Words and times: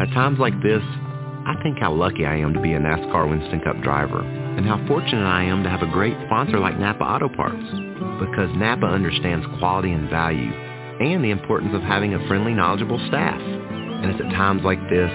At 0.00 0.10
times 0.10 0.40
like 0.40 0.60
this, 0.60 0.82
I 1.46 1.54
think 1.62 1.78
how 1.78 1.92
lucky 1.92 2.26
I 2.26 2.34
am 2.36 2.52
to 2.54 2.60
be 2.60 2.72
a 2.72 2.80
NASCAR 2.80 3.30
Winston 3.30 3.60
Cup 3.60 3.80
driver 3.80 4.20
and 4.20 4.66
how 4.66 4.84
fortunate 4.88 5.24
I 5.24 5.44
am 5.44 5.62
to 5.62 5.70
have 5.70 5.82
a 5.82 5.92
great 5.92 6.16
sponsor 6.26 6.58
like 6.58 6.80
Napa 6.80 7.04
Auto 7.04 7.28
Parts 7.28 7.62
because 8.18 8.50
Napa 8.56 8.86
understands 8.86 9.46
quality 9.60 9.92
and 9.92 10.10
value 10.10 10.50
and 10.50 11.22
the 11.22 11.30
importance 11.30 11.74
of 11.74 11.82
having 11.82 12.14
a 12.14 12.26
friendly, 12.26 12.54
knowledgeable 12.54 12.98
staff. 13.06 13.40
And 13.40 14.10
it's 14.10 14.20
at 14.20 14.30
times 14.32 14.62
like 14.64 14.80
this, 14.90 15.10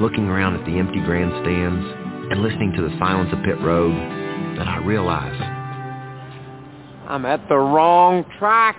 looking 0.00 0.26
around 0.28 0.56
at 0.56 0.66
the 0.66 0.78
empty 0.78 1.00
grandstands 1.00 1.86
and 2.32 2.42
listening 2.42 2.72
to 2.76 2.82
the 2.82 2.96
silence 2.98 3.32
of 3.32 3.44
pit 3.44 3.60
road, 3.60 3.94
that 4.58 4.66
I 4.66 4.78
realize 4.78 5.38
I'm 7.08 7.24
at 7.24 7.48
the 7.48 7.56
wrong 7.56 8.24
track. 8.38 8.78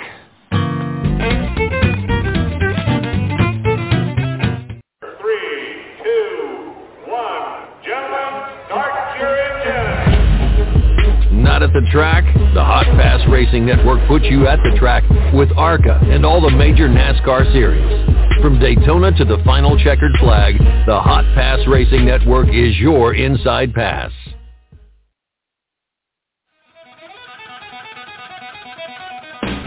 At 11.64 11.72
the 11.72 11.88
track? 11.92 12.26
The 12.54 12.64
Hot 12.64 12.86
Pass 13.00 13.22
Racing 13.32 13.66
Network 13.66 14.06
puts 14.08 14.26
you 14.26 14.48
at 14.48 14.60
the 14.64 14.76
track 14.78 15.04
with 15.34 15.50
ARCA 15.56 15.98
and 16.12 16.26
all 16.26 16.42
the 16.42 16.52
major 16.52 16.90
NASCAR 16.90 17.50
series. 17.54 17.88
From 18.42 18.60
Daytona 18.60 19.16
to 19.18 19.24
the 19.24 19.42
final 19.46 19.80
checkered 19.80 20.12
flag, 20.20 20.60
the 20.86 21.00
Hot 21.00 21.24
Pass 21.34 21.66
Racing 21.66 22.06
Network 22.06 22.50
is 22.50 22.78
your 22.78 23.16
inside 23.16 23.74
pass. 23.74 24.12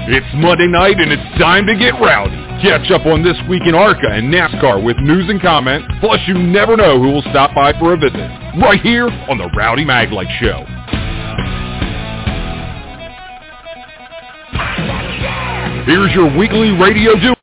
It's 0.08 0.26
Monday 0.36 0.68
night 0.68 1.00
and 1.00 1.10
it's 1.10 1.40
time 1.40 1.66
to 1.66 1.74
get 1.74 1.94
rowdy. 1.94 2.36
Catch 2.62 2.90
up 2.92 3.06
on 3.06 3.24
this 3.24 3.36
week 3.48 3.62
in 3.66 3.74
ARCA 3.74 4.06
and 4.12 4.32
NASCAR 4.32 4.84
with 4.84 4.98
news 4.98 5.28
and 5.30 5.40
comment, 5.40 5.82
plus 6.00 6.20
you 6.28 6.34
never 6.34 6.76
know 6.76 7.00
who 7.00 7.10
will 7.10 7.26
stop 7.32 7.54
by 7.54 7.72
for 7.78 7.94
a 7.94 7.96
visit. 7.96 8.20
Right 8.60 8.80
here 8.82 9.08
on 9.08 9.38
the 9.38 9.48
Rowdy 9.56 9.84
Maglite 9.84 10.38
Show. 10.38 10.75
Here's 15.86 16.12
your 16.14 16.36
weekly 16.36 16.72
radio 16.72 17.14
do. 17.14 17.34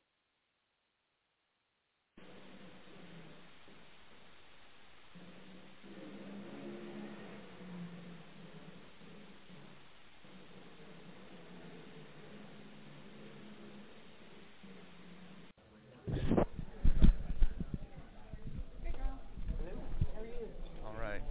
All 20.86 20.94
right. 21.00 21.22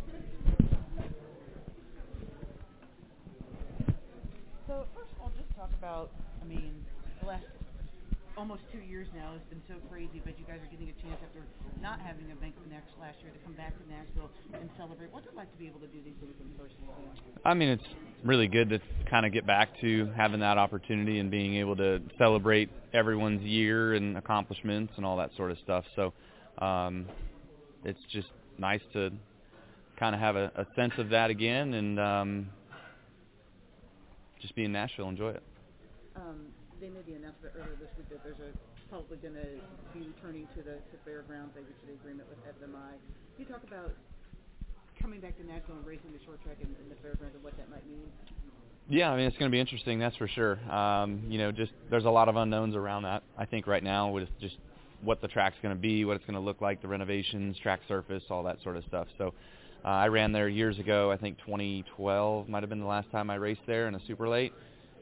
So 4.67 4.87
first 4.95 5.13
of 5.13 5.21
all, 5.21 5.31
just 5.37 5.55
talk 5.55 5.69
about, 5.79 6.11
I 6.41 6.47
mean, 6.47 6.83
the 7.23 7.29
last 7.29 7.47
almost 8.37 8.63
two 8.75 8.83
years 8.83 9.07
now 9.15 9.31
has 9.33 9.43
been 9.47 9.63
so 9.71 9.79
crazy, 9.87 10.19
but 10.27 10.35
you 10.39 10.45
guys 10.45 10.59
are 10.59 10.71
getting 10.75 10.91
a 10.91 10.99
chance 10.99 11.23
after 11.23 11.39
not 11.79 12.01
having 12.01 12.27
an 12.27 12.35
event 12.35 12.55
next 12.83 12.99
last 13.01 13.17
year 13.23 13.33
to 13.33 13.39
come 13.45 13.55
back 13.55 13.73
to 13.79 13.91
Nashville 13.91 14.31
and 14.55 14.69
celebrate. 14.77 15.13
What's 15.13 15.27
it 15.27 15.37
like 15.37 15.51
to 15.53 15.59
be 15.59 15.67
able 15.67 15.81
to 15.81 15.87
do 15.87 15.99
these 16.05 16.15
things 16.21 16.35
in 16.41 16.49
person? 16.59 16.77
I 17.45 17.55
mean, 17.55 17.69
it's 17.69 17.85
really 18.25 18.49
good 18.49 18.71
to 18.71 18.81
kind 19.11 19.27
of 19.27 19.33
get 19.33 19.47
back 19.47 19.69
to 19.81 20.11
having 20.17 20.41
that 20.41 20.59
opportunity 20.59 21.19
and 21.19 21.31
being 21.31 21.57
able 21.57 21.77
to 21.77 22.01
celebrate 22.19 22.71
everyone's 22.93 23.43
year 23.43 23.95
and 23.95 24.17
accomplishments 24.17 24.93
and 24.97 25.07
all 25.07 25.17
that 25.17 25.31
sort 25.37 25.51
of 25.51 25.59
stuff. 25.59 25.85
So 25.97 26.13
um, 26.59 27.07
it's 27.85 28.01
just 28.11 28.29
nice 28.59 28.83
to 28.93 29.11
kind 29.99 30.15
of 30.15 30.21
have 30.21 30.37
a, 30.37 30.51
a 30.57 30.67
sense 30.75 30.93
of 30.99 31.11
that 31.11 31.31
again 31.31 31.75
and 31.75 32.01
um, 32.01 32.49
just 34.41 34.55
be 34.55 34.65
in 34.65 34.73
Nashville, 34.73 35.09
enjoy 35.09 35.31
it. 35.31 35.43
Um, 36.17 36.47
they 36.81 36.89
made 36.89 37.07
the 37.07 37.15
announcement 37.15 37.55
earlier 37.57 37.77
this 37.81 37.89
week 37.97 38.09
that 38.11 38.23
there's 38.25 38.39
a 38.39 38.72
probably 38.93 39.17
going 39.25 39.33
to 39.33 39.49
be 39.97 40.05
returning 40.05 40.45
to 40.53 40.61
the 40.61 40.77
to 40.93 41.01
fairgrounds. 41.03 41.57
They 41.57 41.65
reached 41.65 41.81
an 41.89 41.97
agreement 41.97 42.29
with 42.29 42.37
SMI. 42.45 42.93
Can 43.33 43.39
you 43.39 43.47
talk 43.47 43.65
about 43.65 43.97
coming 45.01 45.19
back 45.19 45.35
to 45.39 45.47
Nashville 45.47 45.77
and 45.77 45.87
racing 45.87 46.13
the 46.13 46.23
short 46.27 46.43
track 46.45 46.59
in, 46.61 46.69
in 46.77 46.91
the 46.91 46.97
fairgrounds 47.01 47.35
and 47.35 47.43
what 47.43 47.57
that 47.57 47.71
might 47.71 47.89
mean? 47.89 48.05
Yeah, 48.91 49.11
I 49.11 49.17
mean 49.17 49.25
it's 49.25 49.39
going 49.39 49.51
to 49.51 49.55
be 49.55 49.61
interesting, 49.61 49.99
that's 49.99 50.17
for 50.17 50.29
sure. 50.29 50.61
Um, 50.71 51.23
you 51.27 51.39
know, 51.39 51.51
just 51.51 51.73
there's 51.89 52.05
a 52.05 52.11
lot 52.11 52.29
of 52.29 52.37
unknowns 52.37 52.75
around 52.75 53.05
that. 53.05 53.23
I 53.39 53.47
think 53.47 53.67
right 53.67 53.83
now 53.83 54.11
with 54.11 54.29
just 54.43 54.57
what 55.01 55.23
the 55.23 55.29
track's 55.29 55.57
going 55.63 55.75
to 55.75 55.81
be, 55.81 56.05
what 56.05 56.17
it's 56.17 56.27
going 56.27 56.35
to 56.35 56.45
look 56.45 56.61
like, 56.61 56.83
the 56.83 56.89
renovations, 56.89 57.57
track 57.63 57.81
surface, 57.89 58.25
all 58.29 58.43
that 58.43 58.59
sort 58.63 58.77
of 58.77 58.85
stuff. 58.85 59.07
So 59.17 59.33
uh, 59.87 59.89
I 59.89 60.09
ran 60.09 60.33
there 60.33 60.51
years 60.51 60.79
ago. 60.79 61.11
I 61.11 61.17
think 61.17 61.39
2012 61.47 62.47
might 62.47 62.63
have 62.63 62.69
been 62.69 62.81
the 62.81 62.87
last 62.87 63.11
time 63.11 63.31
I 63.31 63.37
raced 63.37 63.63
there 63.67 63.89
in 63.89 63.95
a 63.95 64.01
super 64.07 64.29
late, 64.29 64.53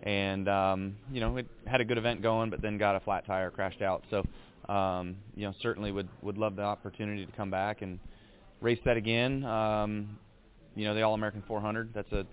and 0.03 0.49
um, 0.49 0.97
you 1.13 1.21
know 1.21 1.37
it 1.37 1.47
had 1.67 1.81
a 1.81 1.85
good 1.85 1.99
event 1.99 2.23
going, 2.23 2.51
but 2.51 2.63
then 2.63 2.79
got 2.79 2.97
a 2.97 3.01
flat 3.01 3.27
tire, 3.27 3.51
crashed 3.51 3.83
out. 3.83 4.05
So 4.11 4.25
um, 4.73 5.17
you 5.35 5.47
know 5.47 5.55
certainly 5.63 5.93
would 5.93 6.09
would 6.23 6.39
love 6.39 6.57
the 6.57 6.63
opportunity 6.63 7.27
to 7.27 7.33
come 7.33 7.51
back 7.51 7.83
and 7.83 7.99
race 8.61 8.79
that 8.85 8.97
again. 8.97 9.45
Um, 9.45 10.19
you 10.75 10.85
know 10.85 10.95
the 10.95 11.03
All 11.03 11.15
American 11.15 11.43
400. 11.47 11.91
That's 11.95 12.13
a 12.13 12.25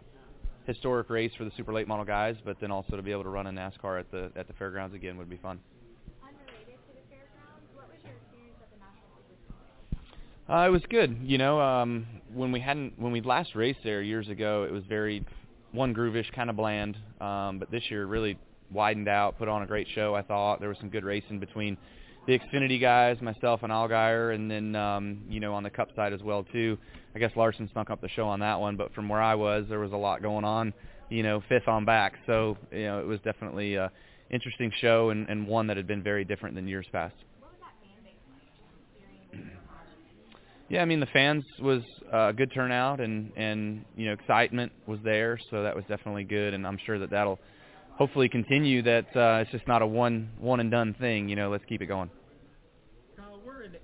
historic 0.66 1.10
race 1.10 1.32
for 1.38 1.46
the 1.46 1.52
super 1.58 1.74
late 1.74 1.88
model 1.88 2.06
guys, 2.06 2.36
but 2.44 2.58
then 2.60 2.72
also 2.72 2.96
to 2.96 3.02
be 3.02 3.12
able 3.12 3.24
to 3.24 3.30
run 3.30 3.48
a 3.48 3.52
NASCAR 3.52 4.00
at 4.00 4.12
the 4.12 4.32
at 4.36 4.48
the 4.48 4.54
fairgrounds 4.54 4.96
again 4.96 5.18
would 5.18 5.30
be 5.30 5.38
fun. 5.38 5.60
Uh, 10.50 10.66
it 10.66 10.72
was 10.72 10.82
good. 10.90 11.18
You 11.24 11.38
know, 11.38 11.60
um, 11.60 12.08
when 12.34 12.52
we 12.52 12.60
hadn't 12.60 12.98
when 12.98 13.12
we 13.12 13.22
last 13.22 13.56
raced 13.56 13.80
there 13.84 14.02
years 14.02 14.30
ago, 14.30 14.64
it 14.64 14.72
was 14.72 14.84
very 14.86 15.26
one 15.72 15.94
groovish, 15.94 16.32
kind 16.34 16.50
of 16.50 16.56
bland. 16.56 16.98
Um, 17.20 17.60
but 17.60 17.72
this 17.72 17.84
year 17.90 18.06
really 18.06 18.38
widened 18.72 19.08
out, 19.08 19.38
put 19.38 19.48
on 19.48 19.64
a 19.64 19.68
great 19.68 19.88
show. 19.94 20.16
I 20.16 20.22
thought 20.22 20.60
there 20.60 20.70
was 20.70 20.78
some 20.80 20.90
good 20.90 21.04
racing 21.04 21.40
between 21.40 21.78
the 22.28 22.38
Xfinity 22.38 22.80
guys, 22.80 23.22
myself 23.22 23.64
and 23.64 23.72
Allgaier, 23.72 24.36
and 24.36 24.52
then 24.52 24.76
um, 24.76 25.20
you 25.30 25.40
know 25.40 25.54
on 25.54 25.64
the 25.64 25.70
Cup 25.70 25.90
side 25.96 26.14
as 26.14 26.22
well 26.22 26.44
too. 26.44 26.78
I 27.16 27.20
guess 27.20 27.32
Larson 27.36 27.70
snuck 27.72 27.90
up 27.90 28.02
the 28.02 28.10
show 28.10 28.28
on 28.28 28.42
that 28.42 28.60
one, 28.60 28.76
but 28.76 28.94
from 28.94 29.08
where 29.10 29.22
I 29.22 29.36
was, 29.36 29.66
there 29.70 29.80
was 29.80 29.94
a 29.94 29.98
lot 29.98 30.22
going 30.22 30.46
on. 30.46 30.74
You 31.10 31.24
know, 31.24 31.42
fifth 31.48 31.70
on 31.70 31.86
back, 31.86 32.16
so 32.26 32.58
you 32.72 32.84
know 32.84 33.00
it 33.00 33.06
was 33.08 33.20
definitely 33.22 33.76
a 33.76 33.92
interesting 34.30 34.72
show 34.82 35.10
and, 35.10 35.30
and 35.30 35.48
one 35.48 35.68
that 35.68 35.78
had 35.78 35.88
been 35.88 36.04
very 36.04 36.26
different 36.26 36.54
than 36.54 36.68
years 36.68 36.86
past. 36.92 37.16
Yeah, 40.70 40.82
I 40.82 40.86
mean 40.86 41.00
the 41.00 41.08
fans 41.08 41.46
was 41.60 41.82
uh, 42.14 42.28
a 42.30 42.34
good 42.34 42.52
turnout 42.54 43.00
and 43.00 43.32
and 43.38 43.86
you 43.96 44.08
know 44.08 44.14
excitement 44.14 44.72
was 44.86 45.00
there, 45.04 45.40
so 45.50 45.64
that 45.64 45.76
was 45.76 45.86
definitely 45.88 46.26
good, 46.26 46.54
and 46.54 46.68
I'm 46.68 46.78
sure 46.86 47.00
that 47.00 47.10
that'll 47.10 47.40
hopefully 47.96 48.28
continue. 48.28 48.82
That 48.82 49.06
uh, 49.16 49.42
it's 49.42 49.52
just 49.52 49.66
not 49.68 49.82
a 49.82 49.88
one 49.88 50.30
one 50.40 50.60
and 50.60 50.70
done 50.70 50.94
thing. 51.00 51.30
You 51.30 51.38
know, 51.38 51.50
let's 51.50 51.64
keep 51.70 51.82
it 51.82 51.86
going. 51.86 52.10
Kyle, 53.16 53.40
we're 53.46 53.64
in. 53.64 53.76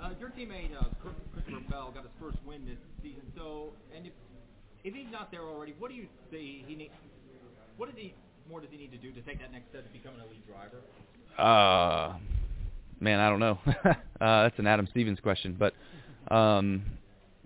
Uh, 0.00 0.10
your 0.18 0.30
teammate 0.30 0.74
uh, 0.74 0.84
Chris- 1.02 1.14
Christopher 1.34 1.60
Bell 1.68 1.90
got 1.94 2.04
his 2.04 2.12
first 2.18 2.38
win 2.46 2.64
this 2.64 2.78
season. 3.02 3.22
So, 3.36 3.72
and 3.94 4.06
if 4.06 4.12
if 4.82 4.94
he's 4.94 5.12
not 5.12 5.30
there 5.30 5.42
already, 5.42 5.74
what 5.78 5.90
do 5.90 5.96
you 5.96 6.06
say 6.30 6.64
he 6.66 6.74
need? 6.74 6.90
What 7.76 7.90
does 7.90 7.98
he 7.98 8.14
more 8.48 8.60
does 8.60 8.70
he 8.70 8.78
need 8.78 8.92
to 8.92 8.98
do 8.98 9.12
to 9.12 9.20
take 9.22 9.40
that 9.40 9.52
next 9.52 9.68
step 9.68 9.84
to 9.86 9.92
become 9.92 10.14
an 10.14 10.22
elite 10.22 10.44
driver? 10.46 10.80
Uh, 11.38 12.16
man, 12.98 13.20
I 13.20 13.28
don't 13.28 13.40
know. 13.40 13.58
uh, 13.84 14.42
that's 14.42 14.58
an 14.58 14.66
Adam 14.66 14.88
Stevens 14.90 15.20
question, 15.20 15.54
but 15.58 15.74
um, 16.28 16.82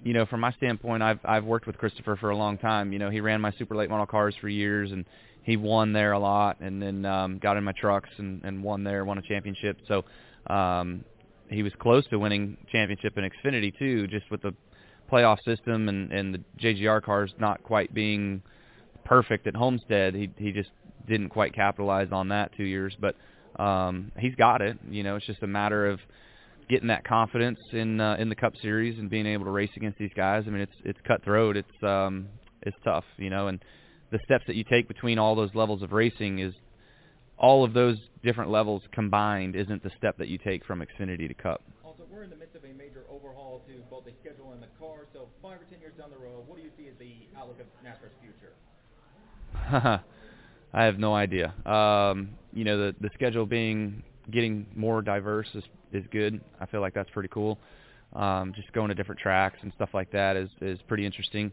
you 0.03 0.13
know, 0.13 0.27
from 0.27 0.41
my 0.41 0.53
standpoint, 0.53 1.03
I've 1.03 1.21
I've 1.25 1.45
worked 1.45 1.67
with 1.67 1.79
Christopher 1.79 2.17
for 2.17 2.31
a 2.31 2.37
long 2.37 2.59
time. 2.59 2.93
You 2.93 2.99
know, 2.99 3.11
he 3.11 3.21
ran 3.21 3.41
my 3.41 3.53
super 3.53 3.75
late 3.75 3.91
model 3.91 4.07
cars 4.07 4.35
for 4.41 4.49
years, 4.49 4.93
and 4.93 5.05
he 5.43 5.57
won 5.57 5.93
there 5.93 6.13
a 6.13 6.19
lot, 6.19 6.61
and 6.61 6.81
then 6.83 7.05
um, 7.05 7.39
got 7.39 7.57
in 7.57 7.65
my 7.65 7.73
trucks 7.73 8.11
and, 8.19 8.43
and 8.45 8.63
won 8.63 8.85
there, 8.85 9.05
won 9.05 9.19
a 9.19 9.23
championship. 9.23 9.79
So 9.89 10.05
um, 10.53 11.05
he 11.49 11.63
was 11.63 11.73
close 11.79 12.07
to 12.09 12.19
winning 12.19 12.57
championship 12.71 13.17
in 13.17 13.31
Xfinity 13.31 13.79
too, 13.79 14.07
just 14.07 14.31
with 14.31 14.43
the 14.43 14.55
playoff 15.11 15.43
system 15.45 15.89
and 15.89 16.13
and 16.13 16.35
the 16.35 16.41
JGR 16.61 17.03
cars 17.03 17.33
not 17.39 17.63
quite 17.63 17.93
being 17.95 18.43
perfect 19.05 19.47
at 19.47 19.55
Homestead. 19.55 20.15
He 20.15 20.31
he 20.37 20.53
just 20.53 20.71
didn't 21.07 21.29
quite 21.29 21.55
capitalize 21.55 22.09
on 22.13 22.29
that 22.29 22.51
two 22.57 22.65
years, 22.65 22.97
but 23.01 23.17
um, 23.63 24.11
he's 24.19 24.35
got 24.35 24.63
it. 24.63 24.79
You 24.91 25.03
know, 25.03 25.17
it's 25.17 25.27
just 25.27 25.43
a 25.43 25.47
matter 25.47 25.87
of 25.87 26.01
getting 26.69 26.89
that 26.89 27.05
confidence 27.05 27.59
in 27.73 28.01
uh, 28.01 28.17
in 28.19 28.29
the 28.29 28.35
Cup 28.35 28.55
Series 28.61 28.99
and 28.99 29.11
being 29.11 29.27
able 29.27 29.45
to 29.45 29.51
race 29.51 29.71
against 29.77 29.99
these 29.99 30.13
guys. 30.17 30.45
I 30.47 30.51
mean, 30.51 30.63
it's 30.63 30.77
it's 30.85 30.99
cutthroat. 31.07 31.57
It's 31.57 31.83
um 31.83 32.29
it's 32.63 32.77
tough, 32.85 33.05
you 33.17 33.31
know, 33.31 33.49
and 33.49 33.63
the 34.11 34.19
steps 34.25 34.45
that 34.47 34.57
you 34.57 34.65
take 34.65 34.89
between 34.89 35.19
all 35.19 35.35
those 35.35 35.55
levels 35.55 35.83
of 35.83 35.93
racing 35.93 36.39
is 36.39 36.55
all 37.37 37.65
of 37.65 37.73
those 37.73 37.99
different 38.23 38.51
levels 38.51 38.83
combined 38.93 39.57
isn't 39.57 39.83
the 39.83 39.91
step 39.99 40.17
that 40.19 40.29
you 40.29 40.39
take 40.39 40.65
from 40.65 40.81
Xfinity 40.81 41.27
to 41.29 41.35
Cup. 41.35 41.63
Also, 41.85 42.05
we're 42.11 42.23
in 42.23 42.31
the 42.31 42.37
midst 42.37 42.55
of 42.55 42.65
a 42.65 42.73
major 42.75 43.05
overhaul 43.11 43.63
to 43.67 43.75
both 43.91 44.05
the 44.05 44.13
schedule 44.21 44.53
and 44.53 44.63
the 44.63 44.69
car. 44.79 45.07
So, 45.13 45.29
five 45.43 45.61
or 45.61 45.65
ten 45.71 45.81
years 45.81 45.95
down 45.99 46.11
the 46.11 46.17
road, 46.17 46.47
what 46.47 46.57
do 46.57 46.63
you 46.63 46.71
see 46.79 46.89
as 46.89 46.95
the 46.99 47.13
outlook 47.37 47.59
of 47.61 47.67
NASCAR's 47.85 48.15
future? 48.23 48.53
I 50.73 50.85
have 50.85 50.99
no 50.99 51.15
idea. 51.15 51.55
Um, 51.67 52.31
you 52.53 52.65
know, 52.65 52.79
the 52.79 52.95
the 53.01 53.11
schedule 53.15 53.47
being 53.47 54.03
getting 54.31 54.67
more 54.75 55.03
diverse 55.03 55.49
is 55.55 55.65
is 55.93 56.05
good. 56.11 56.41
I 56.61 56.67
feel 56.67 56.81
like 56.81 56.95
that's 56.95 57.11
pretty 57.11 57.29
cool. 57.33 57.59
Um, 58.15 58.53
just 58.55 58.73
going 58.73 58.89
to 58.89 58.95
different 58.95 59.21
tracks 59.21 59.59
and 59.63 59.73
stuff 59.75 59.91
like 59.93 60.11
that 60.13 60.37
is 60.37 60.51
is 60.61 60.79
pretty 60.87 61.07
interesting. 61.07 61.53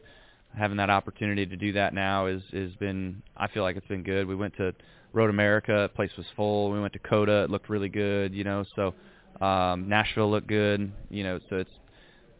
Having 0.57 0.77
that 0.77 0.89
opportunity 0.89 1.45
to 1.45 1.55
do 1.55 1.71
that 1.73 1.93
now 1.93 2.27
is 2.27 2.41
is 2.53 2.75
been 2.75 3.21
I 3.37 3.47
feel 3.47 3.63
like 3.63 3.75
it's 3.75 3.87
been 3.87 4.03
good. 4.03 4.27
We 4.27 4.35
went 4.35 4.55
to 4.57 4.73
Road 5.13 5.29
America, 5.29 5.89
place 5.95 6.11
was 6.17 6.25
full. 6.35 6.71
We 6.71 6.79
went 6.79 6.93
to 6.93 6.99
COTA, 6.99 7.43
it 7.43 7.49
looked 7.49 7.69
really 7.69 7.89
good, 7.89 8.33
you 8.33 8.43
know. 8.43 8.63
So 8.75 8.93
um, 9.43 9.89
Nashville 9.89 10.29
looked 10.29 10.47
good, 10.47 10.91
you 11.09 11.23
know. 11.23 11.39
So 11.49 11.57
it's 11.57 11.71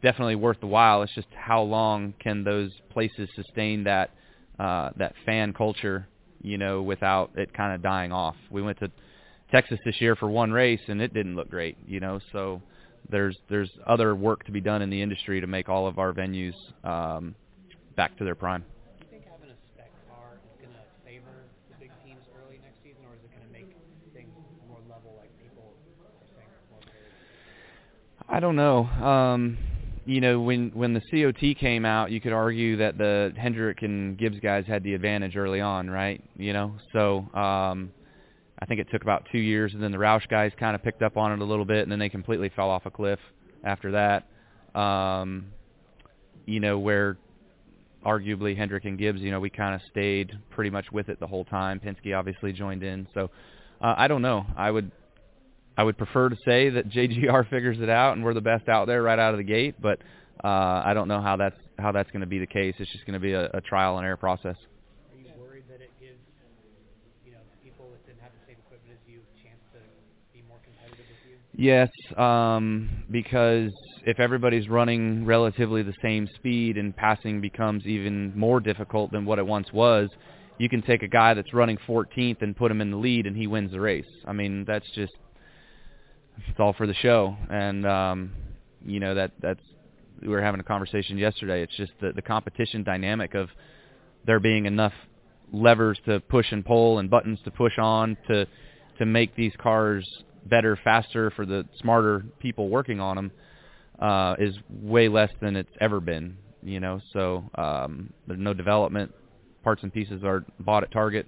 definitely 0.01 0.35
worth 0.35 0.59
the 0.59 0.67
while. 0.67 1.01
It's 1.03 1.13
just 1.13 1.27
how 1.33 1.61
long 1.61 2.13
can 2.19 2.43
those 2.43 2.71
places 2.89 3.29
sustain 3.35 3.83
that 3.85 4.11
uh, 4.59 4.91
that 4.97 5.13
fan 5.25 5.53
culture, 5.53 6.07
you 6.41 6.57
know, 6.57 6.81
without 6.81 7.31
it 7.35 7.53
kind 7.53 7.73
of 7.73 7.81
dying 7.81 8.11
off. 8.11 8.35
We 8.49 8.61
went 8.61 8.79
to 8.79 8.91
Texas 9.51 9.79
this 9.83 9.99
year 9.99 10.15
for 10.15 10.29
one 10.29 10.51
race 10.51 10.79
and 10.87 11.01
it 11.01 11.13
didn't 11.13 11.35
look 11.35 11.49
great, 11.49 11.77
you 11.85 11.99
know. 11.99 12.19
So 12.31 12.61
there's 13.09 13.37
there's 13.49 13.69
other 13.85 14.15
work 14.15 14.45
to 14.45 14.51
be 14.51 14.61
done 14.61 14.81
in 14.81 14.89
the 14.89 15.01
industry 15.01 15.41
to 15.41 15.47
make 15.47 15.69
all 15.69 15.87
of 15.87 15.99
our 15.99 16.13
venues 16.13 16.55
um, 16.83 17.35
back 17.95 18.17
to 18.17 18.23
their 18.23 18.35
prime. 18.35 18.61
Do 18.61 19.05
you 19.05 19.11
think 19.11 19.23
having 19.29 19.49
a 19.49 19.59
spec 19.73 19.91
car 20.09 20.39
is 20.43 20.65
going 20.65 20.73
to 20.73 20.85
favor 21.05 21.43
the 21.69 21.75
big 21.79 21.91
teams 22.05 22.23
early 22.39 22.59
next 22.63 22.77
season, 22.83 23.03
or 23.05 23.15
is 23.15 23.23
it 23.23 23.31
going 23.35 23.45
to 23.45 23.51
make 23.51 23.75
things 24.13 24.31
more 24.67 24.79
level, 24.89 25.15
like 25.17 25.29
people 25.43 25.73
are 25.99 26.27
saying? 26.35 26.47
More 26.71 26.79
I 28.29 28.39
don't 28.39 28.55
know. 28.55 28.85
Um, 28.85 29.57
you 30.05 30.21
know, 30.21 30.39
when 30.39 30.71
when 30.73 30.93
the 30.93 31.01
COT 31.11 31.57
came 31.59 31.85
out, 31.85 32.11
you 32.11 32.21
could 32.21 32.33
argue 32.33 32.77
that 32.77 32.97
the 32.97 33.33
Hendrick 33.37 33.81
and 33.81 34.17
Gibbs 34.17 34.39
guys 34.39 34.65
had 34.65 34.83
the 34.83 34.93
advantage 34.93 35.35
early 35.35 35.61
on, 35.61 35.89
right? 35.89 36.23
You 36.37 36.53
know, 36.53 36.75
so 36.93 37.19
um, 37.37 37.91
I 38.61 38.65
think 38.65 38.79
it 38.79 38.87
took 38.91 39.01
about 39.01 39.27
two 39.31 39.39
years, 39.39 39.73
and 39.73 39.81
then 39.81 39.91
the 39.91 39.97
Roush 39.97 40.27
guys 40.27 40.51
kind 40.59 40.75
of 40.75 40.83
picked 40.83 41.01
up 41.01 41.17
on 41.17 41.31
it 41.31 41.39
a 41.39 41.45
little 41.45 41.65
bit, 41.65 41.83
and 41.83 41.91
then 41.91 41.99
they 41.99 42.09
completely 42.09 42.49
fell 42.55 42.69
off 42.69 42.85
a 42.85 42.91
cliff 42.91 43.19
after 43.63 43.91
that. 43.91 44.79
Um, 44.79 45.47
you 46.45 46.59
know, 46.59 46.77
where 46.79 47.17
arguably 48.05 48.55
Hendrick 48.55 48.85
and 48.85 48.97
Gibbs, 48.97 49.21
you 49.21 49.31
know, 49.31 49.39
we 49.39 49.49
kind 49.49 49.75
of 49.75 49.81
stayed 49.89 50.31
pretty 50.49 50.69
much 50.69 50.91
with 50.91 51.09
it 51.09 51.19
the 51.19 51.27
whole 51.27 51.45
time. 51.45 51.79
Penske 51.79 52.17
obviously 52.17 52.53
joined 52.53 52.83
in, 52.83 53.07
so 53.13 53.29
uh, 53.81 53.95
I 53.97 54.07
don't 54.07 54.21
know. 54.21 54.45
I 54.55 54.69
would 54.71 54.91
I 55.77 55.83
would 55.83 55.97
prefer 55.97 56.29
to 56.29 56.37
say 56.45 56.69
that 56.69 56.89
JGR 56.95 57.49
figures 57.49 57.79
it 57.79 57.89
out 57.89 58.13
and 58.15 58.23
we're 58.23 58.33
the 58.33 58.41
best 58.41 58.69
out 58.69 58.87
there 58.87 59.01
right 59.01 59.19
out 59.19 59.33
of 59.33 59.37
the 59.37 59.43
gate, 59.43 59.75
but 59.81 59.99
uh, 60.43 60.81
I 60.85 60.93
don't 60.93 61.07
know 61.07 61.21
how 61.21 61.37
that's 61.37 61.57
how 61.77 61.91
that's 61.91 62.09
going 62.11 62.21
to 62.21 62.27
be 62.27 62.39
the 62.39 62.47
case. 62.47 62.75
It's 62.77 62.91
just 62.91 63.05
going 63.05 63.13
to 63.13 63.19
be 63.19 63.33
a, 63.33 63.49
a 63.53 63.61
trial 63.61 63.97
and 63.97 64.05
error 64.05 64.17
process. 64.17 64.57
Are 65.09 65.17
you 65.17 65.29
worried 65.41 65.65
that 65.69 65.81
it 65.81 65.89
gives 65.99 66.21
you 67.25 67.31
know 67.33 67.41
people 67.63 67.89
that 67.89 68.05
didn't 68.05 68.21
have 68.21 68.31
the 68.33 68.53
same 68.53 68.61
equipment 68.65 68.93
as 68.93 69.01
you 69.09 69.21
a 69.21 69.35
chance 69.41 69.61
to 69.73 69.79
be 70.33 70.45
more 70.45 70.61
competitive 70.61 71.05
with 71.09 71.23
you? 71.25 71.37
Yes, 71.61 71.91
um, 72.17 72.89
because 73.11 73.71
if 74.03 74.19
everybody's 74.19 74.67
running 74.67 75.27
relatively 75.27 75.83
the 75.83 75.93
same 76.01 76.27
speed 76.33 76.75
and 76.75 76.95
passing 76.95 77.39
becomes 77.39 77.85
even 77.85 78.35
more 78.35 78.59
difficult 78.59 79.11
than 79.11 79.25
what 79.25 79.37
it 79.37 79.45
once 79.45 79.71
was, 79.71 80.09
you 80.57 80.69
can 80.69 80.81
take 80.81 81.03
a 81.03 81.07
guy 81.07 81.35
that's 81.35 81.53
running 81.53 81.77
14th 81.87 82.41
and 82.41 82.57
put 82.57 82.71
him 82.71 82.81
in 82.81 82.89
the 82.89 82.97
lead 82.97 83.27
and 83.27 83.37
he 83.37 83.45
wins 83.45 83.73
the 83.73 83.79
race. 83.79 84.07
I 84.25 84.33
mean, 84.33 84.65
that's 84.67 84.87
just 84.95 85.13
it's 86.47 86.59
all 86.59 86.73
for 86.73 86.87
the 86.87 86.95
show, 86.95 87.37
and 87.51 87.85
um, 87.85 88.33
you 88.83 88.99
know 88.99 89.13
that 89.13 89.33
that's 89.39 89.61
we 90.19 90.29
were 90.29 90.41
having 90.41 90.61
a 90.61 90.63
conversation 90.63 91.19
yesterday. 91.19 91.61
It's 91.61 91.77
just 91.77 91.91
the 92.01 92.11
the 92.11 92.23
competition 92.23 92.83
dynamic 92.83 93.35
of 93.35 93.49
there 94.25 94.39
being 94.39 94.65
enough 94.65 94.93
levers 95.53 95.99
to 96.07 96.21
push 96.21 96.51
and 96.51 96.65
pull 96.65 96.97
and 96.97 97.07
buttons 97.07 97.37
to 97.45 97.51
push 97.51 97.77
on 97.77 98.17
to 98.29 98.47
to 98.97 99.05
make 99.05 99.35
these 99.35 99.53
cars 99.61 100.23
better, 100.45 100.77
faster 100.83 101.31
for 101.31 101.45
the 101.45 101.65
smarter 101.79 102.25
people 102.39 102.69
working 102.69 102.99
on 102.99 103.15
them 103.15 103.31
uh, 103.99 104.35
is 104.39 104.55
way 104.69 105.07
less 105.07 105.29
than 105.41 105.55
it's 105.55 105.71
ever 105.79 105.99
been. 105.99 106.37
You 106.63 106.79
know, 106.79 107.01
so 107.13 107.43
um, 107.55 108.13
there's 108.27 108.39
no 108.39 108.53
development. 108.53 109.13
Parts 109.63 109.81
and 109.83 109.91
pieces 109.93 110.23
are 110.23 110.45
bought 110.59 110.83
at 110.83 110.91
Target, 110.91 111.27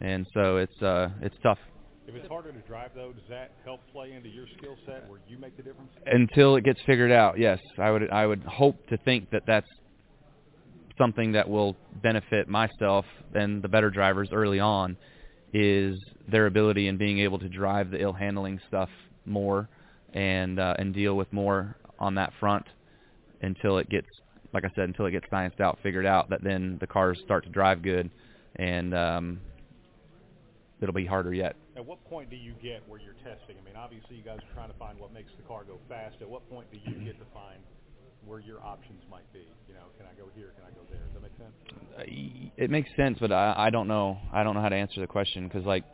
and 0.00 0.26
so 0.34 0.58
it's 0.58 0.82
uh, 0.82 1.08
it's 1.22 1.36
tough. 1.42 1.58
If 2.06 2.14
it's 2.14 2.28
harder 2.28 2.52
to 2.52 2.58
drive, 2.60 2.90
though, 2.94 3.12
does 3.12 3.24
that 3.28 3.52
help 3.64 3.80
play 3.92 4.12
into 4.12 4.28
your 4.28 4.46
skill 4.58 4.76
set 4.84 5.08
where 5.08 5.20
you 5.28 5.38
make 5.38 5.56
the 5.56 5.62
difference? 5.62 5.90
Until 6.06 6.56
it 6.56 6.64
gets 6.64 6.80
figured 6.84 7.12
out, 7.12 7.38
yes, 7.38 7.58
I 7.78 7.90
would 7.90 8.10
I 8.10 8.26
would 8.26 8.42
hope 8.42 8.86
to 8.88 8.98
think 8.98 9.30
that 9.30 9.44
that's 9.46 9.68
something 10.98 11.32
that 11.32 11.48
will 11.48 11.76
benefit 12.02 12.48
myself 12.48 13.06
and 13.34 13.62
the 13.62 13.68
better 13.68 13.90
drivers 13.90 14.28
early 14.32 14.60
on 14.60 14.96
is 15.52 15.98
their 16.30 16.46
ability 16.46 16.88
in 16.88 16.96
being 16.96 17.18
able 17.20 17.38
to 17.38 17.48
drive 17.48 17.90
the 17.90 18.00
ill 18.00 18.12
handling 18.12 18.60
stuff 18.68 18.88
more 19.26 19.68
and 20.14 20.58
uh, 20.58 20.74
and 20.78 20.94
deal 20.94 21.16
with 21.16 21.32
more 21.32 21.76
on 21.98 22.14
that 22.14 22.32
front 22.38 22.66
until 23.42 23.78
it 23.78 23.88
gets 23.88 24.06
like 24.52 24.64
I 24.64 24.70
said 24.74 24.84
until 24.84 25.06
it 25.06 25.12
gets 25.12 25.26
scienced 25.26 25.60
out 25.60 25.78
figured 25.82 26.06
out 26.06 26.30
that 26.30 26.42
then 26.42 26.78
the 26.80 26.86
cars 26.86 27.18
start 27.24 27.44
to 27.44 27.50
drive 27.50 27.82
good 27.82 28.10
and 28.56 28.94
um, 28.94 29.40
it'll 30.80 30.94
be 30.94 31.06
harder 31.06 31.32
yet. 31.32 31.56
At 31.76 31.86
what 31.86 32.04
point 32.04 32.30
do 32.30 32.36
you 32.36 32.52
get 32.62 32.82
where 32.88 33.00
you're 33.00 33.14
testing? 33.24 33.56
I 33.60 33.64
mean, 33.64 33.76
obviously 33.76 34.16
you 34.16 34.22
guys 34.22 34.38
are 34.38 34.54
trying 34.54 34.70
to 34.70 34.78
find 34.78 34.98
what 34.98 35.12
makes 35.12 35.30
the 35.36 35.46
car 35.46 35.64
go 35.64 35.78
fast. 35.88 36.16
At 36.20 36.28
what 36.28 36.48
point 36.50 36.66
do 36.72 36.78
you 36.78 37.04
get 37.04 37.18
to 37.18 37.26
find 37.32 37.62
where 38.26 38.40
your 38.40 38.60
options 38.62 39.02
might 39.10 39.30
be? 39.32 39.46
You 39.68 39.74
know, 39.74 39.86
can 39.96 40.06
I 40.06 40.14
go 40.18 40.28
here? 40.34 40.52
Can 40.56 40.64
I 40.64 40.70
go 40.70 40.82
there? 40.90 41.00
Does 41.00 41.14
that 41.14 41.22
make 41.22 41.36
sense? 41.38 41.54
Uh, 41.98 42.62
It 42.62 42.70
makes 42.70 42.88
sense, 42.96 43.18
but 43.20 43.32
I, 43.32 43.54
I 43.56 43.70
don't 43.70 43.88
know. 43.88 44.18
I 44.32 44.42
don't 44.42 44.54
know 44.54 44.60
how 44.60 44.68
to 44.68 44.76
answer 44.76 45.00
the 45.00 45.06
question 45.06 45.48
because, 45.48 45.64
like, 45.64 45.84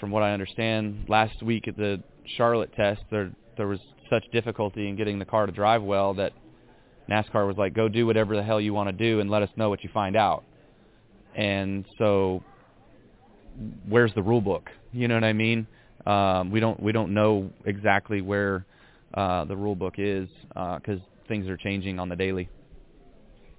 from 0.00 0.10
what 0.10 0.22
I 0.22 0.32
understand, 0.32 1.06
last 1.08 1.42
week 1.42 1.68
at 1.68 1.76
the 1.76 2.02
Charlotte 2.36 2.72
test, 2.76 3.02
there 3.10 3.30
there 3.56 3.66
was 3.66 3.80
such 4.08 4.24
difficulty 4.32 4.88
in 4.88 4.96
getting 4.96 5.18
the 5.18 5.24
car 5.24 5.46
to 5.46 5.52
drive 5.52 5.82
well 5.82 6.14
that 6.14 6.32
NASCAR 7.10 7.46
was 7.46 7.56
like, 7.56 7.74
"Go 7.74 7.88
do 7.88 8.06
whatever 8.06 8.36
the 8.36 8.42
hell 8.42 8.60
you 8.60 8.72
want 8.72 8.88
to 8.88 8.92
do 8.92 9.20
and 9.20 9.28
let 9.30 9.42
us 9.42 9.50
know 9.56 9.68
what 9.68 9.82
you 9.82 9.90
find 9.92 10.16
out." 10.16 10.44
And 11.34 11.84
so 11.98 12.42
where's 13.88 14.14
the 14.14 14.22
rule 14.22 14.40
book? 14.40 14.70
You 14.92 15.08
know 15.08 15.14
what 15.14 15.24
I 15.24 15.32
mean? 15.32 15.66
Um, 16.06 16.50
we 16.50 16.60
don't 16.60 16.80
we 16.82 16.92
don't 16.92 17.12
know 17.12 17.50
exactly 17.64 18.20
where 18.20 18.64
uh, 19.14 19.44
the 19.44 19.56
rule 19.56 19.74
book 19.74 19.94
is 19.98 20.28
because 20.48 21.00
things 21.28 21.46
are 21.48 21.56
changing 21.56 21.98
on 21.98 22.08
the 22.08 22.16
daily. 22.16 22.48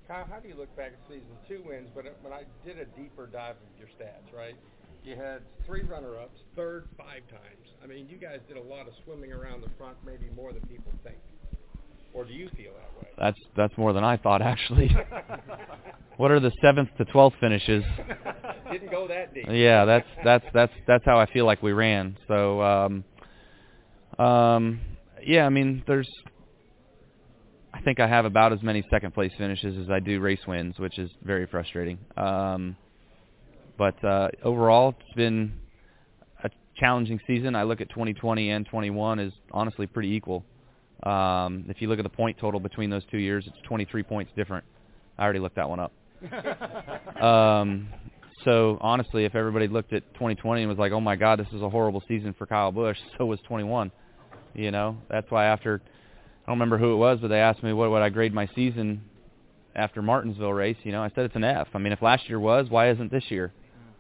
Kyle, 0.08 0.26
how 0.30 0.40
do 0.40 0.48
you 0.48 0.56
look 0.56 0.76
back 0.76 0.94
at 0.94 1.00
season 1.08 1.38
two 1.48 1.62
wins? 1.66 1.90
But 1.94 2.06
when 2.22 2.34
I 2.34 2.44
did 2.66 2.80
a 2.80 2.86
deeper 3.00 3.28
dive 3.28 3.56
of 3.56 3.80
your 3.80 3.88
stats, 3.90 4.36
right? 4.36 4.56
You 5.04 5.16
had 5.16 5.42
three 5.66 5.84
runner-ups, 5.84 6.40
third 6.56 6.88
five 6.98 7.22
times. 7.30 7.68
I 7.84 7.88
mean, 7.88 8.08
you 8.10 8.18
guys 8.18 8.40
did 8.48 8.58
a 8.58 8.62
lot 8.62 8.88
of 8.88 8.94
swimming 9.06 9.32
around 9.32 9.62
the 9.62 9.70
front, 9.78 9.98
maybe 10.06 10.26
more 10.36 10.52
than 10.52 10.62
people 10.64 10.92
think. 11.04 11.18
Or 12.14 12.26
do 12.26 12.34
you 12.34 12.50
feel 12.58 12.72
that 12.74 13.00
way? 13.00 13.08
That's 13.18 13.38
that's 13.56 13.78
more 13.78 13.94
than 13.94 14.04
I 14.04 14.18
thought 14.18 14.42
actually. 14.42 14.90
what 16.18 16.32
are 16.32 16.40
the 16.40 16.52
seventh 16.62 16.90
to 16.98 17.06
twelfth 17.06 17.36
finishes? 17.40 17.84
Didn't 18.72 18.92
go 18.92 19.08
that 19.08 19.34
deep. 19.34 19.46
Yeah, 19.50 19.86
that's 19.86 20.08
that's 20.24 20.46
that's 20.54 20.74
that's 20.88 21.06
how 21.06 21.20
I 21.20 21.32
feel 21.32 21.46
like 21.46 21.62
we 21.62 21.72
ran. 21.72 22.18
So 22.28 22.62
um 22.62 23.04
um 24.18 24.82
yeah, 25.24 25.46
I 25.46 25.50
mean 25.50 25.84
there's 25.86 26.10
I 27.80 27.82
think 27.82 28.02
I 28.02 28.08
have 28.08 28.26
about 28.26 28.52
as 28.52 28.62
many 28.62 28.84
second 28.90 29.14
place 29.14 29.32
finishes 29.38 29.78
as 29.78 29.90
I 29.90 30.02
do 30.02 30.20
race 30.20 30.42
wins, 30.46 30.78
which 30.80 31.00
is 31.00 31.10
very 31.24 31.46
frustrating. 31.46 31.98
Um 32.18 32.76
but 33.78 34.04
uh 34.04 34.28
overall 34.44 34.96
it's 35.00 35.16
been 35.16 35.54
a 36.44 36.50
challenging 36.76 37.22
season. 37.26 37.56
I 37.56 37.64
look 37.64 37.80
at 37.80 37.90
2020 37.90 38.50
and 38.50 38.66
21 38.66 39.20
as 39.20 39.32
honestly 39.52 39.88
pretty 39.88 40.10
equal. 40.10 40.44
Um, 41.04 41.64
if 41.70 41.82
you 41.82 41.88
look 41.88 42.00
at 42.00 42.04
the 42.04 42.10
point 42.10 42.38
total 42.38 42.60
between 42.60 42.90
those 42.90 43.04
two 43.10 43.18
years, 43.18 43.46
it's 43.48 43.56
23 43.64 44.04
points 44.04 44.34
different. 44.36 44.66
I 45.18 45.24
already 45.24 45.40
looked 45.40 45.56
that 45.56 45.70
one 45.70 45.80
up. 45.80 45.94
um, 47.24 47.88
so 48.44 48.78
honestly, 48.82 49.24
if 49.24 49.36
everybody 49.36 49.70
looked 49.70 49.94
at 49.94 50.04
2020 50.16 50.64
and 50.64 50.70
was 50.70 50.78
like, 50.78 50.92
"Oh 50.92 51.00
my 51.00 51.16
God, 51.16 51.40
this 51.40 51.48
is 51.54 51.62
a 51.62 51.70
horrible 51.70 52.04
season 52.10 52.36
for 52.38 52.46
Kyle 52.46 52.74
Busch," 52.74 52.98
so 53.18 53.26
was 53.26 53.40
21. 53.48 53.90
You 54.54 54.72
know, 54.72 54.98
that's 55.10 55.32
why 55.32 55.46
after 55.46 55.82
I 56.50 56.52
don't 56.52 56.58
remember 56.58 56.80
who 56.80 56.94
it 56.94 56.96
was, 56.96 57.20
but 57.22 57.28
they 57.28 57.40
asked 57.40 57.62
me 57.62 57.74
what 57.74 57.92
would 57.92 58.02
I 58.02 58.10
grade 58.10 58.34
my 58.34 58.50
season 58.56 59.04
after 59.76 60.02
Martinsville 60.02 60.52
race. 60.52 60.78
You 60.82 60.92
know, 60.92 61.04
I 61.04 61.10
said 61.10 61.26
it's 61.26 61.36
an 61.36 61.44
F. 61.44 61.68
I 61.76 61.78
mean, 61.78 61.94
if 61.94 62.02
last 62.02 62.28
year 62.28 62.40
was, 62.40 62.72
why 62.72 62.90
isn't 62.90 63.12
this 63.12 63.26
year? 63.30 63.54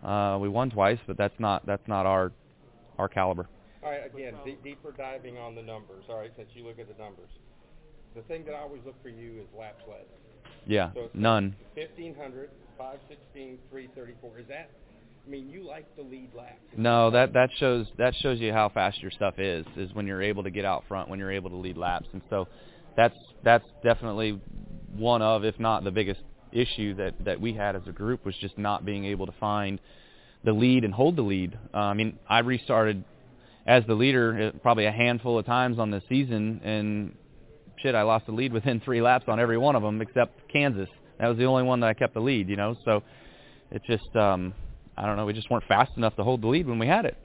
Uh, 0.03 0.35
we 0.41 0.49
won 0.49 0.71
twice, 0.71 0.97
but 1.05 1.15
that's 1.15 1.39
not 1.39 1.63
that's 1.67 1.87
not 1.87 2.07
our 2.07 2.31
our 2.97 3.07
caliber. 3.07 3.47
All 3.83 3.91
right, 3.91 4.03
again, 4.03 4.33
d- 4.43 4.57
deeper 4.63 4.91
diving 4.97 5.37
on 5.37 5.53
the 5.53 5.61
numbers. 5.61 6.05
All 6.09 6.17
right, 6.17 6.31
since 6.37 6.49
you 6.55 6.65
look 6.65 6.79
at 6.79 6.87
the 6.87 6.99
numbers, 6.99 7.29
the 8.15 8.23
thing 8.23 8.43
that 8.45 8.55
I 8.55 8.61
always 8.61 8.81
look 8.83 8.99
for 9.03 9.09
you 9.09 9.39
is 9.39 9.47
laps 9.55 9.83
led. 9.87 10.05
Yeah, 10.65 10.91
So 10.95 11.11
none. 11.13 11.55
1500, 11.75 12.49
516, 12.79 13.59
334. 13.69 14.39
Is 14.39 14.47
that? 14.47 14.71
I 15.29 15.31
mean, 15.31 15.47
you 15.47 15.63
like 15.63 15.95
to 15.95 16.01
lead 16.01 16.31
laps. 16.35 16.55
No, 16.75 17.11
that 17.11 17.33
that 17.33 17.51
shows 17.59 17.85
that 17.99 18.15
shows 18.15 18.39
you 18.39 18.51
how 18.51 18.67
fast 18.69 18.99
your 18.99 19.11
stuff 19.11 19.35
is. 19.37 19.63
Is 19.77 19.93
when 19.93 20.07
you're 20.07 20.23
able 20.23 20.41
to 20.41 20.49
get 20.49 20.65
out 20.65 20.85
front, 20.87 21.07
when 21.07 21.19
you're 21.19 21.31
able 21.31 21.51
to 21.51 21.55
lead 21.55 21.77
laps, 21.77 22.07
and 22.13 22.23
so 22.31 22.47
that's 22.97 23.15
that's 23.43 23.65
definitely 23.83 24.41
one 24.95 25.21
of, 25.21 25.45
if 25.45 25.59
not 25.59 25.83
the 25.83 25.91
biggest 25.91 26.21
issue 26.51 26.95
that 26.95 27.13
that 27.25 27.39
we 27.39 27.53
had 27.53 27.75
as 27.75 27.83
a 27.85 27.91
group 27.91 28.25
was 28.25 28.33
just 28.41 28.57
not 28.57 28.85
being 28.85 29.05
able 29.05 29.27
to 29.27 29.31
find 29.39 29.79
the 30.45 30.51
lead 30.51 30.83
and 30.83 30.95
hold 30.95 31.15
the 31.15 31.21
lead. 31.21 31.55
Uh, 31.75 31.77
I 31.77 31.93
mean, 31.93 32.17
I 32.27 32.39
restarted 32.39 33.03
as 33.67 33.83
the 33.85 33.93
leader 33.93 34.51
uh, 34.55 34.57
probably 34.63 34.87
a 34.87 34.91
handful 34.91 35.37
of 35.37 35.45
times 35.45 35.77
on 35.77 35.91
the 35.91 36.01
season, 36.09 36.59
and 36.63 37.15
shit, 37.77 37.93
I 37.93 38.01
lost 38.01 38.25
the 38.25 38.31
lead 38.31 38.51
within 38.51 38.79
three 38.83 39.03
laps 39.03 39.25
on 39.27 39.39
every 39.39 39.59
one 39.59 39.75
of 39.75 39.83
them 39.83 40.01
except 40.01 40.51
Kansas. 40.51 40.89
That 41.19 41.27
was 41.27 41.37
the 41.37 41.45
only 41.45 41.63
one 41.63 41.81
that 41.81 41.87
I 41.87 41.93
kept 41.93 42.15
the 42.15 42.19
lead, 42.19 42.49
you 42.49 42.55
know. 42.55 42.75
So 42.83 43.03
it 43.69 43.83
just, 43.85 44.15
um, 44.15 44.55
I 44.99 45.05
don't 45.05 45.15
know, 45.15 45.25
we 45.25 45.33
just 45.33 45.49
weren't 45.49 45.63
fast 45.65 45.91
enough 45.95 46.15
to 46.17 46.23
hold 46.23 46.41
the 46.41 46.47
lead 46.47 46.67
when 46.67 46.77
we 46.77 46.85
had 46.87 47.05
it. 47.05 47.15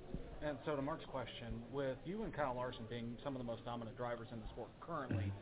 And 0.47 0.57
so 0.65 0.77
to 0.77 0.83
Mark's 0.83 1.05
question, 1.11 1.49
with 1.73 1.97
you 2.07 2.23
and 2.23 2.33
Kyle 2.33 2.55
Larson 2.57 2.85
being 2.89 3.17
some 3.25 3.35
of 3.35 3.41
the 3.41 3.47
most 3.47 3.65
dominant 3.65 3.97
drivers 3.97 4.29
in 4.33 4.39
the 4.39 4.47
sport 4.53 4.69
currently, 4.81 5.33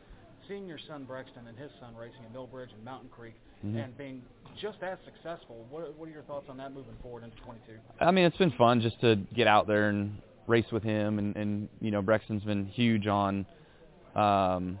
seeing 0.47 0.65
your 0.67 0.79
son 0.87 1.03
Brexton 1.05 1.47
and 1.47 1.57
his 1.57 1.69
son 1.79 1.93
racing 1.95 2.21
at 2.25 2.33
Millbridge 2.33 2.73
and 2.73 2.83
Mountain 2.83 3.09
Creek 3.09 3.35
Mhm. 3.63 3.83
and 3.83 3.97
being 3.97 4.21
just 4.59 4.81
as 4.81 4.97
successful, 5.05 5.65
what, 5.69 5.93
what 5.97 6.09
are 6.09 6.11
your 6.11 6.23
thoughts 6.23 6.47
on 6.49 6.57
that 6.57 6.73
moving 6.73 6.95
forward 7.01 7.23
into 7.23 7.37
22? 7.37 7.73
I 7.99 8.11
mean, 8.11 8.25
it's 8.25 8.37
been 8.37 8.51
fun 8.51 8.81
just 8.81 8.99
to 9.01 9.15
get 9.35 9.45
out 9.47 9.67
there 9.67 9.89
and 9.89 10.17
race 10.47 10.69
with 10.71 10.83
him, 10.83 11.19
and 11.19 11.35
and 11.37 11.69
you 11.81 11.91
know, 11.91 12.01
Brexton's 12.01 12.43
been 12.43 12.65
huge 12.65 13.07
on, 13.07 13.45
um, 14.15 14.79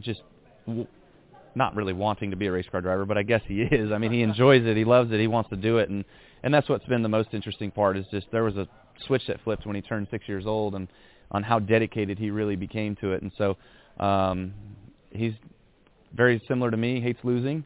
just 0.00 0.22
w- 0.66 0.86
not 1.54 1.74
really 1.76 1.92
wanting 1.92 2.30
to 2.30 2.36
be 2.36 2.46
a 2.46 2.52
race 2.52 2.66
car 2.70 2.80
driver, 2.80 3.04
but 3.04 3.16
I 3.18 3.22
guess 3.22 3.42
he 3.46 3.62
is. 3.62 3.92
I 3.92 3.98
mean, 3.98 4.10
he 4.12 4.22
enjoys 4.30 4.64
it, 4.66 4.76
he 4.76 4.84
loves 4.84 5.12
it, 5.12 5.20
he 5.20 5.26
wants 5.28 5.50
to 5.50 5.56
do 5.56 5.78
it, 5.78 5.88
and 5.90 6.04
and 6.42 6.52
that's 6.52 6.68
what's 6.68 6.86
been 6.86 7.02
the 7.02 7.08
most 7.08 7.28
interesting 7.32 7.70
part 7.70 7.96
is 7.96 8.04
just 8.10 8.26
there 8.32 8.44
was 8.44 8.56
a 8.56 8.66
switch 9.06 9.22
that 9.28 9.40
flipped 9.42 9.66
when 9.66 9.76
he 9.76 9.82
turned 9.82 10.08
six 10.10 10.28
years 10.28 10.46
old, 10.46 10.74
and 10.74 10.88
on 11.30 11.42
how 11.42 11.58
dedicated 11.58 12.18
he 12.18 12.30
really 12.30 12.56
became 12.56 12.96
to 12.96 13.12
it, 13.12 13.22
and 13.22 13.32
so 13.38 13.56
um, 14.02 14.52
he's 15.10 15.34
very 16.14 16.42
similar 16.48 16.70
to 16.70 16.76
me, 16.76 17.00
hates 17.00 17.20
losing. 17.22 17.64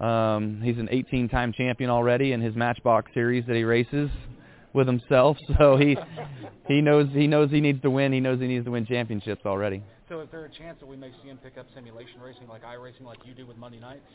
Um, 0.00 0.60
he's 0.62 0.78
an 0.78 0.88
18-time 0.88 1.52
champion 1.52 1.90
already 1.90 2.32
in 2.32 2.40
his 2.40 2.54
Matchbox 2.54 3.12
series 3.14 3.44
that 3.46 3.56
he 3.56 3.64
races 3.64 4.10
with 4.72 4.86
himself. 4.86 5.36
So 5.58 5.76
he 5.76 5.96
he 6.68 6.80
knows 6.80 7.08
he 7.12 7.26
knows 7.26 7.50
he 7.50 7.60
needs 7.60 7.82
to 7.82 7.90
win. 7.90 8.12
He 8.12 8.20
knows 8.20 8.40
he 8.40 8.46
needs 8.46 8.64
to 8.66 8.70
win 8.70 8.86
championships 8.86 9.44
already. 9.44 9.82
So 10.08 10.20
is 10.20 10.28
there 10.30 10.44
a 10.44 10.50
chance 10.50 10.78
that 10.80 10.86
we 10.86 10.96
may 10.96 11.10
see 11.22 11.28
him 11.28 11.38
pick 11.42 11.58
up 11.58 11.66
simulation 11.74 12.20
racing 12.20 12.46
like 12.48 12.62
iRacing 12.62 13.02
like 13.02 13.18
you 13.24 13.34
do 13.34 13.46
with 13.46 13.56
Monday 13.56 13.80
nights? 13.80 14.06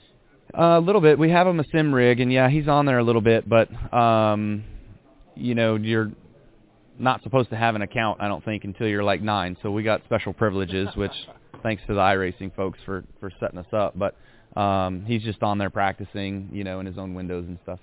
Uh, 0.58 0.78
a 0.78 0.82
little 0.82 1.02
bit. 1.02 1.18
We 1.18 1.30
have 1.30 1.48
him 1.48 1.60
a 1.60 1.64
sim 1.72 1.94
rig, 1.94 2.20
and 2.20 2.32
yeah, 2.32 2.50
he's 2.50 2.68
on 2.68 2.86
there 2.86 3.00
a 3.00 3.04
little 3.04 3.22
bit. 3.22 3.48
But 3.48 3.70
um, 3.94 4.64
you 5.36 5.56
know, 5.56 5.76
you're 5.76 6.12
not 7.00 7.24
supposed 7.24 7.50
to 7.52 7.56
have 7.56 7.76
an 7.76 7.82
account, 7.82 8.22
I 8.22 8.28
don't 8.28 8.44
think, 8.44 8.64
until 8.66 8.88
you're 8.88 9.04
like 9.04 9.22
nine. 9.22 9.56
So 9.64 9.72
we 9.72 9.84
got 9.84 10.04
special 10.06 10.34
privileges, 10.34 10.90
which 10.96 11.14
thanks 11.64 11.82
to 11.88 11.94
the 11.94 12.00
iRacing 12.02 12.54
folks 12.56 12.80
for 12.86 13.04
for 13.20 13.32
setting 13.40 13.60
us 13.60 13.72
up. 13.72 13.98
But 13.98 14.16
um, 14.60 15.06
he's 15.06 15.24
just 15.24 15.42
on 15.42 15.58
there 15.58 15.70
practicing, 15.70 16.50
you 16.52 16.64
know, 16.66 16.80
in 16.82 16.86
his 16.86 16.98
own 16.98 17.14
windows 17.14 17.46
and 17.48 17.58
stuff. 17.64 17.80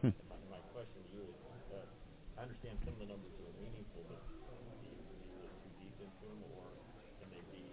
Hmm. 0.00 0.14
My 0.46 0.62
question 0.70 1.02
to 1.02 1.10
you 1.10 1.26
is, 1.26 1.34
uh, 1.74 1.82
I 2.38 2.46
understand 2.46 2.78
some 2.86 2.94
of 2.94 3.00
the 3.02 3.10
numbers 3.10 3.34
are 3.42 3.50
meaningful, 3.58 4.06
but 4.06 4.22
do 4.78 4.86
you, 4.86 4.94
do 4.94 5.26
you 5.26 5.42
look 5.42 5.58
too 5.58 5.74
deep 5.82 5.94
into 5.98 6.22
them, 6.22 6.38
or 6.54 6.70
can 7.18 7.26
they 7.34 7.42
be 7.50 7.66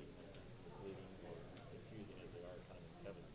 misleading 0.66 1.06
or 1.30 1.38
confusing 1.70 2.18
as 2.18 2.30
they 2.34 2.42
are 2.50 2.58
kind 2.66 2.82
of 2.82 2.90
in 2.90 2.98
Kevin's? 3.06 3.30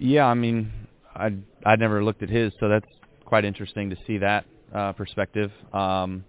Yeah, 0.00 0.26
I 0.26 0.34
mean, 0.34 0.72
I 1.14 1.34
I 1.64 1.76
never 1.76 2.04
looked 2.04 2.22
at 2.22 2.28
his, 2.28 2.52
so 2.60 2.68
that's 2.68 2.86
quite 3.24 3.44
interesting 3.44 3.90
to 3.90 3.96
see 4.06 4.18
that 4.18 4.44
uh, 4.74 4.92
perspective. 4.92 5.50
Um, 5.72 6.24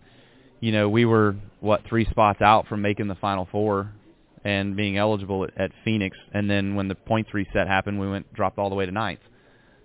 you 0.60 0.72
know, 0.72 0.90
we 0.90 1.06
were 1.06 1.36
what 1.60 1.82
three 1.88 2.06
spots 2.06 2.42
out 2.42 2.68
from 2.68 2.82
making 2.82 3.08
the 3.08 3.16
final 3.16 3.48
four 3.52 3.92
and 4.44 4.76
being 4.76 4.98
eligible 4.98 5.44
at, 5.44 5.58
at 5.60 5.72
Phoenix, 5.86 6.18
and 6.34 6.50
then 6.50 6.76
when 6.76 6.88
the 6.88 6.96
points 6.96 7.34
reset 7.34 7.68
happened, 7.68 8.00
we 8.00 8.10
went 8.10 8.32
dropped 8.34 8.58
all 8.58 8.70
the 8.70 8.76
way 8.76 8.86
to 8.86 8.92
ninth. 8.92 9.20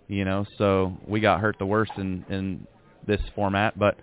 You 0.09 0.25
know, 0.25 0.45
so 0.59 0.97
we 1.07 1.21
got 1.21 1.41
hurt 1.41 1.57
the 1.59 1.67
worst 1.67 1.93
in 1.97 2.25
in 2.29 2.67
this 3.07 3.21
format. 3.35 3.79
But 3.79 3.99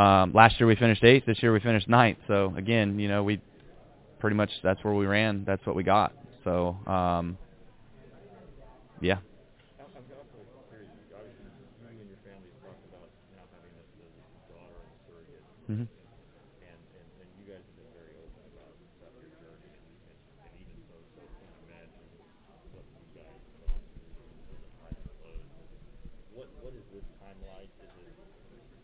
um, 0.00 0.32
last 0.32 0.60
year 0.60 0.66
we 0.66 0.76
finished 0.76 1.02
eighth. 1.04 1.26
This 1.26 1.42
year 1.42 1.52
we 1.52 1.60
finished 1.60 1.88
ninth. 1.88 2.18
So 2.28 2.54
again, 2.56 2.98
you 2.98 3.08
know, 3.08 3.22
we 3.24 3.40
pretty 4.20 4.36
much 4.36 4.50
that's 4.62 4.82
where 4.84 4.94
we 4.94 5.06
ran. 5.06 5.44
That's 5.44 5.64
what 5.66 5.74
we 5.74 5.82
got. 5.82 6.12
So 6.44 6.76
um, 6.86 7.38
yeah. 9.00 9.18
I'm 9.78 9.86
I'm 9.96 10.06
also 10.16 10.40
curious, 10.68 10.90
obviously, 11.12 11.44
you 11.46 12.00
and 12.00 12.08
your 12.08 12.20
family 12.24 12.48
have 12.48 12.60
talked 12.64 12.84
about 12.88 13.08
now 13.32 13.44
having 13.52 13.72
this 13.76 13.88
as 14.00 14.12
a 14.16 14.40
daughter 14.48 14.78
and 14.82 14.90
a 14.92 14.98
surrogate. 15.06 15.44
Mhm. 15.68 15.86
And, 16.62 16.80
and, 16.96 17.08
and 17.20 17.28
you 17.38 17.44
guys 17.46 17.62
have 17.64 17.76
been 17.76 17.92
very 17.92 18.14
open 18.16 18.42
about, 18.52 18.76
about 19.00 19.14
your 19.20 19.30
journey, 19.40 19.72
and, 19.76 19.86
and, 20.10 20.18
and 20.48 20.52
even 20.60 20.76
so, 20.88 20.96
so 21.14 21.22
can 21.40 21.50
imagine 21.66 22.08
what 22.72 22.84
you 22.98 23.06
guys 23.14 23.38
are 23.44 23.56
going 23.68 23.82
through 23.94 24.24
in 24.50 24.60
the 24.62 24.72
highs 24.80 25.00
and 25.04 25.16
lows. 25.22 25.50
What, 26.30 26.48
what 26.60 26.74
is 26.74 26.84
this 26.92 27.06
time 27.20 27.38
like? 27.44 27.70
Is 27.80 27.92
it, 27.96 28.10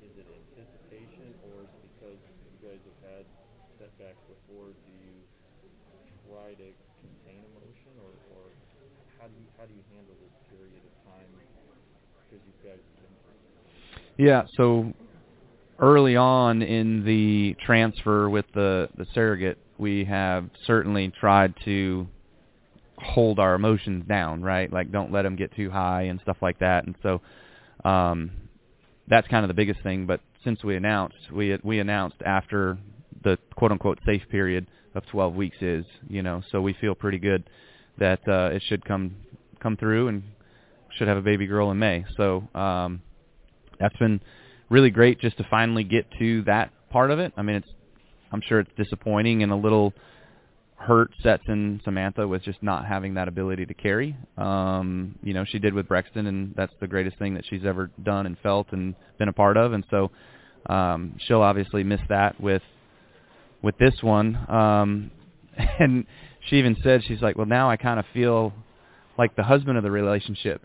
is 0.00 0.14
it 0.16 0.26
anticipation, 0.28 1.34
or 1.42 1.64
is 1.64 1.72
it 1.74 1.82
because 1.94 2.20
you 2.50 2.58
guys 2.60 2.80
have 2.84 3.00
had 3.02 3.24
setbacks 3.78 4.22
before? 4.28 4.72
Do 4.86 4.92
you 4.92 5.26
try 6.26 6.54
to 6.54 6.68
contain 7.00 7.44
emotion, 7.44 7.98
or, 7.98 8.12
or 8.30 8.44
how 9.18 9.26
do 9.28 9.34
you, 9.36 9.46
how 9.58 9.66
do 9.66 9.74
you 9.74 9.84
handle 9.90 10.16
this 10.20 10.34
period 10.50 10.82
of 10.84 10.92
time 11.04 11.30
because 12.28 12.42
you 12.46 12.54
guys 12.62 12.80
have 12.82 12.98
been 13.00 13.16
through 13.24 13.38
it? 13.38 14.11
Yeah, 14.22 14.44
so 14.56 14.92
early 15.80 16.14
on 16.14 16.62
in 16.62 17.04
the 17.04 17.56
transfer 17.66 18.30
with 18.30 18.44
the 18.54 18.88
the 18.96 19.04
surrogate, 19.14 19.58
we 19.78 20.04
have 20.04 20.48
certainly 20.64 21.08
tried 21.18 21.54
to 21.64 22.06
hold 22.98 23.40
our 23.40 23.56
emotions 23.56 24.04
down, 24.06 24.40
right? 24.40 24.72
Like 24.72 24.92
don't 24.92 25.10
let 25.10 25.22
them 25.22 25.34
get 25.34 25.52
too 25.56 25.70
high 25.70 26.02
and 26.02 26.20
stuff 26.20 26.36
like 26.40 26.60
that. 26.60 26.86
And 26.86 26.94
so 27.02 27.20
um 27.84 28.30
that's 29.08 29.26
kind 29.26 29.42
of 29.42 29.48
the 29.48 29.54
biggest 29.54 29.82
thing, 29.82 30.06
but 30.06 30.20
since 30.44 30.62
we 30.62 30.76
announced, 30.76 31.16
we 31.32 31.58
we 31.64 31.80
announced 31.80 32.18
after 32.24 32.78
the 33.24 33.38
quote 33.56 33.72
unquote 33.72 33.98
safe 34.06 34.22
period 34.30 34.68
of 34.94 35.04
12 35.06 35.34
weeks 35.34 35.56
is, 35.60 35.84
you 36.08 36.22
know, 36.22 36.42
so 36.52 36.60
we 36.60 36.74
feel 36.74 36.94
pretty 36.94 37.18
good 37.18 37.50
that 37.98 38.20
uh 38.28 38.50
it 38.54 38.62
should 38.68 38.84
come 38.84 39.16
come 39.60 39.76
through 39.76 40.06
and 40.06 40.22
should 40.96 41.08
have 41.08 41.16
a 41.16 41.22
baby 41.22 41.48
girl 41.48 41.72
in 41.72 41.78
May. 41.80 42.04
So 42.16 42.48
um 42.54 43.02
that's 43.82 43.96
been 43.96 44.20
really 44.70 44.90
great 44.90 45.20
just 45.20 45.36
to 45.38 45.46
finally 45.50 45.84
get 45.84 46.06
to 46.18 46.42
that 46.44 46.70
part 46.90 47.10
of 47.10 47.18
it. 47.18 47.32
I 47.36 47.42
mean, 47.42 47.56
it's 47.56 47.68
I'm 48.32 48.40
sure 48.40 48.60
it's 48.60 48.70
disappointing 48.76 49.42
and 49.42 49.52
a 49.52 49.56
little 49.56 49.92
hurt 50.76 51.10
sets 51.22 51.42
in 51.48 51.80
Samantha 51.84 52.26
with 52.26 52.42
just 52.42 52.62
not 52.62 52.86
having 52.86 53.14
that 53.14 53.28
ability 53.28 53.66
to 53.66 53.74
carry. 53.74 54.16
Um, 54.38 55.16
you 55.22 55.34
know, 55.34 55.44
she 55.44 55.58
did 55.58 55.74
with 55.74 55.86
Brexton 55.86 56.26
and 56.26 56.54
that's 56.56 56.72
the 56.80 56.86
greatest 56.86 57.18
thing 57.18 57.34
that 57.34 57.44
she's 57.48 57.64
ever 57.66 57.90
done 58.02 58.26
and 58.26 58.38
felt 58.38 58.68
and 58.72 58.94
been 59.18 59.28
a 59.28 59.32
part 59.32 59.56
of 59.56 59.72
and 59.72 59.84
so 59.90 60.10
um 60.66 61.16
she'll 61.26 61.42
obviously 61.42 61.82
miss 61.82 62.00
that 62.08 62.40
with 62.40 62.62
with 63.62 63.76
this 63.78 63.94
one. 64.00 64.36
Um 64.48 65.10
and 65.78 66.06
she 66.48 66.56
even 66.56 66.76
said 66.82 67.02
she's 67.04 67.20
like, 67.20 67.36
"Well, 67.36 67.46
now 67.46 67.68
I 67.68 67.76
kind 67.76 68.00
of 68.00 68.06
feel 68.14 68.52
like 69.18 69.36
the 69.36 69.42
husband 69.42 69.76
of 69.76 69.84
the 69.84 69.90
relationship 69.90 70.62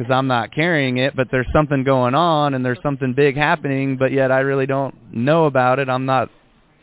because 0.00 0.10
I'm 0.10 0.28
not 0.28 0.50
carrying 0.50 0.96
it, 0.96 1.14
but 1.14 1.28
there's 1.30 1.46
something 1.52 1.84
going 1.84 2.14
on 2.14 2.54
and 2.54 2.64
there's 2.64 2.80
something 2.82 3.12
big 3.12 3.36
happening, 3.36 3.98
but 3.98 4.12
yet 4.12 4.32
I 4.32 4.38
really 4.40 4.64
don't 4.64 4.94
know 5.12 5.44
about 5.44 5.78
it. 5.78 5.90
I'm 5.90 6.06
not 6.06 6.30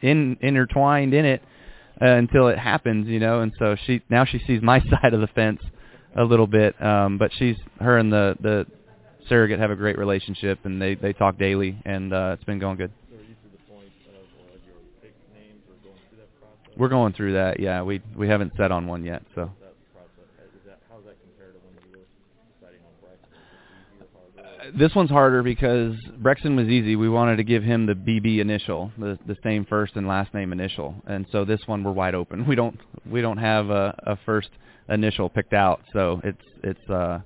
in 0.03 0.37
intertwined 0.39 1.15
in 1.15 1.25
it 1.25 1.41
uh, 1.99 2.05
until 2.05 2.47
it 2.47 2.59
happens, 2.59 3.07
you 3.07 3.19
know. 3.19 3.41
And 3.41 3.51
so 3.57 3.75
she 3.87 4.03
now 4.07 4.23
she 4.25 4.39
sees 4.45 4.61
my 4.61 4.81
side 5.01 5.15
of 5.15 5.21
the 5.21 5.27
fence 5.27 5.61
a 6.15 6.23
little 6.23 6.45
bit, 6.45 6.79
um, 6.79 7.17
but 7.17 7.31
she's 7.33 7.55
her 7.79 7.97
and 7.97 8.13
the 8.13 8.35
the 8.39 8.67
surrogate 9.27 9.59
have 9.59 9.71
a 9.71 9.75
great 9.75 9.97
relationship 9.97 10.59
and 10.63 10.79
they 10.79 10.93
they 10.93 11.11
talk 11.11 11.39
daily 11.39 11.75
and 11.85 12.13
uh, 12.13 12.35
it's 12.35 12.43
been 12.43 12.59
going 12.59 12.77
good. 12.77 12.91
We're 16.77 16.89
going 16.89 17.13
through 17.13 17.33
that, 17.33 17.59
yeah. 17.59 17.81
We 17.81 18.03
we 18.15 18.27
haven't 18.27 18.53
set 18.55 18.71
on 18.71 18.85
one 18.85 19.03
yet, 19.03 19.23
so. 19.33 19.49
That 19.59 19.73
process, 19.95 20.29
uh, 20.37 20.43
is 20.45 20.61
that, 20.67 20.77
how's 20.87 21.03
that 21.05 21.17
compare 21.25 21.49
to 21.49 21.57
when 21.65 21.73
you 21.81 21.97
were 21.97 22.05
deciding 22.53 22.85
on 22.85 22.93
Bryson? 23.01 23.33
Is 23.97 24.05
it 24.05 24.05
easier, 24.05 24.05
harder? 24.13 24.45
or- 24.45 24.56
this 24.75 24.93
one's 24.95 25.09
harder 25.09 25.43
because 25.43 25.95
Brexton 26.17 26.55
was 26.55 26.67
easy. 26.67 26.95
We 26.95 27.09
wanted 27.09 27.37
to 27.37 27.43
give 27.43 27.63
him 27.63 27.85
the 27.85 27.93
BB 27.93 28.39
initial, 28.39 28.91
the 28.97 29.17
the 29.27 29.37
same 29.43 29.65
first 29.65 29.95
and 29.95 30.07
last 30.07 30.33
name 30.33 30.51
initial, 30.51 30.95
and 31.07 31.25
so 31.31 31.45
this 31.45 31.61
one 31.65 31.83
we're 31.83 31.91
wide 31.91 32.15
open. 32.15 32.45
We 32.47 32.55
don't 32.55 32.79
we 33.09 33.21
don't 33.21 33.37
have 33.37 33.69
a, 33.69 33.95
a 34.05 34.17
first 34.25 34.49
initial 34.89 35.29
picked 35.29 35.53
out, 35.53 35.81
so 35.93 36.21
it's 36.23 36.43
it's 36.63 36.89
uh 36.89 37.19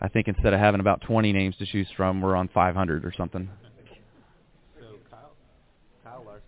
I 0.00 0.08
think 0.08 0.28
instead 0.28 0.52
of 0.52 0.60
having 0.60 0.80
about 0.80 1.00
20 1.02 1.32
names 1.32 1.56
to 1.56 1.66
choose 1.66 1.88
from, 1.96 2.20
we're 2.20 2.36
on 2.36 2.48
500 2.48 3.04
or 3.04 3.12
something. 3.16 3.48
So 4.78 5.00
Kyle, 5.10 5.32
Kyle 6.04 6.22
Larson. 6.24 6.44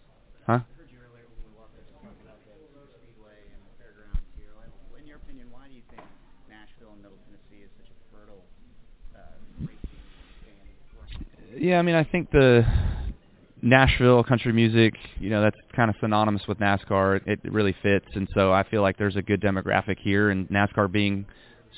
Huh? 0.47 0.61
I 0.61 0.77
heard 0.77 0.93
you 0.93 1.01
earlier 1.01 1.25
when 1.33 1.41
we 1.49 1.57
walked 1.57 1.73
up 1.81 1.89
talking 1.97 2.13
about 2.29 2.45
the 2.45 3.01
speedway 3.01 3.41
and 3.49 3.61
the 3.65 3.73
fairgrounds 3.81 4.21
here. 4.37 4.53
Like, 4.61 4.69
In 5.01 5.09
your 5.09 5.17
opinion, 5.17 5.49
why 5.49 5.65
do 5.73 5.81
you 5.81 5.85
think 5.89 6.05
Nashville 6.53 6.93
and 6.93 7.01
Middle 7.01 7.17
Tennessee 7.25 7.65
is 7.65 7.73
such 7.81 7.89
a 7.89 7.97
fertile 8.13 8.45
uh, 9.17 9.41
racing 9.65 9.97
and 10.45 10.69
Yeah, 11.61 11.79
I 11.79 11.83
mean, 11.83 11.97
I 11.97 12.05
think 12.05 12.31
the 12.31 12.65
Nashville 13.63 14.23
country 14.23 14.53
music, 14.53 14.95
you 15.19 15.29
know, 15.31 15.43
that's 15.43 15.57
kind 15.75 15.91
of 15.91 15.97
synonymous 16.01 16.43
with 16.47 16.59
NASCAR. 16.59 17.21
It, 17.27 17.41
really 17.45 17.75
fits, 17.83 18.07
and 18.15 18.29
so 18.35 18.53
I 18.53 18.63
feel 18.63 18.83
like 18.83 18.97
there's 18.97 19.17
a 19.17 19.23
good 19.23 19.41
demographic 19.41 19.99
here, 19.99 20.31
and 20.31 20.49
NASCAR 20.49 20.91
being 20.91 21.27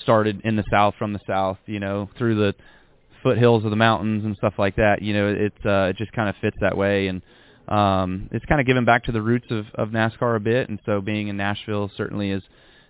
started 0.02 0.42
in 0.44 0.56
the 0.56 0.64
South 0.70 0.94
from 0.98 1.14
the 1.14 1.20
South, 1.26 1.56
you 1.66 1.80
know, 1.80 2.10
through 2.18 2.34
the 2.36 2.54
foothills 3.22 3.64
of 3.64 3.70
the 3.70 3.76
mountains 3.76 4.24
and 4.24 4.36
stuff 4.36 4.54
like 4.58 4.76
that. 4.76 5.00
You 5.00 5.14
know, 5.14 5.28
it 5.28 5.52
uh, 5.64 5.88
it 5.90 5.96
just 5.96 6.12
kind 6.12 6.28
of 6.28 6.34
fits 6.42 6.56
that 6.60 6.76
way, 6.76 7.06
and 7.06 7.22
um, 7.68 8.28
it's 8.32 8.44
kind 8.44 8.60
of 8.60 8.66
giving 8.66 8.84
back 8.84 9.04
to 9.04 9.12
the 9.12 9.22
roots 9.22 9.46
of, 9.50 9.64
of 9.74 9.88
NASCAR 9.88 10.36
a 10.36 10.40
bit. 10.40 10.68
And 10.68 10.78
so 10.84 11.00
being 11.00 11.28
in 11.28 11.38
Nashville 11.38 11.90
certainly 11.96 12.30
is 12.30 12.42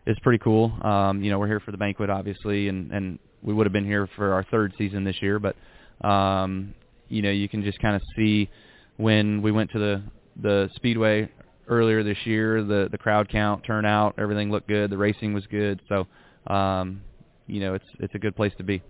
is 0.08 0.16
pretty 0.24 0.38
cool. 0.38 0.72
Um, 0.82 1.22
you 1.22 1.30
know, 1.30 1.38
we're 1.38 1.46
here 1.46 1.60
for 1.60 1.70
the 1.70 1.78
banquet, 1.78 2.10
obviously, 2.10 2.66
and 2.66 2.90
and 2.90 3.20
we 3.42 3.54
would 3.54 3.66
have 3.66 3.72
been 3.72 3.86
here 3.86 4.08
for 4.16 4.32
our 4.32 4.44
third 4.50 4.74
season 4.76 5.04
this 5.04 5.22
year, 5.22 5.38
but 5.38 5.54
um, 6.02 6.74
you 7.08 7.22
know, 7.22 7.30
you 7.30 7.48
can 7.48 7.62
just 7.62 7.78
kind 7.80 7.96
of 7.96 8.02
see 8.16 8.48
when 8.96 9.42
we 9.42 9.52
went 9.52 9.70
to 9.72 9.78
the 9.78 10.02
the 10.40 10.70
speedway 10.76 11.28
earlier 11.68 12.02
this 12.02 12.18
year, 12.24 12.62
the 12.62 12.88
the 12.90 12.98
crowd 12.98 13.28
count, 13.28 13.64
turnout, 13.64 14.14
everything 14.18 14.50
looked 14.50 14.68
good. 14.68 14.90
The 14.90 14.98
racing 14.98 15.32
was 15.32 15.46
good, 15.46 15.80
so 15.88 16.06
um, 16.52 17.02
you 17.46 17.60
know, 17.60 17.74
it's 17.74 17.84
it's 17.98 18.14
a 18.14 18.18
good 18.18 18.36
place 18.36 18.52
to 18.58 18.64
be. 18.64 18.82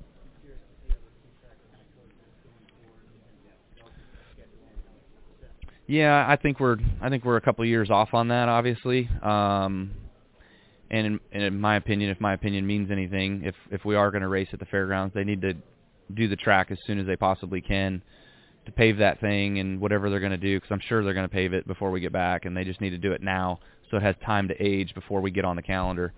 Yeah, 5.87 6.25
I 6.29 6.37
think 6.37 6.61
we're 6.61 6.77
I 7.01 7.09
think 7.09 7.25
we're 7.25 7.37
a 7.37 7.41
couple 7.41 7.65
of 7.65 7.69
years 7.69 7.91
off 7.91 8.15
on 8.15 8.29
that, 8.29 8.49
obviously. 8.49 9.09
Um, 9.23 9.91
and 10.89 11.07
in, 11.07 11.21
and 11.33 11.43
in 11.43 11.61
my 11.61 11.77
opinion, 11.77 12.11
if 12.11 12.21
my 12.21 12.35
opinion 12.35 12.65
means 12.67 12.93
anything, 12.93 13.43
if 13.45 13.57
if 13.73 13.85
we 13.85 13.97
are 13.97 14.13
going 14.13 14.23
to 14.23 14.29
race 14.29 14.49
at 14.53 14.61
the 14.61 14.67
fairgrounds, 14.67 15.15
they 15.15 15.25
need 15.25 15.41
to 15.43 15.55
do 16.15 16.29
the 16.29 16.37
track 16.37 16.71
as 16.71 16.79
soon 16.87 16.99
as 16.99 17.07
they 17.07 17.17
possibly 17.17 17.61
can 17.61 18.03
to 18.67 18.73
pave 18.73 18.99
that 18.99 19.21
thing 19.21 19.59
and 19.59 19.81
whatever 19.81 20.11
they're 20.11 20.21
going 20.21 20.31
to 20.33 20.39
do. 20.39 20.57
Because 20.59 20.71
I'm 20.73 20.83
sure 20.89 21.03
they're 21.03 21.15
going 21.15 21.29
to 21.29 21.33
pave 21.33 21.53
it 21.53 21.67
before 21.67 21.91
we 21.91 22.01
get 22.01 22.13
back, 22.13 22.45
and 22.45 22.57
they 22.57 22.65
just 22.65 22.81
need 22.81 22.91
to 22.91 22.99
do 22.99 23.13
it 23.13 23.23
now 23.23 23.61
so 23.91 23.97
it 23.97 24.03
has 24.03 24.15
time 24.25 24.49
to 24.49 24.55
age 24.63 24.95
before 24.95 25.21
we 25.21 25.31
get 25.31 25.45
on 25.45 25.57
the 25.57 25.63
calendar 25.63 26.13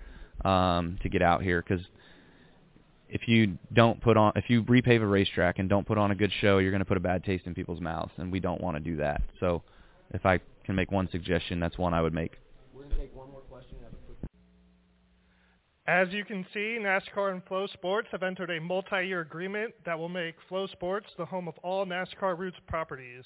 um, 0.45 0.99
to 1.03 1.09
get 1.09 1.23
out 1.23 1.43
here. 1.43 1.65
Because 1.67 1.85
if 3.09 3.29
you 3.29 3.59
don't 3.73 4.01
put 4.01 4.17
on 4.17 4.33
if 4.37 4.49
you 4.49 4.63
repave 4.65 5.03
a 5.03 5.07
racetrack 5.07 5.59
and 5.59 5.69
don't 5.69 5.87
put 5.87 5.99
on 5.99 6.11
a 6.11 6.15
good 6.15 6.33
show, 6.41 6.59
you're 6.59 6.71
going 6.71 6.81
to 6.81 6.87
put 6.87 6.97
a 6.97 7.01
bad 7.01 7.25
taste 7.25 7.47
in 7.47 7.55
people's 7.55 7.81
mouths, 7.81 8.13
and 8.17 8.31
we 8.31 8.41
don't 8.41 8.61
want 8.61 8.77
to 8.77 8.81
do 8.81 8.97
that. 8.97 9.23
So, 9.41 9.63
if 10.13 10.27
I 10.27 10.41
can 10.65 10.75
make 10.75 10.91
one 10.91 11.09
suggestion, 11.11 11.61
that's 11.61 11.79
one 11.79 11.95
I 11.95 12.03
would 12.03 12.15
make. 12.15 12.33
We're 12.75 12.83
going 12.83 12.95
to 12.95 13.01
take 13.01 13.17
one 13.17 13.31
more 13.31 13.41
question. 13.41 13.77
As 15.89 16.13
you 16.13 16.25
can 16.25 16.47
see, 16.55 16.79
NASCAR 16.81 17.33
and 17.33 17.45
FloSports 17.45 18.07
have 18.13 18.23
entered 18.23 18.51
a 18.51 18.61
multi-year 18.61 19.21
agreement 19.21 19.75
that 19.85 19.99
will 19.99 20.09
make 20.09 20.37
FloSports 20.49 21.17
the 21.19 21.25
home 21.25 21.49
of 21.49 21.59
all 21.65 21.85
NASCAR 21.85 22.39
Roots 22.39 22.59
properties. 22.69 23.25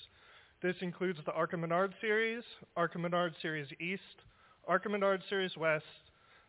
This 0.63 0.77
includes 0.81 1.19
the 1.27 1.33
ARCA 1.33 1.59
Menard 1.59 1.93
Series, 2.01 2.43
ARCA 2.75 2.99
Menard 2.99 3.35
Series 3.43 3.69
East, 3.79 4.23
ARCA 4.67 4.89
Menard 4.89 5.23
Series 5.29 5.55
West, 5.59 5.85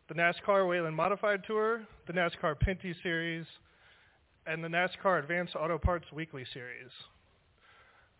the 0.08 0.14
NASCAR 0.14 0.66
Whelen 0.66 0.94
Modified 0.94 1.42
Tour, 1.46 1.86
the 2.06 2.14
NASCAR 2.14 2.54
Pinty 2.58 2.94
Series, 3.02 3.44
and 4.46 4.64
the 4.64 4.68
NASCAR 4.68 5.18
Advanced 5.18 5.56
Auto 5.56 5.76
Parts 5.76 6.06
Weekly 6.10 6.46
Series. 6.54 6.90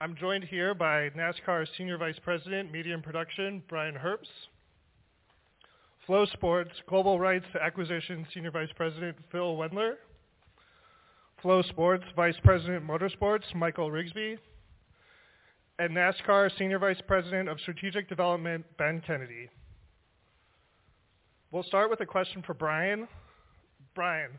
I'm 0.02 0.14
joined 0.14 0.44
here 0.44 0.74
by 0.74 1.08
NASCAR 1.16 1.66
Senior 1.78 1.96
Vice 1.96 2.18
President, 2.22 2.70
Media 2.70 2.92
and 2.92 3.02
Production, 3.02 3.62
Brian 3.66 3.94
Herbst, 3.94 4.26
FloSports 6.08 6.70
Global 6.88 7.20
Rights 7.20 7.44
Acquisition 7.60 8.26
Senior 8.32 8.50
Vice 8.50 8.70
President, 8.74 9.14
Phil 9.30 9.56
Wendler, 9.56 9.96
FloSports 11.44 12.04
Vice 12.16 12.36
President, 12.42 12.86
Motorsports, 12.86 13.54
Michael 13.54 13.90
Rigsby, 13.90 14.38
and 15.78 15.90
NASCAR 15.94 16.50
Senior 16.58 16.78
Vice 16.78 17.00
President 17.06 17.48
of 17.48 17.60
Strategic 17.60 18.08
Development, 18.08 18.64
Ben 18.78 19.02
Kennedy. 19.06 19.50
We'll 21.50 21.62
start 21.62 21.90
with 21.90 22.00
a 22.00 22.06
question 22.06 22.42
for 22.42 22.54
Brian. 22.54 23.06
Brian, 23.94 24.30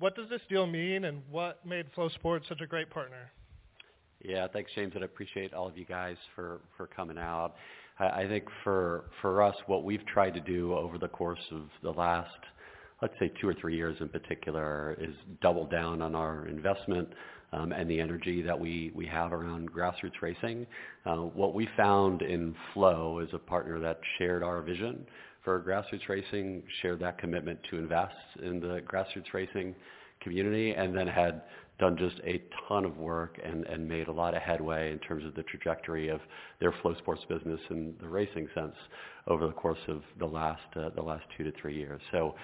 what 0.00 0.14
does 0.14 0.28
this 0.28 0.42
deal 0.50 0.66
mean 0.66 1.06
and 1.06 1.22
what 1.30 1.64
made 1.64 1.86
FloSports 1.96 2.46
such 2.46 2.60
a 2.60 2.66
great 2.66 2.90
partner? 2.90 3.30
Yeah, 4.22 4.46
thanks, 4.52 4.70
James, 4.74 4.92
and 4.94 5.02
I 5.02 5.06
appreciate 5.06 5.54
all 5.54 5.66
of 5.66 5.78
you 5.78 5.86
guys 5.86 6.16
for, 6.34 6.60
for 6.76 6.86
coming 6.86 7.16
out. 7.16 7.54
I, 8.00 8.26
think 8.26 8.44
for 8.64 9.04
for 9.20 9.42
us, 9.42 9.54
what 9.66 9.84
we've 9.84 10.04
tried 10.06 10.34
to 10.34 10.40
do 10.40 10.74
over 10.74 10.98
the 10.98 11.08
course 11.08 11.44
of 11.52 11.62
the 11.82 11.90
last, 11.90 12.30
let's 13.02 13.14
say, 13.18 13.30
two 13.40 13.48
or 13.48 13.54
three 13.54 13.76
years 13.76 13.96
in 14.00 14.08
particular, 14.08 14.96
is 15.00 15.14
double 15.42 15.66
down 15.66 16.00
on 16.00 16.14
our 16.14 16.46
investment 16.46 17.08
um, 17.52 17.72
and 17.72 17.90
the 17.90 18.00
energy 18.00 18.42
that 18.42 18.58
we, 18.58 18.92
we 18.94 19.06
have 19.06 19.32
around 19.32 19.70
grassroots 19.72 20.22
racing. 20.22 20.66
Uh, 21.04 21.16
what 21.16 21.54
we 21.54 21.68
found 21.76 22.22
in 22.22 22.54
Flow 22.72 23.18
is 23.18 23.28
a 23.32 23.38
partner 23.38 23.78
that 23.80 24.00
shared 24.18 24.42
our 24.42 24.62
vision 24.62 25.04
for 25.44 25.60
grassroots 25.60 26.08
racing, 26.08 26.62
shared 26.82 27.00
that 27.00 27.18
commitment 27.18 27.58
to 27.70 27.78
invest 27.78 28.14
in 28.42 28.60
the 28.60 28.80
grassroots 28.90 29.32
racing 29.32 29.74
community, 30.20 30.72
and 30.72 30.96
then 30.96 31.06
had 31.06 31.42
done 31.80 31.96
just 31.96 32.20
a 32.24 32.42
ton 32.68 32.84
of 32.84 32.98
work 32.98 33.40
and, 33.42 33.64
and 33.66 33.88
made 33.88 34.08
a 34.08 34.12
lot 34.12 34.34
of 34.34 34.42
headway 34.42 34.92
in 34.92 34.98
terms 35.00 35.24
of 35.24 35.34
the 35.34 35.42
trajectory 35.44 36.08
of 36.08 36.20
their 36.60 36.72
FloSports 36.72 37.26
business 37.28 37.60
in 37.70 37.94
the 38.00 38.08
racing 38.08 38.48
sense 38.54 38.76
over 39.26 39.46
the 39.46 39.52
course 39.52 39.78
of 39.88 40.02
the 40.18 40.26
last 40.26 40.62
uh, 40.76 40.90
the 40.94 41.02
last 41.02 41.24
two 41.36 41.44
to 41.44 41.52
three 41.60 41.76
years. 41.76 42.00
So 42.12 42.34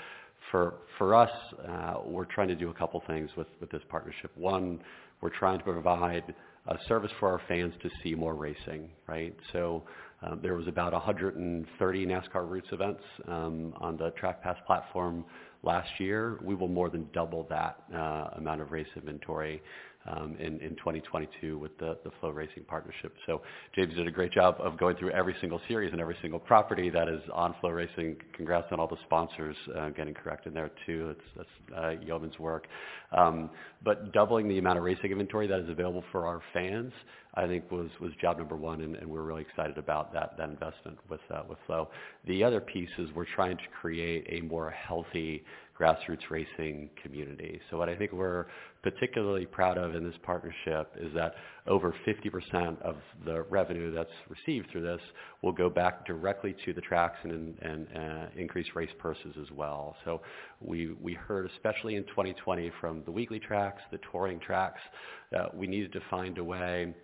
for 0.50 0.74
for 0.98 1.14
us, 1.14 1.30
uh, 1.68 1.98
we're 2.04 2.24
trying 2.24 2.48
to 2.48 2.54
do 2.54 2.70
a 2.70 2.74
couple 2.74 3.02
things 3.06 3.30
with, 3.36 3.48
with 3.60 3.70
this 3.70 3.82
partnership. 3.88 4.30
One, 4.36 4.80
we're 5.20 5.30
trying 5.30 5.58
to 5.58 5.64
provide 5.64 6.34
a 6.68 6.76
service 6.88 7.12
for 7.20 7.28
our 7.28 7.40
fans 7.46 7.74
to 7.82 7.90
see 8.02 8.14
more 8.14 8.34
racing, 8.34 8.90
right? 9.06 9.34
So 9.52 9.84
um, 10.22 10.40
there 10.42 10.54
was 10.54 10.66
about 10.66 10.92
130 10.92 12.06
NASCAR 12.06 12.48
Roots 12.48 12.68
events 12.72 13.02
um, 13.28 13.74
on 13.78 13.96
the 13.96 14.10
Track 14.12 14.42
Pass 14.42 14.56
platform 14.66 15.24
last 15.62 15.88
year. 15.98 16.38
We 16.42 16.54
will 16.54 16.68
more 16.68 16.88
than 16.88 17.08
double 17.12 17.46
that 17.50 17.82
uh, 17.94 18.30
amount 18.36 18.62
of 18.62 18.72
race 18.72 18.86
inventory 18.96 19.62
in, 20.38 20.60
in 20.60 20.76
2022 20.76 21.58
with 21.58 21.76
the, 21.78 21.98
the 22.04 22.10
FloRacing 22.22 22.66
partnership. 22.66 23.12
So 23.26 23.42
James 23.74 23.94
did 23.94 24.06
a 24.06 24.10
great 24.10 24.32
job 24.32 24.56
of 24.60 24.78
going 24.78 24.96
through 24.96 25.10
every 25.10 25.34
single 25.40 25.60
series 25.68 25.92
and 25.92 26.00
every 26.00 26.16
single 26.22 26.38
property 26.38 26.90
that 26.90 27.08
is 27.08 27.20
on 27.32 27.54
FloRacing. 27.62 28.16
Congrats 28.32 28.68
on 28.72 28.80
all 28.80 28.88
the 28.88 28.96
sponsors 29.04 29.56
uh, 29.76 29.90
getting 29.90 30.14
correct 30.14 30.46
in 30.46 30.54
there 30.54 30.70
too. 30.86 31.14
That's 31.36 31.48
uh, 31.76 31.90
Yeoman's 32.04 32.38
work. 32.38 32.66
Um, 33.16 33.50
but 33.84 34.12
doubling 34.12 34.48
the 34.48 34.58
amount 34.58 34.78
of 34.78 34.84
racing 34.84 35.12
inventory 35.12 35.46
that 35.46 35.60
is 35.60 35.68
available 35.68 36.04
for 36.12 36.26
our 36.26 36.40
fans, 36.52 36.92
I 37.34 37.46
think 37.46 37.70
was, 37.70 37.90
was 38.00 38.12
job 38.20 38.38
number 38.38 38.56
one, 38.56 38.80
and, 38.80 38.96
and 38.96 39.08
we're 39.08 39.22
really 39.22 39.42
excited 39.42 39.76
about 39.76 40.12
that, 40.14 40.36
that 40.38 40.48
investment 40.48 40.98
with, 41.10 41.20
uh, 41.32 41.42
with 41.48 41.58
Flow. 41.66 41.90
The 42.26 42.42
other 42.42 42.60
piece 42.60 42.88
is 42.98 43.08
we're 43.14 43.26
trying 43.34 43.58
to 43.58 43.64
create 43.80 44.26
a 44.30 44.40
more 44.40 44.70
healthy 44.70 45.44
grassroots 45.78 46.30
racing 46.30 46.90
community. 47.02 47.60
So 47.70 47.76
what 47.76 47.88
I 47.88 47.96
think 47.96 48.12
we're 48.12 48.46
particularly 48.82 49.46
proud 49.46 49.78
of 49.78 49.94
in 49.94 50.04
this 50.04 50.14
partnership 50.22 50.92
is 50.98 51.12
that 51.14 51.34
over 51.66 51.94
50% 52.06 52.80
of 52.82 52.96
the 53.24 53.42
revenue 53.44 53.92
that's 53.92 54.08
received 54.28 54.70
through 54.70 54.82
this 54.82 55.00
will 55.42 55.52
go 55.52 55.68
back 55.68 56.06
directly 56.06 56.54
to 56.64 56.72
the 56.72 56.80
tracks 56.80 57.18
and, 57.24 57.58
and 57.60 57.86
uh, 57.96 58.26
increase 58.36 58.66
race 58.74 58.90
purses 58.98 59.34
as 59.40 59.50
well. 59.50 59.96
So 60.04 60.22
we, 60.60 60.94
we 61.02 61.14
heard, 61.14 61.50
especially 61.56 61.96
in 61.96 62.04
2020, 62.04 62.70
from 62.80 63.02
the 63.04 63.10
weekly 63.10 63.40
tracks, 63.40 63.82
the 63.90 63.98
touring 64.10 64.40
tracks, 64.40 64.80
that 65.32 65.54
we 65.54 65.66
needed 65.66 65.92
to 65.92 66.00
find 66.08 66.38
a 66.38 66.44
way 66.44 66.94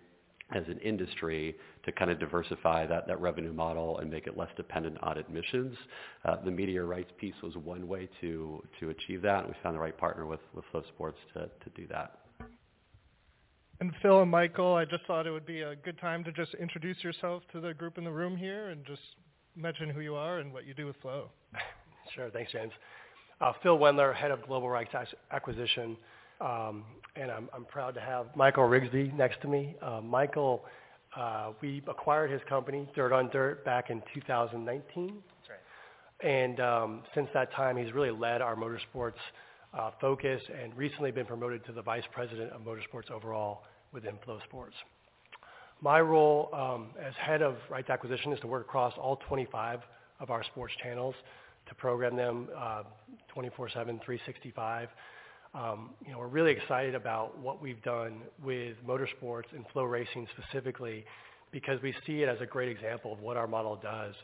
as 0.51 0.63
an 0.67 0.77
industry 0.79 1.55
to 1.85 1.91
kind 1.91 2.11
of 2.11 2.19
diversify 2.19 2.85
that, 2.85 3.07
that 3.07 3.19
revenue 3.19 3.53
model 3.53 3.97
and 3.99 4.09
make 4.09 4.27
it 4.27 4.37
less 4.37 4.49
dependent 4.55 4.97
on 5.01 5.17
admissions. 5.17 5.75
Uh, 6.25 6.35
the 6.43 6.51
media 6.51 6.83
rights 6.83 7.11
piece 7.17 7.33
was 7.41 7.55
one 7.55 7.87
way 7.87 8.07
to, 8.21 8.61
to 8.79 8.89
achieve 8.89 9.21
that. 9.21 9.47
We 9.47 9.53
found 9.63 9.75
the 9.75 9.79
right 9.79 9.97
partner 9.97 10.25
with, 10.25 10.41
with 10.53 10.65
Flow 10.71 10.83
Sports 10.93 11.17
to, 11.33 11.41
to 11.41 11.69
do 11.75 11.87
that. 11.87 12.19
And 13.79 13.91
Phil 14.01 14.21
and 14.21 14.29
Michael, 14.29 14.75
I 14.75 14.85
just 14.85 15.05
thought 15.05 15.25
it 15.25 15.31
would 15.31 15.45
be 15.45 15.61
a 15.61 15.75
good 15.75 15.99
time 15.99 16.23
to 16.25 16.31
just 16.31 16.53
introduce 16.55 17.03
yourself 17.03 17.43
to 17.51 17.59
the 17.59 17.73
group 17.73 17.97
in 17.97 18.03
the 18.03 18.11
room 18.11 18.37
here 18.37 18.69
and 18.69 18.85
just 18.85 19.01
mention 19.55 19.89
who 19.89 20.01
you 20.01 20.15
are 20.15 20.39
and 20.39 20.53
what 20.53 20.65
you 20.65 20.73
do 20.73 20.85
with 20.85 20.95
Flow. 21.01 21.29
Sure. 22.15 22.29
Thanks, 22.29 22.51
James. 22.51 22.71
Uh, 23.41 23.53
Phil 23.63 23.77
Wendler, 23.77 24.13
head 24.13 24.29
of 24.29 24.45
Global 24.45 24.69
Rights 24.69 24.93
Acquisition. 25.31 25.97
Um, 26.39 26.83
and 27.15 27.31
I'm, 27.31 27.49
I'm 27.53 27.65
proud 27.65 27.93
to 27.95 28.01
have 28.01 28.27
Michael 28.35 28.63
Rigsby 28.63 29.13
next 29.15 29.41
to 29.41 29.47
me. 29.47 29.75
Uh, 29.81 30.01
Michael, 30.01 30.65
uh, 31.15 31.51
we 31.61 31.81
acquired 31.87 32.31
his 32.31 32.41
company, 32.49 32.87
Dirt 32.95 33.13
on 33.13 33.29
Dirt, 33.29 33.63
back 33.63 33.89
in 33.89 34.01
2019. 34.13 35.07
That's 35.07 35.49
right. 35.49 36.27
And 36.27 36.59
um, 36.59 37.03
since 37.13 37.27
that 37.33 37.51
time, 37.53 37.77
he's 37.77 37.93
really 37.93 38.11
led 38.11 38.41
our 38.41 38.55
motorsports 38.55 39.13
uh, 39.77 39.91
focus 40.01 40.41
and 40.61 40.75
recently 40.75 41.11
been 41.11 41.25
promoted 41.25 41.65
to 41.65 41.71
the 41.71 41.81
vice 41.81 42.03
president 42.11 42.51
of 42.51 42.61
motorsports 42.61 43.11
overall 43.11 43.63
within 43.91 44.13
FloSports. 44.27 44.73
My 45.81 45.99
role 45.99 46.49
um, 46.53 46.87
as 47.03 47.13
head 47.19 47.41
of 47.41 47.57
rights 47.69 47.89
acquisition 47.89 48.31
is 48.31 48.39
to 48.39 48.47
work 48.47 48.65
across 48.65 48.93
all 48.97 49.17
25 49.27 49.81
of 50.19 50.29
our 50.29 50.43
sports 50.43 50.73
channels 50.81 51.15
to 51.67 51.75
program 51.75 52.15
them 52.15 52.47
uh, 52.57 52.83
24/7, 53.35 53.73
365 53.73 54.89
Um, 55.53 55.91
you 56.03 56.11
know, 56.11 56.17
we're 56.17 56.27
really 56.27 56.51
excited 56.51 56.95
about 56.95 57.37
what 57.37 57.61
we've 57.61 57.81
done 57.83 58.21
with 58.43 58.75
motorsports 58.85 59.51
and 59.53 59.63
FloRacing 59.67 60.27
specifically 60.35 61.05
because 61.51 61.79
we 61.83 61.93
see 62.07 62.23
it 62.23 62.29
as 62.29 62.41
a 62.41 62.45
great 62.47 62.69
example 62.69 63.13
of 63.13 63.19
what 63.19 63.37
our 63.37 63.45
model 63.45 63.75
does. 63.75 64.15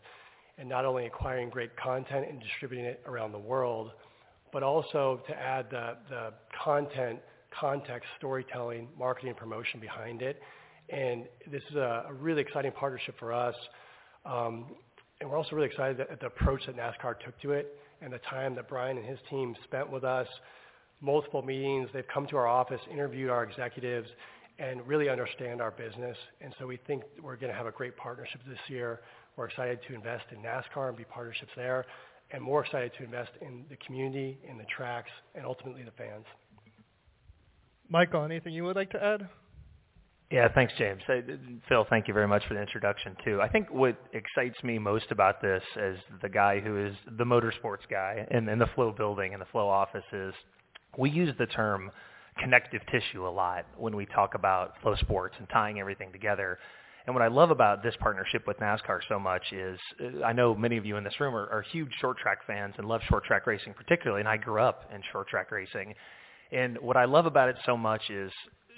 And 0.57 0.67
not 0.67 0.85
only 0.85 1.05
acquiring 1.05 1.51
great 1.51 1.77
content 1.77 2.25
and 2.27 2.41
distributing 2.41 2.85
it 2.85 3.03
around 3.05 3.31
the 3.31 3.39
world, 3.39 3.91
but 4.51 4.63
also 4.63 5.21
to 5.27 5.35
add 5.35 5.67
the, 5.69 5.97
the 6.09 6.33
content, 6.63 7.19
context, 7.57 8.09
storytelling, 8.17 8.87
marketing, 8.97 9.29
and 9.29 9.37
promotion 9.37 9.79
behind 9.79 10.23
it. 10.23 10.41
And 10.89 11.25
this 11.51 11.61
is 11.69 11.75
a, 11.75 12.05
a 12.09 12.13
really 12.13 12.41
exciting 12.41 12.71
partnership 12.71 13.15
for 13.19 13.31
us. 13.31 13.55
Um, 14.25 14.65
and 15.21 15.29
we're 15.29 15.37
also 15.37 15.55
really 15.55 15.67
excited 15.67 15.99
at 15.99 16.19
the 16.19 16.25
approach 16.25 16.65
that 16.65 16.75
NASCAR 16.75 17.19
took 17.23 17.39
to 17.41 17.51
it 17.51 17.77
and 18.01 18.11
the 18.11 18.19
time 18.29 18.55
that 18.55 18.67
Brian 18.67 18.97
and 18.97 19.05
his 19.05 19.19
team 19.29 19.55
spent 19.65 19.91
with 19.91 20.03
us. 20.03 20.27
Multiple 21.01 21.41
meetings. 21.41 21.89
They've 21.93 22.07
come 22.13 22.27
to 22.27 22.37
our 22.37 22.47
office, 22.47 22.81
interviewed 22.91 23.29
our 23.29 23.43
executives, 23.43 24.09
and 24.59 24.85
really 24.85 25.09
understand 25.09 25.61
our 25.61 25.71
business. 25.71 26.17
And 26.41 26.53
so 26.59 26.67
we 26.67 26.77
think 26.87 27.03
we're 27.21 27.37
going 27.37 27.51
to 27.51 27.57
have 27.57 27.67
a 27.67 27.71
great 27.71 27.95
partnership 27.95 28.41
this 28.47 28.59
year. 28.67 28.99
We're 29.37 29.45
excited 29.45 29.79
to 29.87 29.95
invest 29.95 30.25
in 30.31 30.39
NASCAR 30.39 30.89
and 30.89 30.97
be 30.97 31.05
partnerships 31.05 31.51
there, 31.55 31.85
and 32.31 32.43
more 32.43 32.65
excited 32.65 32.91
to 32.97 33.05
invest 33.05 33.31
in 33.41 33.63
the 33.69 33.77
community, 33.85 34.37
in 34.47 34.57
the 34.57 34.65
tracks, 34.75 35.11
and 35.35 35.45
ultimately 35.45 35.83
the 35.83 35.91
fans. 35.91 36.25
Michael, 37.89 38.23
anything 38.23 38.53
you 38.53 38.65
would 38.65 38.75
like 38.75 38.91
to 38.91 39.03
add? 39.03 39.29
Yeah, 40.31 40.47
thanks, 40.53 40.73
James. 40.77 41.01
Phil, 41.67 41.87
thank 41.89 42.07
you 42.07 42.13
very 42.13 42.27
much 42.27 42.45
for 42.47 42.53
the 42.53 42.61
introduction 42.61 43.15
too. 43.25 43.41
I 43.41 43.49
think 43.49 43.71
what 43.71 43.97
excites 44.13 44.63
me 44.63 44.77
most 44.77 45.05
about 45.09 45.41
this 45.41 45.63
as 45.75 45.95
the 46.21 46.29
guy 46.29 46.59
who 46.59 46.85
is 46.85 46.93
the 47.17 47.23
motorsports 47.23 47.87
guy 47.89 48.27
in, 48.29 48.47
in 48.47 48.59
the 48.59 48.67
flow 48.75 48.91
building 48.91 49.33
and 49.33 49.41
the 49.41 49.47
flow 49.47 49.67
office 49.67 50.03
is 50.13 50.33
we 50.97 51.09
use 51.09 51.33
the 51.37 51.45
term 51.47 51.91
connective 52.37 52.81
tissue 52.91 53.27
a 53.27 53.29
lot 53.29 53.65
when 53.77 53.95
we 53.95 54.05
talk 54.05 54.33
about 54.35 54.73
FloSports 54.83 55.37
and 55.37 55.47
tying 55.49 55.79
everything 55.79 56.11
together. 56.11 56.57
And 57.05 57.15
what 57.15 57.23
I 57.23 57.27
love 57.27 57.51
about 57.51 57.81
this 57.81 57.95
partnership 57.99 58.45
with 58.45 58.57
NASCAR 58.57 58.99
so 59.07 59.19
much 59.19 59.41
is 59.51 59.79
uh, 59.99 60.23
I 60.23 60.33
know 60.33 60.53
many 60.53 60.77
of 60.77 60.85
you 60.85 60.97
in 60.97 61.03
this 61.03 61.19
room 61.19 61.35
are, 61.35 61.49
are 61.49 61.63
huge 61.71 61.89
short 61.99 62.17
track 62.17 62.39
fans 62.45 62.75
and 62.77 62.87
love 62.87 63.01
short 63.09 63.23
track 63.23 63.47
racing 63.47 63.73
particularly, 63.73 64.21
and 64.21 64.29
I 64.29 64.37
grew 64.37 64.61
up 64.61 64.89
in 64.93 65.01
short 65.11 65.27
track 65.27 65.51
racing. 65.51 65.95
And 66.51 66.77
what 66.79 66.97
I 66.97 67.05
love 67.05 67.25
about 67.25 67.49
it 67.49 67.55
so 67.65 67.75
much 67.75 68.01
is 68.09 68.31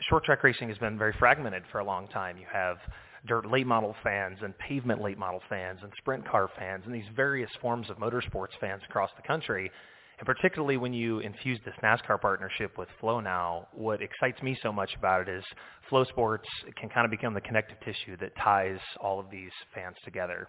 short 0.10 0.24
track 0.24 0.44
racing 0.44 0.70
has 0.70 0.78
been 0.78 0.98
very 0.98 1.14
fragmented 1.20 1.64
for 1.72 1.80
a 1.80 1.84
long 1.84 2.08
time. 2.08 2.38
You 2.38 2.46
have 2.52 2.78
dirt 3.28 3.46
late 3.50 3.68
model 3.68 3.96
fans 4.04 4.40
and 4.42 4.58
pavement 4.58 5.02
late 5.02 5.18
model 5.18 5.42
fans 5.48 5.80
and 5.84 5.92
sprint 5.98 6.28
car 6.28 6.50
fans 6.58 6.84
and 6.86 6.94
these 6.94 7.06
various 7.16 7.52
forms 7.62 7.90
of 7.90 7.98
motorsports 7.98 8.58
fans 8.60 8.82
across 8.90 9.12
the 9.16 9.28
country. 9.28 9.72
And 10.22 10.28
particularly 10.28 10.78
when 10.78 10.94
you 10.94 11.18
infuse 11.18 11.60
this 11.66 11.74
NASCAR 11.82 12.22
partnership 12.22 12.78
with 12.78 12.88
Flow 13.00 13.22
now, 13.22 13.68
what 13.74 14.04
excites 14.04 14.40
me 14.44 14.56
so 14.62 14.72
much 14.72 14.92
about 14.96 15.28
it 15.28 15.38
is 15.38 15.44
FloSports 15.92 16.46
can 16.80 16.90
kind 16.90 17.06
of 17.06 17.12
become 17.12 17.34
the 17.34 17.42
connective 17.42 17.80
tissue 17.80 18.16
that 18.18 18.32
ties 18.38 18.78
all 19.00 19.20
of 19.20 19.32
these 19.32 19.50
fans 19.74 19.96
together. 20.06 20.48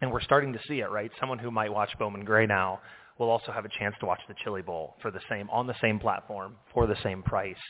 And 0.00 0.10
we're 0.10 0.22
starting 0.22 0.54
to 0.54 0.58
see 0.66 0.80
it, 0.80 0.90
right? 0.90 1.10
Someone 1.20 1.38
who 1.38 1.50
might 1.50 1.70
watch 1.70 1.90
Bowman 1.98 2.24
Gray 2.24 2.46
now 2.46 2.80
will 3.18 3.28
also 3.28 3.52
have 3.52 3.66
a 3.66 3.68
chance 3.78 3.94
to 4.00 4.06
watch 4.06 4.20
the 4.26 4.34
Chili 4.42 4.62
Bowl 4.62 4.96
for 5.02 5.10
the 5.10 5.20
same 5.28 5.50
on 5.50 5.66
the 5.66 5.76
same 5.82 5.98
platform 5.98 6.56
for 6.72 6.86
the 6.86 6.96
same 7.02 7.22
price. 7.22 7.60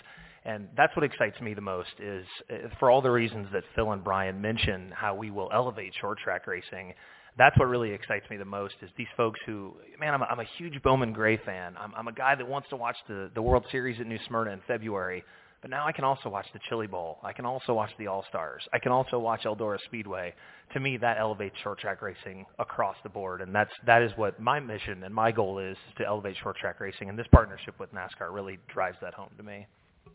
And 0.44 0.68
that's 0.76 0.94
what 0.94 1.04
excites 1.04 1.40
me 1.40 1.54
the 1.54 1.60
most 1.60 1.90
is 1.98 2.24
uh, 2.48 2.68
for 2.78 2.92
all 2.92 3.02
the 3.02 3.10
reasons 3.10 3.48
that 3.52 3.64
Phil 3.74 3.90
and 3.90 4.04
Brian 4.04 4.40
mentioned 4.40 4.92
how 4.94 5.16
we 5.16 5.32
will 5.32 5.50
elevate 5.52 5.92
short 6.00 6.18
track 6.20 6.46
racing. 6.46 6.94
That's 7.38 7.56
what 7.58 7.68
really 7.68 7.92
excites 7.92 8.28
me 8.30 8.36
the 8.36 8.44
most 8.44 8.74
is 8.82 8.90
these 8.96 9.06
folks 9.16 9.40
who, 9.46 9.74
man, 9.98 10.14
I'm 10.14 10.22
a, 10.22 10.24
I'm 10.26 10.40
a 10.40 10.46
huge 10.58 10.82
Bowman 10.82 11.12
Gray 11.12 11.36
fan. 11.38 11.74
I'm, 11.78 11.94
I'm 11.94 12.08
a 12.08 12.12
guy 12.12 12.34
that 12.34 12.46
wants 12.46 12.68
to 12.70 12.76
watch 12.76 12.96
the, 13.08 13.30
the 13.34 13.42
World 13.42 13.64
Series 13.70 14.00
at 14.00 14.06
New 14.06 14.18
Smyrna 14.26 14.50
in 14.50 14.60
February. 14.66 15.24
But 15.62 15.70
now 15.70 15.86
I 15.86 15.92
can 15.92 16.04
also 16.04 16.30
watch 16.30 16.46
the 16.54 16.60
Chili 16.68 16.86
Bowl. 16.86 17.18
I 17.22 17.34
can 17.34 17.44
also 17.44 17.74
watch 17.74 17.90
the 17.98 18.06
All-Stars. 18.06 18.62
I 18.72 18.78
can 18.78 18.92
also 18.92 19.18
watch 19.18 19.42
Eldora 19.44 19.78
Speedway. 19.84 20.34
To 20.72 20.80
me, 20.80 20.96
that 20.96 21.18
elevates 21.18 21.54
short 21.62 21.78
track 21.78 22.00
racing 22.00 22.46
across 22.58 22.96
the 23.02 23.10
board. 23.10 23.42
And 23.42 23.54
that's, 23.54 23.70
that 23.84 24.00
is 24.00 24.10
what 24.16 24.40
my 24.40 24.58
mission 24.58 25.04
and 25.04 25.14
my 25.14 25.30
goal 25.30 25.58
is, 25.58 25.76
to 25.98 26.06
elevate 26.06 26.36
short 26.42 26.56
track 26.56 26.80
racing. 26.80 27.10
And 27.10 27.18
this 27.18 27.26
partnership 27.30 27.78
with 27.78 27.92
NASCAR 27.92 28.32
really 28.32 28.58
drives 28.72 28.96
that 29.02 29.12
home 29.12 29.30
to 29.36 29.42
me. 29.42 29.66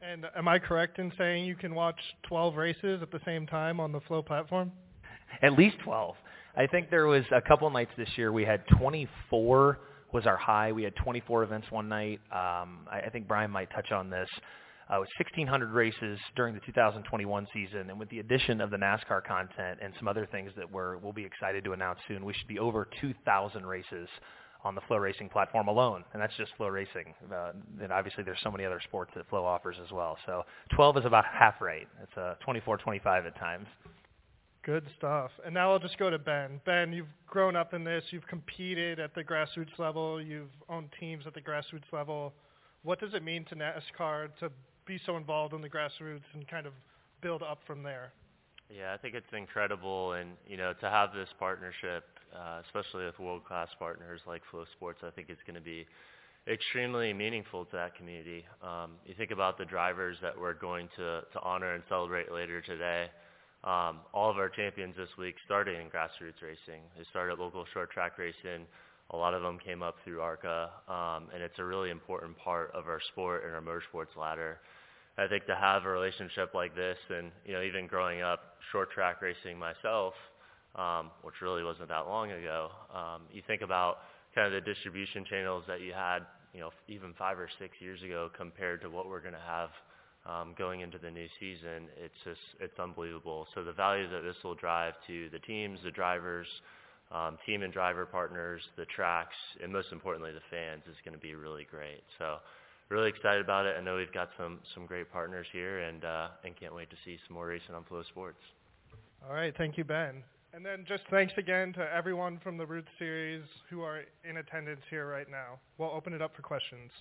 And 0.01 0.25
am 0.35 0.47
I 0.47 0.57
correct 0.57 0.97
in 0.97 1.11
saying 1.17 1.45
you 1.45 1.55
can 1.55 1.75
watch 1.75 1.99
12 2.27 2.55
races 2.55 3.01
at 3.03 3.11
the 3.11 3.19
same 3.23 3.45
time 3.45 3.79
on 3.79 3.91
the 3.91 4.01
Flow 4.01 4.23
platform? 4.23 4.71
At 5.43 5.53
least 5.53 5.77
12. 5.83 6.15
I 6.57 6.67
think 6.67 6.89
there 6.89 7.07
was 7.07 7.23
a 7.31 7.41
couple 7.41 7.69
nights 7.69 7.91
this 7.97 8.09
year 8.15 8.31
we 8.31 8.45
had 8.45 8.63
24 8.79 9.79
was 10.13 10.25
our 10.25 10.37
high. 10.37 10.71
We 10.71 10.83
had 10.83 10.95
24 10.95 11.43
events 11.43 11.67
one 11.69 11.89
night. 11.89 12.21
Um, 12.31 12.87
I, 12.89 13.01
I 13.05 13.09
think 13.11 13.27
Brian 13.27 13.51
might 13.51 13.69
touch 13.71 13.91
on 13.91 14.09
this. 14.09 14.29
Uh, 14.89 14.97
it 14.97 14.99
was 14.99 15.09
1,600 15.17 15.71
races 15.71 16.19
during 16.35 16.53
the 16.53 16.61
2021 16.61 17.47
season, 17.51 17.89
and 17.89 17.99
with 17.99 18.07
the 18.09 18.19
addition 18.19 18.61
of 18.61 18.69
the 18.69 18.77
NASCAR 18.77 19.23
content 19.25 19.79
and 19.81 19.93
some 19.97 20.07
other 20.07 20.27
things 20.31 20.51
that 20.55 20.71
we're, 20.71 20.97
we'll 20.97 21.11
be 21.11 21.25
excited 21.25 21.63
to 21.63 21.73
announce 21.73 21.99
soon, 22.07 22.23
we 22.23 22.33
should 22.33 22.47
be 22.47 22.59
over 22.59 22.87
2,000 23.01 23.65
races 23.65 24.07
on 24.63 24.75
the 24.75 24.81
FloRacing 24.81 25.31
platform 25.31 25.67
alone, 25.67 26.03
and 26.13 26.21
that's 26.21 26.35
just 26.37 26.51
FloRacing. 26.59 27.13
Uh, 27.31 27.51
and 27.81 27.91
obviously, 27.91 28.23
there's 28.23 28.39
so 28.43 28.51
many 28.51 28.63
other 28.63 28.79
sports 28.83 29.11
that 29.15 29.27
Flow 29.27 29.43
offers 29.43 29.75
as 29.83 29.91
well. 29.91 30.17
So 30.27 30.43
12 30.75 30.97
is 30.97 31.05
about 31.05 31.25
half 31.25 31.59
rate. 31.61 31.87
It's 32.01 32.17
uh, 32.17 32.35
24, 32.45 32.77
25 32.77 33.25
at 33.25 33.37
times. 33.39 33.67
Good 34.65 34.85
stuff. 34.97 35.31
And 35.45 35.53
now 35.53 35.71
I'll 35.71 35.79
just 35.79 35.97
go 35.99 36.09
to 36.09 36.17
Ben. 36.17 36.59
Ben, 36.65 36.91
you've 36.91 37.07
grown 37.27 37.55
up 37.55 37.73
in 37.73 37.83
this. 37.83 38.03
You've 38.09 38.27
competed 38.27 38.99
at 38.99 39.13
the 39.13 39.23
grassroots 39.23 39.77
level. 39.77 40.19
You've 40.21 40.49
owned 40.67 40.89
teams 40.99 41.25
at 41.27 41.35
the 41.35 41.41
grassroots 41.41 41.91
level. 41.93 42.33
What 42.83 42.99
does 42.99 43.13
it 43.13 43.23
mean 43.23 43.45
to 43.45 43.55
NASCAR 43.55 44.29
to 44.39 44.51
be 44.87 44.99
so 45.05 45.17
involved 45.17 45.53
in 45.53 45.61
the 45.61 45.69
grassroots 45.69 46.25
and 46.33 46.47
kind 46.47 46.65
of 46.65 46.73
build 47.21 47.43
up 47.43 47.59
from 47.67 47.83
there? 47.83 48.11
Yeah, 48.75 48.93
I 48.93 48.97
think 48.97 49.13
it's 49.13 49.31
incredible, 49.31 50.13
and 50.13 50.31
you 50.47 50.57
know, 50.57 50.73
to 50.81 50.89
have 50.89 51.13
this 51.13 51.29
partnership 51.37 52.03
uh, 52.35 52.61
especially 52.65 53.05
with 53.05 53.17
world-class 53.19 53.69
partners 53.79 54.21
like 54.27 54.41
FloSports, 54.51 55.03
I 55.03 55.11
think 55.11 55.29
it's 55.29 55.41
going 55.47 55.55
to 55.55 55.61
be 55.61 55.85
extremely 56.47 57.13
meaningful 57.13 57.65
to 57.65 57.75
that 57.75 57.95
community. 57.95 58.45
Um, 58.61 58.91
you 59.05 59.13
think 59.15 59.31
about 59.31 59.57
the 59.57 59.65
drivers 59.65 60.17
that 60.21 60.37
we're 60.39 60.53
going 60.53 60.89
to, 60.97 61.21
to 61.31 61.39
honor 61.41 61.73
and 61.73 61.83
celebrate 61.89 62.31
later 62.31 62.61
today. 62.61 63.07
Um, 63.65 64.01
all 64.13 64.29
of 64.29 64.37
our 64.37 64.49
champions 64.49 64.95
this 64.95 65.09
week 65.17 65.35
started 65.43 65.79
in 65.79 65.87
grassroots 65.87 66.41
racing. 66.41 66.83
They 66.95 67.03
started 67.09 67.39
local 67.39 67.65
short 67.73 67.89
track 67.89 68.17
racing. 68.19 68.67
A 69.09 69.17
lot 69.17 69.33
of 69.33 69.41
them 69.41 69.57
came 69.57 69.81
up 69.81 69.95
through 70.03 70.21
ARCA, 70.21 70.69
um, 70.87 71.29
and 71.33 71.41
it's 71.41 71.57
a 71.57 71.63
really 71.63 71.89
important 71.89 72.37
part 72.37 72.71
of 72.73 72.87
our 72.87 72.99
sport 73.11 73.43
and 73.43 73.55
our 73.55 73.61
motorsports 73.61 74.15
ladder. 74.19 74.59
I 75.17 75.27
think 75.27 75.45
to 75.47 75.55
have 75.55 75.85
a 75.85 75.89
relationship 75.89 76.53
like 76.53 76.75
this, 76.75 76.97
and 77.09 77.31
you 77.45 77.53
know, 77.53 77.61
even 77.61 77.87
growing 77.87 78.21
up 78.21 78.57
short 78.71 78.91
track 78.91 79.21
racing 79.21 79.57
myself, 79.57 80.13
um, 80.75 81.09
which 81.23 81.35
really 81.41 81.63
wasn't 81.63 81.89
that 81.89 82.07
long 82.07 82.31
ago. 82.31 82.69
Um, 82.93 83.21
you 83.31 83.41
think 83.47 83.61
about 83.61 83.99
kind 84.35 84.45
of 84.45 84.53
the 84.53 84.61
distribution 84.61 85.25
channels 85.25 85.63
that 85.67 85.81
you 85.81 85.93
had, 85.93 86.19
you 86.53 86.59
know, 86.59 86.71
even 86.87 87.13
five 87.17 87.39
or 87.39 87.49
six 87.59 87.73
years 87.79 88.03
ago 88.03 88.29
compared 88.37 88.81
to 88.81 88.89
what 88.89 89.07
we're 89.07 89.21
going 89.21 89.33
to 89.33 89.47
have 89.47 89.69
um, 90.25 90.53
going 90.57 90.81
into 90.81 90.97
the 90.97 91.11
new 91.11 91.27
season. 91.39 91.87
It's 92.03 92.15
just 92.23 92.39
it's 92.59 92.77
unbelievable. 92.79 93.47
So 93.53 93.63
the 93.63 93.73
value 93.73 94.09
that 94.09 94.21
this 94.21 94.35
will 94.43 94.55
drive 94.55 94.93
to 95.07 95.29
the 95.29 95.39
teams, 95.39 95.79
the 95.83 95.91
drivers, 95.91 96.47
um, 97.11 97.37
team 97.45 97.61
and 97.61 97.71
driver 97.71 98.05
partners, 98.05 98.61
the 98.77 98.85
tracks, 98.85 99.35
and 99.61 99.71
most 99.71 99.87
importantly 99.91 100.31
the 100.31 100.45
fans 100.49 100.83
is 100.89 100.95
going 101.05 101.13
to 101.13 101.21
be 101.21 101.35
really 101.35 101.67
great. 101.69 102.03
So 102.17 102.37
really 102.89 103.09
excited 103.09 103.41
about 103.41 103.65
it. 103.65 103.75
I 103.77 103.81
know 103.81 103.97
we've 103.97 104.13
got 104.13 104.29
some 104.37 104.59
some 104.73 104.85
great 104.85 105.11
partners 105.11 105.47
here, 105.51 105.79
and 105.79 106.03
uh, 106.03 106.27
and 106.43 106.55
can't 106.59 106.73
wait 106.73 106.89
to 106.89 106.97
see 107.05 107.17
some 107.27 107.35
more 107.35 107.47
racing 107.47 107.75
on 107.75 107.83
FloSports. 107.83 108.41
All 109.27 109.33
right, 109.33 109.53
thank 109.57 109.77
you, 109.77 109.83
Ben. 109.83 110.23
And 110.53 110.65
then 110.65 110.85
just 110.87 111.03
thanks 111.11 111.33
again 111.37 111.73
to 111.73 111.93
everyone 111.93 112.39
from 112.41 112.57
the 112.57 112.65
Roots 112.65 112.87
series 112.97 113.43
who 113.69 113.81
are 113.81 114.03
in 114.27 114.37
attendance 114.37 114.79
here 114.89 115.05
right 115.05 115.29
now. 115.29 115.59
We'll 115.77 115.91
open 115.91 116.13
it 116.13 116.21
up 116.21 116.33
for 116.33 116.43
questions. 116.43 116.91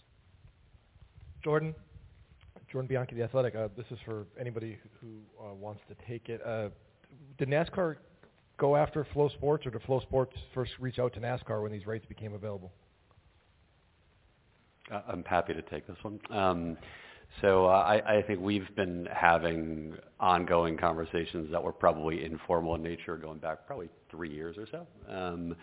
Jordan? 1.44 1.72
Jordan 2.74 2.88
Bianchi, 2.88 3.14
The 3.14 3.22
Athletic. 3.22 3.54
Uh, 3.54 3.68
this 3.76 3.86
is 3.92 4.00
for 4.04 4.26
anybody 4.36 4.76
who 5.00 5.20
uh, 5.40 5.54
wants 5.54 5.80
to 5.88 5.94
take 6.08 6.28
it. 6.28 6.44
Uh, 6.44 6.70
did 7.38 7.48
NASCAR 7.48 7.98
go 8.56 8.74
after 8.74 9.06
FloSports, 9.14 9.64
or 9.64 9.70
did 9.70 9.80
FloSports 9.82 10.32
first 10.52 10.72
reach 10.80 10.98
out 10.98 11.12
to 11.14 11.20
NASCAR 11.20 11.62
when 11.62 11.70
these 11.70 11.86
rights 11.86 12.04
became 12.04 12.34
available? 12.34 12.72
Uh, 14.90 15.02
I'm 15.06 15.22
happy 15.22 15.54
to 15.54 15.62
take 15.62 15.86
this 15.86 15.96
one. 16.02 16.18
Um, 16.30 16.76
so 17.40 17.66
uh, 17.66 17.70
I, 17.70 18.18
I 18.18 18.22
think 18.22 18.40
we've 18.40 18.74
been 18.76 19.08
having 19.12 19.94
ongoing 20.20 20.76
conversations 20.76 21.50
that 21.50 21.62
were 21.62 21.72
probably 21.72 22.24
informal 22.24 22.74
in 22.76 22.82
nature 22.82 23.16
going 23.16 23.38
back 23.38 23.66
probably 23.66 23.88
three 24.10 24.32
years 24.32 24.56
or 24.56 24.66
so, 24.70 24.86
um, 25.12 25.54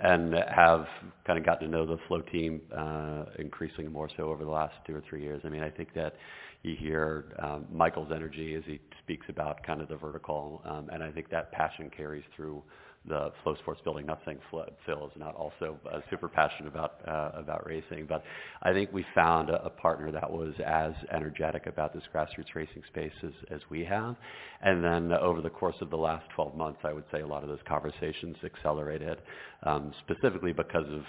and 0.00 0.34
have 0.34 0.86
kind 1.26 1.38
of 1.38 1.44
gotten 1.44 1.70
to 1.70 1.76
know 1.76 1.86
the 1.86 1.98
flow 2.08 2.20
team 2.20 2.60
uh, 2.76 3.24
increasingly 3.38 3.90
more 3.90 4.08
so 4.16 4.24
over 4.24 4.44
the 4.44 4.50
last 4.50 4.74
two 4.86 4.94
or 4.94 5.02
three 5.08 5.22
years. 5.22 5.40
I 5.44 5.48
mean, 5.48 5.62
I 5.62 5.70
think 5.70 5.94
that 5.94 6.14
you 6.62 6.74
hear 6.78 7.36
um, 7.42 7.66
Michael's 7.72 8.10
energy 8.14 8.54
as 8.54 8.62
he 8.66 8.80
speaks 9.02 9.26
about 9.28 9.62
kind 9.62 9.80
of 9.80 9.88
the 9.88 9.96
vertical, 9.96 10.62
um, 10.64 10.90
and 10.92 11.02
I 11.02 11.10
think 11.10 11.30
that 11.30 11.52
passion 11.52 11.90
carries 11.96 12.24
through 12.36 12.62
the 13.08 13.32
FloSports 13.44 13.82
building. 13.82 14.06
Not 14.06 14.20
saying 14.26 14.38
Phil 14.50 15.06
is 15.06 15.12
not 15.16 15.34
also 15.34 15.78
uh, 15.90 16.00
super 16.10 16.28
passionate 16.28 16.68
about 16.68 17.00
uh, 17.08 17.30
about 17.34 17.66
racing, 17.66 18.06
but 18.06 18.22
I 18.62 18.72
think 18.72 18.92
we 18.92 19.04
found 19.14 19.48
a, 19.48 19.64
a 19.64 19.70
partner 19.70 20.12
that 20.12 20.30
was 20.30 20.52
as 20.64 20.92
energetic 21.12 21.66
about 21.66 21.94
this 21.94 22.02
grassroots 22.14 22.54
racing 22.54 22.82
space 22.88 23.12
as, 23.24 23.32
as 23.50 23.60
we 23.70 23.84
have. 23.84 24.16
And 24.62 24.84
then 24.84 25.12
over 25.12 25.40
the 25.40 25.50
course 25.50 25.76
of 25.80 25.88
the 25.90 25.96
last 25.96 26.26
12 26.34 26.54
months, 26.54 26.80
I 26.84 26.92
would 26.92 27.04
say 27.10 27.20
a 27.20 27.26
lot 27.26 27.42
of 27.42 27.48
those 27.48 27.58
conversations 27.66 28.36
accelerated, 28.44 29.18
um, 29.62 29.92
specifically 30.04 30.52
because 30.52 30.86
of 30.88 31.02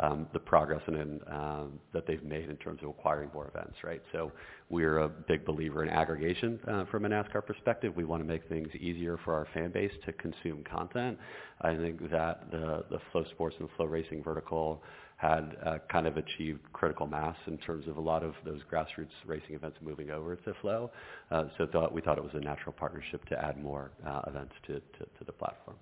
um, 0.00 0.26
the 0.32 0.38
progress 0.38 0.82
and 0.86 1.20
um, 1.28 1.80
that 1.92 2.06
they've 2.06 2.22
made 2.22 2.48
in 2.48 2.56
terms 2.56 2.80
of 2.82 2.90
acquiring 2.90 3.30
more 3.32 3.48
events, 3.48 3.76
right? 3.82 4.02
So 4.12 4.32
we're 4.70 4.98
a 4.98 5.08
big 5.08 5.44
believer 5.44 5.82
in 5.82 5.88
aggregation 5.88 6.58
uh, 6.68 6.84
from 6.86 7.04
a 7.04 7.08
NASCAR 7.08 7.44
perspective. 7.44 7.94
We 7.96 8.04
want 8.04 8.22
to 8.22 8.28
make 8.28 8.48
things 8.48 8.68
easier 8.78 9.18
for 9.24 9.34
our 9.34 9.46
fan 9.54 9.70
base 9.70 9.92
to 10.06 10.12
consume 10.12 10.64
content. 10.64 11.18
I 11.62 11.74
think 11.76 12.10
that 12.10 12.50
the, 12.50 12.84
the 12.90 12.98
FloSports 13.12 13.58
and 13.58 13.68
FloRacing 13.78 14.24
vertical 14.24 14.82
had 15.16 15.56
uh, 15.66 15.78
kind 15.90 16.06
of 16.06 16.16
achieved 16.16 16.60
critical 16.72 17.04
mass 17.04 17.36
in 17.48 17.58
terms 17.58 17.88
of 17.88 17.96
a 17.96 18.00
lot 18.00 18.22
of 18.22 18.34
those 18.44 18.60
grassroots 18.72 19.08
racing 19.26 19.56
events 19.56 19.76
moving 19.80 20.10
over 20.10 20.36
to 20.36 20.54
Flow. 20.60 20.92
Uh, 21.32 21.44
so 21.58 21.66
thought, 21.66 21.92
we 21.92 22.00
thought 22.00 22.18
it 22.18 22.24
was 22.24 22.34
a 22.34 22.40
natural 22.40 22.72
partnership 22.72 23.24
to 23.26 23.44
add 23.44 23.60
more 23.60 23.90
uh, 24.06 24.20
events 24.28 24.52
to, 24.68 24.74
to, 24.74 25.04
to 25.18 25.24
the 25.26 25.32
platform 25.32 25.76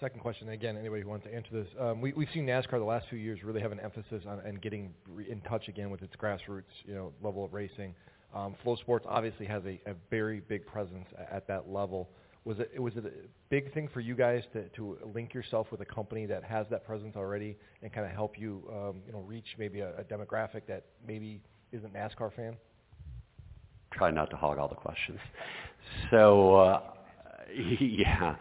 second 0.00 0.20
question, 0.20 0.50
again, 0.50 0.76
anybody 0.76 1.02
who 1.02 1.08
wants 1.08 1.26
to 1.26 1.34
answer 1.34 1.50
this. 1.52 1.66
Um, 1.78 2.00
we, 2.00 2.12
we've 2.12 2.28
seen 2.32 2.46
NASCAR 2.46 2.72
the 2.72 2.84
last 2.84 3.06
few 3.08 3.18
years 3.18 3.42
really 3.42 3.60
have 3.60 3.72
an 3.72 3.80
emphasis 3.80 4.22
on 4.26 4.40
and 4.40 4.60
getting 4.60 4.94
re- 5.08 5.30
in 5.30 5.40
touch 5.42 5.68
again 5.68 5.90
with 5.90 6.02
its 6.02 6.14
grassroots, 6.16 6.62
you 6.84 6.94
know, 6.94 7.12
level 7.22 7.44
of 7.44 7.52
racing. 7.52 7.94
Um, 8.34 8.54
FloSports 8.64 9.06
obviously 9.06 9.46
has 9.46 9.62
a, 9.64 9.80
a 9.90 9.94
very 10.10 10.40
big 10.40 10.66
presence 10.66 11.06
at, 11.18 11.32
at 11.32 11.48
that 11.48 11.68
level. 11.68 12.08
Was 12.44 12.58
it 12.60 12.80
was 12.80 12.96
it 12.96 13.04
a 13.04 13.10
big 13.50 13.74
thing 13.74 13.88
for 13.92 14.00
you 14.00 14.14
guys 14.14 14.42
to, 14.52 14.68
to 14.70 14.98
link 15.14 15.34
yourself 15.34 15.66
with 15.70 15.80
a 15.80 15.84
company 15.84 16.24
that 16.26 16.44
has 16.44 16.66
that 16.70 16.86
presence 16.86 17.14
already 17.16 17.56
and 17.82 17.92
kind 17.92 18.06
of 18.06 18.12
help 18.12 18.38
you, 18.38 18.62
um, 18.70 19.02
you 19.06 19.12
know, 19.12 19.20
reach 19.20 19.46
maybe 19.58 19.80
a, 19.80 19.90
a 19.98 20.04
demographic 20.04 20.62
that 20.68 20.84
maybe 21.06 21.40
isn't 21.72 21.92
NASCAR 21.92 22.34
fan? 22.34 22.56
Try 23.92 24.10
not 24.10 24.30
to 24.30 24.36
hog 24.36 24.58
all 24.58 24.68
the 24.68 24.74
questions. 24.74 25.18
So, 26.10 26.56
uh, 26.56 26.80
yeah. 27.80 28.36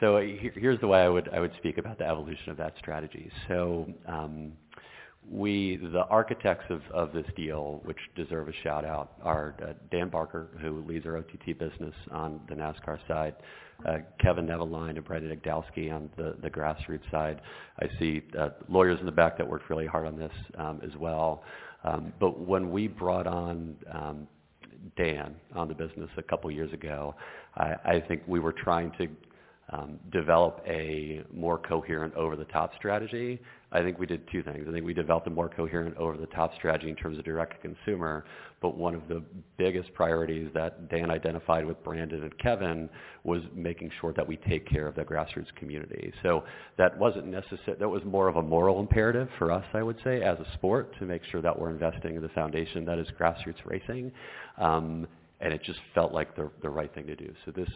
So 0.00 0.18
here's 0.18 0.80
the 0.80 0.86
way 0.86 1.00
I 1.00 1.08
would 1.08 1.28
I 1.34 1.40
would 1.40 1.52
speak 1.58 1.78
about 1.78 1.98
the 1.98 2.06
evolution 2.06 2.50
of 2.50 2.56
that 2.56 2.74
strategy. 2.78 3.30
So 3.46 3.86
um, 4.06 4.52
we 5.30 5.76
the 5.76 6.04
architects 6.08 6.64
of, 6.70 6.80
of 6.92 7.12
this 7.12 7.26
deal, 7.36 7.80
which 7.84 7.98
deserve 8.14 8.48
a 8.48 8.52
shout 8.62 8.84
out, 8.84 9.12
are 9.22 9.54
uh, 9.62 9.72
Dan 9.90 10.08
Barker, 10.08 10.48
who 10.60 10.82
leads 10.86 11.04
our 11.04 11.18
OTT 11.18 11.58
business 11.58 11.94
on 12.10 12.40
the 12.48 12.54
NASCAR 12.54 12.98
side, 13.06 13.34
uh, 13.86 13.98
Kevin 14.18 14.46
Neveline 14.46 14.96
and 14.96 15.04
Brandon 15.04 15.36
Igdalsky 15.36 15.92
on 15.92 16.08
the, 16.16 16.36
the 16.42 16.48
grassroots 16.48 17.10
side. 17.10 17.42
I 17.80 17.86
see 17.98 18.22
uh, 18.38 18.50
lawyers 18.68 18.98
in 19.00 19.06
the 19.06 19.12
back 19.12 19.36
that 19.36 19.46
worked 19.46 19.68
really 19.68 19.86
hard 19.86 20.06
on 20.06 20.18
this 20.18 20.32
um, 20.56 20.80
as 20.82 20.96
well. 20.96 21.42
Um, 21.84 22.12
but 22.18 22.40
when 22.40 22.70
we 22.70 22.88
brought 22.88 23.26
on 23.26 23.76
um, 23.92 24.28
Dan 24.96 25.34
on 25.54 25.68
the 25.68 25.74
business 25.74 26.08
a 26.16 26.22
couple 26.22 26.50
years 26.50 26.72
ago, 26.72 27.14
I, 27.56 27.74
I 27.84 28.04
think 28.08 28.22
we 28.26 28.40
were 28.40 28.52
trying 28.52 28.92
to 28.98 29.08
um, 29.70 29.98
develop 30.12 30.62
a 30.66 31.22
more 31.34 31.58
coherent 31.58 32.14
over-the-top 32.14 32.74
strategy, 32.76 33.40
I 33.72 33.82
think 33.82 33.98
we 33.98 34.06
did 34.06 34.22
two 34.30 34.42
things. 34.42 34.64
I 34.68 34.72
think 34.72 34.86
we 34.86 34.94
developed 34.94 35.26
a 35.26 35.30
more 35.30 35.48
coherent 35.48 35.96
over-the-top 35.96 36.54
strategy 36.54 36.88
in 36.88 36.94
terms 36.94 37.18
of 37.18 37.24
direct-to-consumer, 37.24 38.24
but 38.62 38.76
one 38.76 38.94
of 38.94 39.08
the 39.08 39.22
biggest 39.58 39.92
priorities 39.92 40.50
that 40.54 40.88
Dan 40.88 41.10
identified 41.10 41.66
with 41.66 41.82
Brandon 41.82 42.22
and 42.22 42.38
Kevin 42.38 42.88
was 43.24 43.42
making 43.54 43.90
sure 44.00 44.12
that 44.12 44.26
we 44.26 44.36
take 44.36 44.68
care 44.68 44.86
of 44.86 44.94
the 44.94 45.02
grassroots 45.02 45.52
community. 45.56 46.12
So 46.22 46.44
that 46.78 46.96
wasn't 46.96 47.26
necessary. 47.26 47.76
That 47.78 47.88
was 47.88 48.04
more 48.04 48.28
of 48.28 48.36
a 48.36 48.42
moral 48.42 48.78
imperative 48.78 49.28
for 49.36 49.50
us, 49.50 49.64
I 49.74 49.82
would 49.82 49.98
say, 50.04 50.22
as 50.22 50.38
a 50.38 50.46
sport, 50.54 50.94
to 51.00 51.04
make 51.04 51.22
sure 51.32 51.42
that 51.42 51.58
we're 51.58 51.70
investing 51.70 52.14
in 52.14 52.22
the 52.22 52.28
foundation 52.30 52.84
that 52.84 53.00
is 53.00 53.08
grassroots 53.18 53.64
racing. 53.64 54.12
Um, 54.58 55.08
and 55.40 55.52
it 55.52 55.62
just 55.62 55.78
felt 55.94 56.12
like 56.12 56.34
the, 56.34 56.50
the 56.62 56.68
right 56.68 56.92
thing 56.94 57.06
to 57.06 57.16
do. 57.16 57.32
So 57.44 57.50
this, 57.50 57.68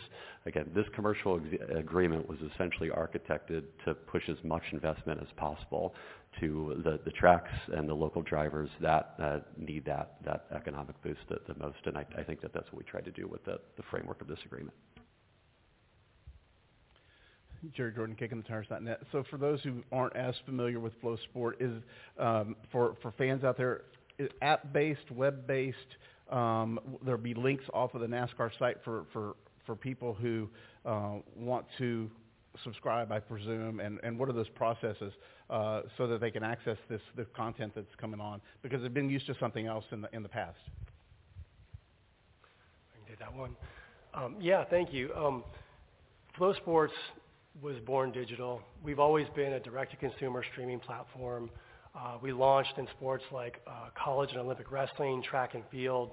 again, 0.47 0.71
this 0.75 0.87
commercial 0.95 1.41
agreement 1.77 2.29
was 2.29 2.39
essentially 2.55 2.89
architected 2.89 3.65
to 3.85 3.95
push 3.95 4.23
as 4.29 4.37
much 4.43 4.63
investment 4.73 5.21
as 5.21 5.29
possible 5.37 5.95
to 6.41 6.81
the, 6.85 7.01
the 7.05 7.11
tracks 7.11 7.53
and 7.75 7.89
the 7.89 7.95
local 7.95 8.23
drivers 8.23 8.71
that 8.81 9.15
uh, 9.23 9.39
need 9.59 9.85
that, 9.85 10.17
that 10.25 10.47
economic 10.55 11.01
boost 11.03 11.21
the, 11.29 11.37
the 11.53 11.59
most. 11.59 11.79
And 11.85 11.99
I, 11.99 12.07
I 12.17 12.23
think 12.23 12.41
that 12.41 12.53
that's 12.55 12.67
what 12.73 12.79
we 12.79 12.85
tried 12.85 13.05
to 13.05 13.11
do 13.11 13.27
with 13.27 13.45
the, 13.45 13.59
the 13.77 13.83
framework 13.91 14.23
of 14.23 14.29
this 14.29 14.39
agreement. 14.47 14.75
Jerry 17.77 17.93
Jordan, 17.93 18.17
KickingTheTires.net. 18.19 19.03
So 19.13 19.23
for 19.31 19.37
those 19.37 19.61
who 19.63 19.83
aren't 19.93 20.17
as 20.17 20.35
familiar 20.47 20.81
with 20.81 20.99
Flow 21.01 21.17
Sport, 21.29 21.61
is 21.61 21.83
um, 22.19 22.57
for 22.73 22.97
for 23.03 23.13
fans 23.19 23.45
out 23.45 23.59
there, 23.59 23.83
app-based, 24.41 25.11
web-based, 25.11 25.77
um, 26.31 26.81
there'll 27.05 27.21
be 27.21 27.35
links 27.35 27.65
off 27.73 27.95
of 27.95 28.01
the 28.01 28.07
NASCAR 28.07 28.51
site 28.59 28.79
for, 28.85 29.05
for, 29.13 29.37
for 29.67 29.77
people 29.77 30.15
who 30.15 30.49
uh, 30.87 31.15
want 31.37 31.67
to 31.79 32.11
subscribe, 32.65 33.13
I 33.13 33.21
presume, 33.21 33.81
and, 33.81 34.01
and 34.03 34.19
what 34.19 34.29
are 34.29 34.33
those 34.33 34.49
processes 34.49 35.13
uh, 35.49 35.83
so 35.97 36.07
that 36.07 36.21
they 36.21 36.31
can 36.31 36.43
access 36.43 36.77
this, 36.89 37.01
this 37.17 37.27
content 37.35 37.73
that's 37.75 37.95
coming 38.01 38.21
on 38.21 38.41
because 38.63 38.83
they've 38.83 38.93
been 38.93 39.11
used 39.11 39.27
to 39.27 39.35
something 39.39 39.67
else 39.67 39.85
in 39.93 40.01
the, 40.01 40.09
in 40.13 40.23
the 40.23 40.29
past. 40.29 40.59
I 42.93 42.97
can 42.97 43.09
take 43.09 43.19
that 43.19 43.35
one. 43.35 43.57
Um, 44.15 44.37
yeah, 44.41 44.65
thank 44.65 44.93
you. 44.93 45.13
Um, 45.15 45.45
FloSports 46.39 46.91
was 47.63 47.77
born 47.85 48.13
digital. 48.13 48.63
We've 48.83 48.99
always 48.99 49.27
been 49.35 49.55
a 49.55 49.61
direct-to-consumer 49.61 50.45
streaming 50.53 50.81
platform. 50.81 51.51
Uh, 51.95 52.19
we 52.23 52.33
launched 52.33 52.79
in 52.79 52.87
sports 52.97 53.25
like 53.33 53.61
uh, 53.67 53.89
college 54.03 54.31
and 54.31 54.39
Olympic 54.39 54.71
wrestling, 54.71 55.23
track 55.23 55.55
and 55.55 55.65
field, 55.71 56.13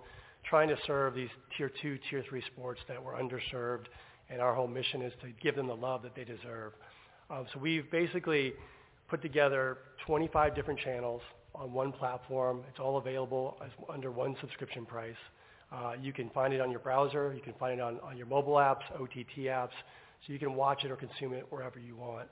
trying 0.50 0.68
to 0.70 0.78
serve 0.88 1.14
these 1.14 1.30
tier 1.56 1.72
two, 1.82 2.00
tier 2.10 2.24
three 2.28 2.44
sports 2.54 2.80
that 2.88 3.02
were 3.02 3.14
underserved. 3.14 3.86
And 4.30 4.42
our 4.42 4.56
whole 4.56 4.68
mission 4.68 5.02
is 5.02 5.14
to 5.22 5.30
give 5.42 5.56
them 5.56 5.68
the 5.68 5.76
love 5.76 6.02
that 6.04 6.16
they 6.16 6.24
deserve. 6.24 6.74
Um, 7.30 7.46
so 7.54 7.60
we've 7.60 7.90
basically 7.92 8.54
put 9.08 9.22
together 9.22 9.78
25 10.06 10.56
different 10.56 10.80
channels 10.80 11.22
on 11.54 11.72
one 11.72 11.92
platform. 11.92 12.62
It's 12.70 12.80
all 12.80 12.98
available 12.98 13.58
as, 13.64 13.72
under 13.90 14.12
one 14.12 14.36
subscription 14.42 14.86
price. 14.86 15.16
Uh, 15.72 15.94
you 16.02 16.14
can 16.14 16.30
find 16.32 16.54
it 16.54 16.62
on 16.62 16.72
your 16.72 16.80
browser. 16.80 17.34
You 17.36 17.42
can 17.42 17.54
find 17.54 17.80
it 17.80 17.84
on, 17.84 18.00
on 18.02 18.18
your 18.18 18.28
mobile 18.28 18.56
apps, 18.56 18.84
OTT 19.00 19.46
apps. 19.46 19.76
So 20.26 20.34
you 20.34 20.40
can 20.40 20.56
watch 20.56 20.84
it 20.84 20.92
or 20.92 20.96
consume 20.96 21.34
it 21.34 21.46
wherever 21.50 21.80
you 21.80 21.96
want. 21.96 22.28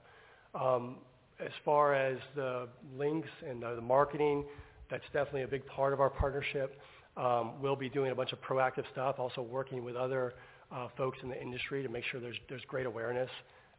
Um, 0.53 0.97
as 1.39 1.51
far 1.63 1.93
as 1.93 2.17
the 2.35 2.67
links 2.97 3.29
and 3.47 3.61
the, 3.61 3.75
the 3.75 3.81
marketing, 3.81 4.45
that's 4.89 5.03
definitely 5.13 5.43
a 5.43 5.47
big 5.47 5.65
part 5.67 5.93
of 5.93 5.99
our 5.99 6.09
partnership. 6.09 6.79
Um, 7.17 7.61
we'll 7.61 7.75
be 7.75 7.89
doing 7.89 8.11
a 8.11 8.15
bunch 8.15 8.31
of 8.33 8.41
proactive 8.41 8.83
stuff, 8.91 9.15
also 9.19 9.41
working 9.41 9.83
with 9.83 9.95
other 9.95 10.33
uh, 10.71 10.87
folks 10.97 11.17
in 11.23 11.29
the 11.29 11.41
industry 11.41 11.83
to 11.83 11.89
make 11.89 12.03
sure 12.11 12.19
there's, 12.19 12.37
there's 12.49 12.63
great 12.67 12.85
awareness, 12.85 13.29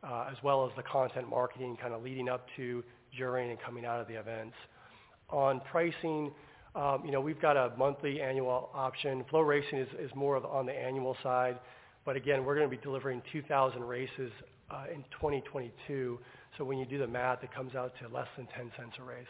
uh, 0.02 0.28
as 0.30 0.36
well 0.42 0.66
as 0.66 0.72
the 0.76 0.82
content 0.82 1.28
marketing 1.28 1.76
kind 1.80 1.92
of 1.92 2.02
leading 2.02 2.28
up 2.28 2.46
to, 2.56 2.82
during, 3.16 3.50
and 3.50 3.60
coming 3.60 3.84
out 3.84 4.00
of 4.00 4.08
the 4.08 4.14
events. 4.14 4.54
On 5.30 5.60
pricing, 5.70 6.30
um, 6.74 7.02
you 7.04 7.10
know, 7.10 7.20
we've 7.20 7.40
got 7.40 7.56
a 7.56 7.72
monthly 7.76 8.20
annual 8.20 8.70
option. 8.74 9.24
FloRacing 9.32 9.82
is, 9.82 9.88
is 9.98 10.10
more 10.14 10.36
of 10.36 10.44
on 10.44 10.66
the 10.66 10.72
annual 10.72 11.16
side. 11.22 11.58
But 12.04 12.16
again, 12.16 12.44
we're 12.44 12.54
going 12.54 12.70
to 12.70 12.74
be 12.74 12.80
delivering 12.82 13.22
2,000 13.32 13.82
races 13.82 14.30
uh, 14.70 14.84
in 14.92 15.02
2022. 15.12 16.18
So 16.58 16.64
when 16.64 16.78
you 16.78 16.86
do 16.86 16.98
the 16.98 17.06
math, 17.06 17.42
it 17.44 17.52
comes 17.54 17.74
out 17.74 17.92
to 18.00 18.08
less 18.14 18.28
than 18.36 18.46
10 18.56 18.72
cents 18.76 18.94
a 18.98 19.02
race. 19.02 19.26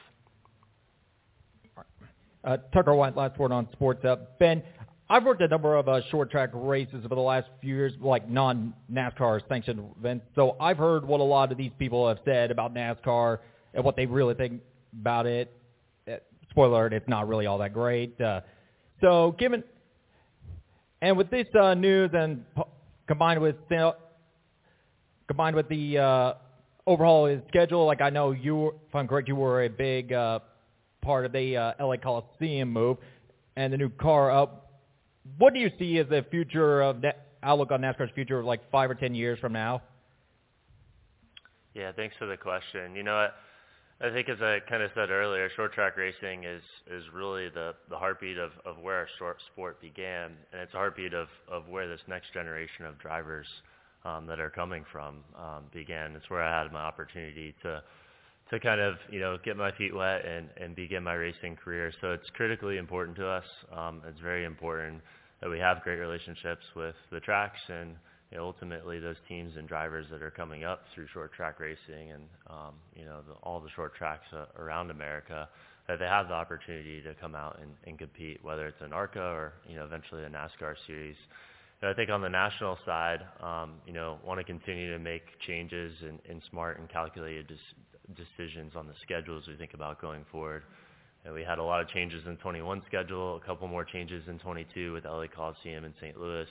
Uh, 2.45 2.59
Tucker 2.73 2.95
White, 2.95 3.17
last 3.17 3.39
word 3.39 3.51
on 3.51 3.69
sports. 3.73 4.05
Uh, 4.05 4.17
ben, 4.39 4.63
I've 5.11 5.25
worked 5.25 5.43
a 5.43 5.49
number 5.49 5.77
of 5.77 5.89
uh, 5.89 6.01
short 6.11 6.31
track 6.31 6.51
races 6.53 7.05
over 7.05 7.15
the 7.17 7.21
last 7.21 7.49
few 7.61 7.75
years, 7.75 7.93
like 8.01 8.29
non-NASCAR 8.29 9.41
sanctioned 9.49 9.83
events. 9.99 10.27
So 10.37 10.57
I've 10.61 10.79
heard 10.79 11.05
what 11.05 11.21
a 11.21 11.25
lot 11.25 11.51
of 11.51 11.59
these 11.59 11.73
people 11.79 12.07
have 12.09 12.19
said 12.25 12.53
about 12.53 12.73
NASCAR 12.75 13.39
and 13.75 13.85
what 13.85 13.97
they 13.97 14.07
really 14.07 14.35
think 14.35 14.63
about 15.01 15.27
it. 15.27 15.53
Uh, 16.09 16.17
spoiler 16.51 16.87
alert, 16.87 16.93
it's 16.93 17.09
not 17.09 17.27
really 17.27 17.47
all 17.47 17.59
that 17.59 17.73
great. 17.73 18.21
Uh, 18.21 18.41
so 19.01 19.35
given, 19.39 19.65
and 21.03 21.17
with 21.17 21.31
this 21.31 21.47
uh, 21.61 21.75
news 21.75 22.11
and 22.13 22.45
po- 22.55 22.69
combined 23.09 23.41
with 23.41 23.57
combined 25.29 25.57
with 25.57 25.69
the 25.69 25.99
uh, 25.99 26.35
overhaul 26.87 27.27
his 27.27 27.41
schedule. 27.49 27.87
Like 27.87 28.01
I 28.01 28.11
know 28.11 28.33
you, 28.33 28.69
if 28.89 28.95
I'm 28.95 29.09
correct, 29.09 29.29
you 29.29 29.37
were 29.37 29.65
a 29.65 29.69
big 29.69 30.13
uh, 30.13 30.41
part 31.03 31.27
of 31.27 31.33
the 31.33 31.57
uh, 31.57 31.73
LA 31.81 31.97
Coliseum 31.97 32.73
move 32.73 32.99
and 33.57 33.73
the 33.73 33.77
new 33.77 33.91
car. 33.91 34.31
up. 34.31 34.81
what 35.39 35.55
do 35.55 35.61
you 35.61 35.71
see 35.79 35.99
as 35.99 36.09
the 36.09 36.25
future 36.31 36.83
of 36.83 37.03
that 37.03 37.29
outlook 37.43 37.71
on 37.71 37.81
NASCAR's 37.81 38.11
future, 38.15 38.43
like 38.43 38.71
five 38.71 38.91
or 38.91 38.95
ten 38.95 39.15
years 39.15 39.39
from 39.39 39.53
now? 39.53 39.83
Yeah, 41.75 41.93
thanks 41.93 42.17
for 42.19 42.27
the 42.27 42.37
question. 42.37 42.95
You 42.95 43.03
know, 43.03 43.15
I, 43.15 43.29
I 44.01 44.11
think 44.11 44.29
as 44.29 44.41
I 44.41 44.61
kind 44.69 44.83
of 44.83 44.91
said 44.95 45.11
earlier, 45.11 45.51
short 45.57 45.73
track 45.73 45.97
racing 45.97 46.45
is 46.45 46.63
is 46.91 47.05
really 47.13 47.49
the 47.49 47.75
the 47.91 47.97
heartbeat 47.97 48.39
of 48.39 48.53
of 48.65 48.79
where 48.79 48.97
our 48.97 49.09
short 49.19 49.39
sport 49.53 49.81
began, 49.81 50.33
and 50.53 50.61
it's 50.61 50.75
a 50.75 50.77
heartbeat 50.77 51.15
of 51.15 51.29
of 51.49 51.69
where 51.69 51.89
this 51.89 52.01
next 52.09 52.33
generation 52.33 52.87
of 52.87 52.99
drivers 52.99 53.47
um, 54.07 54.27
that 54.27 54.41
are 54.41 54.51
coming 54.51 54.85
from 54.93 55.25
um, 55.37 55.65
began. 55.73 56.15
It's 56.15 56.29
where 56.31 56.43
I 56.43 56.63
had 56.63 56.73
my 56.73 56.81
opportunity 56.81 57.55
to 57.63 57.83
to 58.51 58.61
kind 58.61 58.81
of 58.81 58.95
you 59.11 59.19
know 59.19 59.37
get 59.45 59.57
my 59.57 59.73
feet 59.73 59.95
wet 59.95 60.25
and 60.25 60.49
and 60.57 60.77
begin 60.77 61.03
my 61.03 61.15
racing 61.15 61.57
career. 61.57 61.93
So 62.01 62.13
it's 62.13 62.29
critically 62.35 62.77
important 62.79 63.17
to 63.19 63.29
us. 63.29 63.45
Um, 63.77 64.03
it's 64.09 64.21
very 64.21 64.45
important 64.45 65.03
that 65.41 65.51
we 65.51 65.59
have 65.59 65.83
great 65.83 65.97
relationships 65.97 66.65
with 66.75 66.95
the 67.11 67.21
tracks 67.21 67.61
and 67.69 67.97
you 68.31 68.39
know, 68.39 68.45
ultimately 68.45 68.99
those 68.99 69.17
teams 69.29 69.57
and 69.57 69.69
drivers 69.69 70.07
that 70.11 70.23
are 70.23 70.31
coming 70.31 70.65
up 70.65 70.83
through 70.95 71.07
short 71.13 71.33
track 71.33 71.61
racing 71.61 72.11
and 72.13 72.23
um, 72.49 72.75
you 72.95 73.05
know 73.05 73.21
the, 73.27 73.35
all 73.43 73.61
the 73.61 73.71
short 73.75 73.95
tracks 73.95 74.27
uh, 74.33 74.47
around 74.61 74.91
America 74.91 75.49
that 75.89 76.01
they 76.01 76.05
have 76.05 76.29
the 76.29 76.35
opportunity 76.35 77.01
to 77.01 77.15
come 77.15 77.37
out 77.37 77.59
and, 77.63 77.71
and 77.87 77.97
compete, 77.97 78.41
whether 78.43 78.67
it's 78.67 78.81
an 78.81 78.93
ARCA 78.93 79.21
or 79.21 79.53
you 79.69 79.77
know 79.77 79.85
eventually 79.85 80.25
a 80.25 80.29
NASCAR 80.29 80.75
series. 80.87 81.17
I 81.83 81.93
think 81.93 82.09
on 82.09 82.23
the 82.23 82.29
national 82.29 82.79
side, 82.87 83.21
um, 83.43 83.75
you 83.87 83.93
know, 83.93 84.19
want 84.25 84.41
to 84.41 84.45
continue 84.45 84.93
to 84.93 84.99
make 84.99 85.23
changes 85.47 85.93
and, 86.03 86.43
smart 86.51 86.79
and 86.79 86.89
calculated 86.89 87.53
decisions 88.15 88.73
on 88.75 88.87
the 88.87 88.95
schedules 89.03 89.45
we 89.47 89.57
think 89.57 89.75
about 89.75 90.01
going 90.01 90.25
forward. 90.33 90.63
And 91.25 91.35
we 91.35 91.43
had 91.43 91.59
a 91.59 91.63
lot 91.63 91.83
of 91.83 91.89
changes 91.89 92.23
in 92.27 92.37
21 92.39 92.83
schedule, 92.87 93.37
a 93.37 93.41
couple 93.41 93.69
more 93.69 93.85
changes 93.85 94.23
in 94.27 94.39
22 94.39 94.95
with 94.95 95.05
LA 95.05 95.27
Coliseum 95.27 95.85
and 95.85 95.93
St. 96.01 96.19
Louis. 96.19 96.47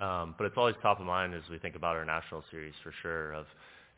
Um, 0.00 0.34
but 0.38 0.46
it's 0.46 0.56
always 0.56 0.74
top 0.82 0.98
of 0.98 1.06
mind 1.06 1.34
as 1.34 1.42
we 1.50 1.58
think 1.58 1.76
about 1.76 1.94
our 1.94 2.04
national 2.04 2.42
series 2.50 2.74
for 2.82 2.92
sure 3.02 3.32
of, 3.34 3.46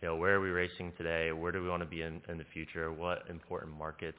you 0.02 0.08
know, 0.08 0.16
where 0.16 0.34
are 0.34 0.40
we 0.40 0.50
racing 0.50 0.92
today? 0.98 1.32
Where 1.32 1.52
do 1.52 1.62
we 1.62 1.68
want 1.68 1.82
to 1.82 1.88
be 1.88 2.02
in, 2.02 2.20
in 2.28 2.36
the 2.36 2.44
future? 2.52 2.92
What 2.92 3.22
important 3.30 3.72
markets 3.78 4.18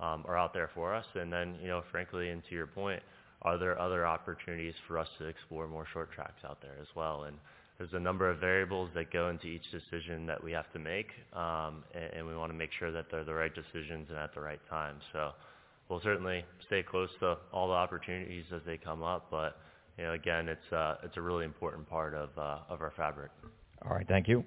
um, 0.00 0.24
are 0.26 0.36
out 0.36 0.52
there 0.52 0.70
for 0.74 0.94
us? 0.94 1.04
And 1.14 1.32
then, 1.32 1.56
you 1.60 1.68
know, 1.68 1.82
frankly, 1.92 2.30
and 2.30 2.42
to 2.48 2.54
your 2.54 2.66
point, 2.66 3.02
are 3.42 3.58
there 3.58 3.78
other 3.80 4.06
opportunities 4.06 4.74
for 4.86 4.98
us 4.98 5.08
to 5.18 5.26
explore 5.26 5.66
more 5.66 5.86
short 5.92 6.12
tracks 6.12 6.44
out 6.44 6.60
there 6.60 6.76
as 6.80 6.88
well? 6.94 7.24
And 7.24 7.36
there's 7.78 7.92
a 7.94 8.00
number 8.00 8.28
of 8.28 8.38
variables 8.38 8.90
that 8.94 9.10
go 9.10 9.30
into 9.30 9.46
each 9.46 9.64
decision 9.70 10.26
that 10.26 10.42
we 10.42 10.52
have 10.52 10.70
to 10.72 10.78
make, 10.78 11.08
um, 11.32 11.82
and, 11.94 12.12
and 12.12 12.26
we 12.26 12.36
want 12.36 12.52
to 12.52 12.56
make 12.56 12.70
sure 12.78 12.92
that 12.92 13.06
they're 13.10 13.24
the 13.24 13.34
right 13.34 13.52
decisions 13.54 14.08
and 14.10 14.18
at 14.18 14.34
the 14.34 14.40
right 14.40 14.60
time. 14.68 14.96
So 15.12 15.30
we'll 15.88 16.02
certainly 16.02 16.44
stay 16.66 16.82
close 16.82 17.08
to 17.20 17.38
all 17.52 17.68
the 17.68 17.74
opportunities 17.74 18.44
as 18.54 18.60
they 18.66 18.76
come 18.76 19.02
up, 19.02 19.28
but 19.30 19.58
you 19.96 20.04
know, 20.04 20.12
again, 20.12 20.48
it's 20.48 20.72
uh, 20.72 20.96
it's 21.02 21.16
a 21.16 21.20
really 21.20 21.44
important 21.44 21.88
part 21.88 22.14
of 22.14 22.30
uh, 22.38 22.58
of 22.68 22.80
our 22.80 22.92
fabric. 22.96 23.30
All 23.84 23.94
right, 23.94 24.06
thank 24.08 24.28
you. 24.28 24.44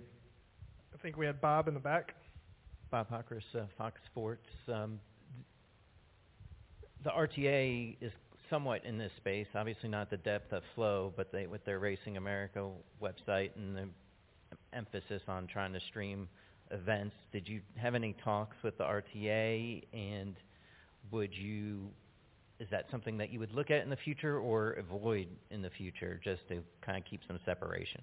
I 0.93 0.97
think 1.01 1.17
we 1.17 1.25
had 1.25 1.41
Bob 1.41 1.67
in 1.67 1.73
the 1.73 1.79
back. 1.79 2.15
Bob 2.91 3.09
Pockrass, 3.09 3.43
uh, 3.55 3.65
Fox 3.77 3.99
Sports. 4.11 4.47
Um, 4.71 4.99
the 7.03 7.09
RTA 7.09 7.97
is 7.99 8.11
somewhat 8.53 8.85
in 8.85 8.99
this 8.99 9.11
space, 9.17 9.47
obviously 9.55 9.89
not 9.89 10.11
the 10.11 10.17
depth 10.17 10.53
of 10.53 10.61
Flo, 10.75 11.11
but 11.17 11.31
they 11.31 11.47
with 11.47 11.65
their 11.65 11.79
Racing 11.79 12.17
America 12.17 12.69
website 13.01 13.49
and 13.55 13.75
the 13.75 13.87
emphasis 14.71 15.23
on 15.27 15.47
trying 15.47 15.73
to 15.73 15.79
stream 15.89 16.29
events. 16.69 17.15
Did 17.31 17.47
you 17.47 17.61
have 17.77 17.95
any 17.95 18.15
talks 18.23 18.55
with 18.63 18.77
the 18.77 18.83
RTA 18.83 19.81
and 19.91 20.35
would 21.11 21.33
you 21.33 21.87
is 22.59 22.67
that 22.69 22.85
something 22.91 23.17
that 23.17 23.31
you 23.33 23.39
would 23.39 23.51
look 23.51 23.71
at 23.71 23.81
in 23.81 23.89
the 23.89 23.97
future 23.97 24.37
or 24.37 24.73
avoid 24.73 25.27
in 25.49 25.63
the 25.63 25.71
future 25.71 26.21
just 26.23 26.47
to 26.49 26.61
kind 26.85 26.97
of 26.97 27.03
keep 27.09 27.21
some 27.27 27.39
separation? 27.45 28.01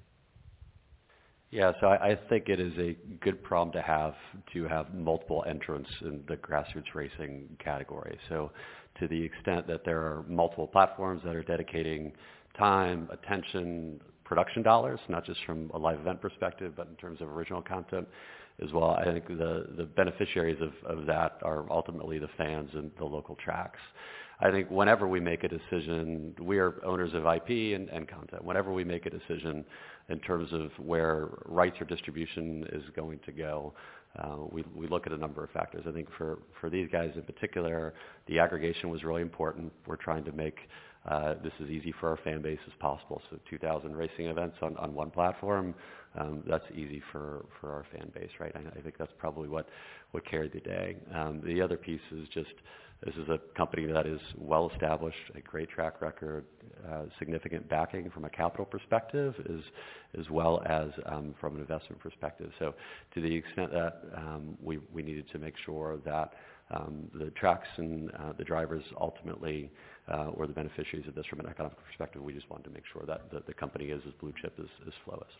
Yeah, 1.51 1.73
so 1.81 1.89
I, 1.89 2.11
I 2.11 2.19
think 2.29 2.49
it 2.49 2.61
is 2.61 2.73
a 2.79 2.97
good 3.21 3.43
problem 3.43 3.73
to 3.73 3.83
have 3.83 4.15
to 4.53 4.69
have 4.69 4.95
multiple 4.95 5.45
entrants 5.49 5.91
in 6.03 6.23
the 6.29 6.37
grassroots 6.37 6.95
racing 6.95 7.49
category. 7.63 8.17
So 8.29 8.53
to 9.01 9.09
the 9.09 9.21
extent 9.21 9.67
that 9.67 9.85
there 9.85 9.99
are 9.99 10.25
multiple 10.29 10.69
platforms 10.69 11.23
that 11.25 11.35
are 11.35 11.43
dedicating 11.43 12.13
time, 12.57 13.09
attention, 13.13 14.01
production 14.25 14.63
dollars, 14.63 15.01
not 15.09 15.25
just 15.25 15.41
from 15.45 15.71
a 15.75 15.79
live 15.79 15.99
event 15.99 16.21
perspective, 16.21 16.75
but 16.77 16.87
in 16.87 16.95
terms 16.97 17.21
of 17.21 17.29
original 17.29 17.63
content 17.63 18.07
as 18.63 18.73
well. 18.73 18.91
I 18.91 19.05
think 19.05 19.27
the, 19.27 19.67
the 19.77 19.85
beneficiaries 19.85 20.59
of, 20.61 20.99
of 20.99 21.07
that 21.07 21.39
are 21.43 21.65
ultimately 21.71 22.19
the 22.21 22.29
fans 22.37 22.71
and 22.75 22.93
the 22.99 23.05
local 23.05 23.37
tracks. 23.37 23.81
I 24.43 24.51
think 24.51 24.71
whenever 24.71 25.07
we 25.07 25.21
make 25.21 25.45
a 25.45 25.49
decision, 25.49 26.35
we 26.41 26.59
are 26.59 26.83
owners 26.85 27.13
of 27.13 27.27
IP 27.27 27.75
and, 27.77 27.89
and 27.91 28.09
content. 28.09 28.43
Whenever 28.43 28.73
we 28.73 28.85
make 28.85 29.05
a 29.05 29.11
decision 29.11 29.65
in 30.09 30.19
terms 30.21 30.49
of 30.53 30.71
where 30.79 31.29
rights 31.45 31.77
or 31.81 31.85
distribution 31.85 32.67
is 32.73 32.83
going 32.97 33.21
to 33.27 33.33
go, 33.33 33.75
uh, 34.19 34.37
we, 34.51 34.65
we 34.75 34.89
look 34.89 35.07
at 35.07 35.13
a 35.13 35.17
number 35.17 35.45
of 35.45 35.51
factors. 35.51 35.85
I 35.87 35.93
think 35.93 36.09
for, 36.17 36.39
for 36.61 36.71
these 36.71 36.89
guys 36.91 37.11
in 37.15 37.23
particular, 37.23 37.93
the 38.27 38.39
aggregation 38.39 38.89
was 38.89 39.05
really 39.05 39.23
important. 39.23 39.73
We're 39.87 39.97
trying 39.97 40.25
to 40.25 40.33
make 40.33 40.57
uh, 41.09 41.35
this 41.43 41.53
as 41.63 41.69
easy 41.69 41.95
for 42.01 42.09
our 42.09 42.19
fan 42.25 42.43
base 42.43 42.59
as 42.67 42.73
possible. 42.81 43.23
So 43.31 43.39
2,000 43.49 43.95
racing 43.95 44.27
events 44.27 44.57
on, 44.63 44.77
on 44.79 44.95
one 44.95 45.11
platform, 45.11 45.75
um, 46.19 46.43
that's 46.47 46.65
easy 46.75 47.03
for, 47.13 47.45
for 47.61 47.73
our 47.73 47.87
fan 47.93 48.11
base, 48.15 48.31
right? 48.41 48.55
I, 48.55 48.79
I 48.79 48.83
think 48.83 48.97
that's 48.99 49.13
probably 49.19 49.49
what, 49.49 49.69
what 50.11 50.29
carried 50.29 50.53
the 50.53 50.61
day. 50.61 50.97
Um, 51.15 51.41
the 51.45 51.61
other 51.63 51.77
piece 51.77 52.01
is 52.11 52.27
just 52.35 52.53
this 53.05 53.15
is 53.15 53.29
a 53.29 53.39
company 53.57 53.87
that 53.87 54.07
is 54.07 54.21
well 54.37 54.71
established, 54.75 55.17
a 55.35 55.41
great 55.41 55.71
track 55.71 56.03
record, 56.03 56.45
uh, 56.91 57.05
significant 57.19 57.69
backing 57.69 58.11
from 58.11 58.27
a 58.27 58.31
capital 58.31 58.67
perspective, 58.67 59.35
as 59.49 59.61
as 60.19 60.29
well 60.29 60.63
as 60.67 60.91
um, 61.07 61.35
from 61.41 61.55
an 61.55 61.61
investment 61.63 62.01
perspective. 62.01 62.51
So, 62.59 62.75
to 63.15 63.21
the 63.21 63.35
extent 63.35 63.73
that 63.73 64.03
um, 64.17 64.59
we 64.63 64.79
we 64.93 65.03
needed 65.03 65.31
to 65.33 65.39
make 65.39 65.55
sure 65.65 65.99
that 66.05 66.35
um, 66.71 67.11
the 67.15 67.31
tracks 67.31 67.69
and 67.79 68.11
uh, 68.13 68.33
the 68.37 68.45
drivers 68.45 68.85
ultimately 69.01 69.71
uh, 70.09 70.31
were 70.35 70.47
the 70.47 70.53
beneficiaries 70.53 71.07
of 71.09 71.15
this 71.15 71.27
from 71.27 71.41
an 71.41 71.47
economic 71.47 71.77
perspective, 71.87 72.23
we 72.23 72.33
just 72.33 72.49
wanted 72.51 72.65
to 72.65 72.71
make 72.71 72.85
sure 72.93 73.03
that 73.07 73.31
the, 73.31 73.43
the 73.47 73.55
company 73.55 73.87
is 73.87 74.03
as 74.07 74.13
blue 74.21 74.33
chip 74.41 74.55
as, 74.59 74.67
as 74.87 74.93
Flo 75.05 75.25
is. 75.27 75.35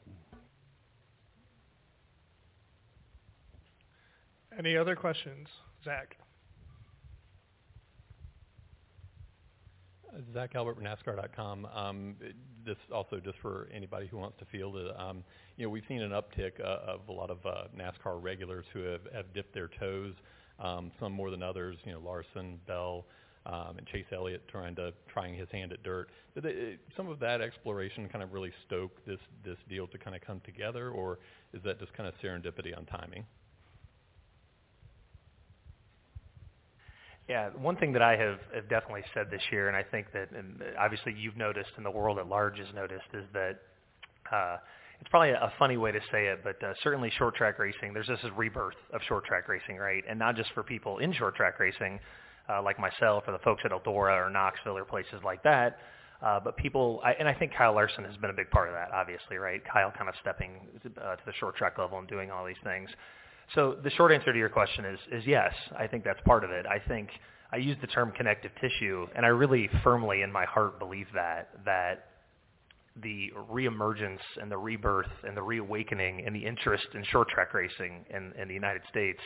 Any 4.59 4.77
other 4.77 4.97
questions, 4.97 5.49
Zach? 5.85 6.17
Zach 10.35 10.55
Albert 10.55 10.77
from 10.77 10.85
NASCAR.com. 10.85 11.67
Um, 11.67 12.17
this 12.65 12.77
also 12.93 13.21
just 13.21 13.39
for 13.39 13.69
anybody 13.75 14.07
who 14.07 14.19
wants 14.19 14.39
to 14.39 14.45
field 14.47 14.77
it. 14.77 14.93
Um, 14.99 15.25
you 15.57 15.65
know, 15.65 15.71
we've 15.71 15.85
seen 15.89 16.03
an 16.03 16.11
uptick 16.11 16.61
uh, 16.61 16.93
of 16.93 17.09
a 17.09 17.13
lot 17.13 17.31
of 17.31 17.39
uh, 17.45 17.65
NASCAR 17.77 18.23
regulars 18.23 18.65
who 18.73 18.81
have, 18.81 19.01
have 19.15 19.33
dipped 19.35 19.55
their 19.55 19.69
toes, 19.69 20.15
um, 20.59 20.91
some 21.01 21.13
more 21.13 21.31
than 21.31 21.43
others. 21.43 21.77
You 21.85 21.93
know, 21.93 22.01
Larson, 22.01 22.61
Bell, 22.67 23.07
um, 23.47 23.79
and 23.79 23.87
Chase 23.87 24.07
Elliott 24.13 24.47
trying 24.49 24.75
to 24.77 24.93
trying 25.09 25.35
his 25.35 25.49
hand 25.51 25.73
at 25.73 25.83
dirt. 25.83 26.11
Did 26.35 26.45
they, 26.45 26.79
some 26.97 27.09
of 27.09 27.19
that 27.21 27.41
exploration 27.41 28.09
kind 28.09 28.23
of 28.23 28.33
really 28.33 28.53
stoke 28.67 29.05
this 29.07 29.21
this 29.45 29.57
deal 29.69 29.87
to 29.89 29.99
kind 29.99 30.15
of 30.15 30.23
come 30.23 30.41
together, 30.45 30.91
or 30.91 31.19
is 31.55 31.63
that 31.65 31.79
just 31.81 31.93
kind 31.95 32.09
of 32.09 32.15
serendipity 32.23 32.77
on 32.77 32.85
timing? 32.87 33.25
Yeah, 37.31 37.51
one 37.51 37.77
thing 37.77 37.93
that 37.93 38.03
I 38.03 38.17
have, 38.17 38.41
have 38.53 38.69
definitely 38.69 39.05
said 39.15 39.31
this 39.31 39.41
year, 39.53 39.69
and 39.69 39.77
I 39.77 39.85
think 39.85 40.09
that, 40.15 40.33
and 40.33 40.61
obviously 40.77 41.15
you've 41.17 41.37
noticed, 41.37 41.71
and 41.77 41.87
the 41.87 41.91
world 41.91 42.19
at 42.19 42.27
large 42.27 42.59
has 42.59 42.67
noticed, 42.75 43.07
is 43.15 43.23
that 43.33 43.61
uh, 44.33 44.57
it's 45.01 45.09
probably 45.11 45.31
a 45.31 45.53
funny 45.57 45.77
way 45.77 45.93
to 45.93 46.01
say 46.11 46.27
it, 46.27 46.41
but 46.43 46.61
uh, 46.61 46.75
certainly 46.83 47.09
short 47.19 47.37
track 47.37 47.61
racing, 47.61 47.95
there's 47.95 48.09
this 48.09 48.19
rebirth 48.37 48.75
of 48.93 49.01
short 49.07 49.27
track 49.27 49.47
racing, 49.47 49.77
right? 49.77 50.03
And 50.11 50.19
not 50.19 50.35
just 50.35 50.51
for 50.55 50.65
people 50.65 50.99
in 50.99 51.13
short 51.13 51.37
track 51.37 51.61
racing, 51.61 52.01
uh, 52.49 52.65
like 52.65 52.81
myself 52.81 53.23
or 53.29 53.33
the 53.33 53.39
folks 53.45 53.63
at 53.65 53.71
Eldora 53.71 54.27
or 54.27 54.29
Knoxville 54.29 54.77
or 54.77 54.85
places 54.85 55.21
like 55.25 55.41
that, 55.45 55.79
uh, 56.23 56.41
but 56.43 56.57
people, 56.57 57.01
I, 57.05 57.13
and 57.13 57.29
I 57.29 57.35
think 57.35 57.53
Kyle 57.57 57.75
Larson 57.75 58.03
has 58.07 58.17
been 58.17 58.31
a 58.31 58.35
big 58.35 58.51
part 58.51 58.67
of 58.67 58.75
that, 58.75 58.91
obviously, 58.93 59.37
right? 59.37 59.63
Kyle 59.73 59.93
kind 59.97 60.09
of 60.09 60.17
stepping 60.21 60.67
uh, 60.85 61.15
to 61.15 61.23
the 61.25 61.33
short 61.39 61.55
track 61.55 61.79
level 61.79 61.97
and 62.01 62.09
doing 62.09 62.33
all 62.33 62.45
these 62.45 62.61
things. 62.65 62.91
So 63.55 63.77
the 63.83 63.91
short 63.91 64.13
answer 64.13 64.33
to 64.33 64.39
your 64.39 64.49
question 64.49 64.85
is, 64.85 64.99
is 65.11 65.27
yes. 65.27 65.53
I 65.79 65.87
think 65.87 66.05
that's 66.05 66.21
part 66.25 66.45
of 66.45 66.51
it. 66.51 66.67
I 66.67 66.79
think 66.89 67.09
I 67.53 67.57
use 67.57 67.77
the 67.81 67.89
term 67.89 68.13
connective 68.13 68.53
tissue, 68.61 69.07
and 69.17 69.27
I 69.27 69.31
really 69.31 69.69
firmly 69.83 70.23
in 70.23 70.31
my 70.31 70.45
heart 70.45 70.79
believe 70.79 71.07
that, 71.15 71.49
that 71.65 72.07
the 73.03 73.31
reemergence 73.51 74.21
and 74.41 74.51
the 74.51 74.57
rebirth 74.57 75.11
and 75.25 75.37
the 75.37 75.43
reawakening 75.43 76.25
and 76.27 76.35
the 76.35 76.47
interest 76.47 76.87
in 76.95 77.05
short 77.05 77.29
track 77.29 77.55
racing 77.55 78.05
in, 78.11 78.33
in 78.41 78.47
the 78.49 78.55
United 78.55 78.83
States 78.91 79.21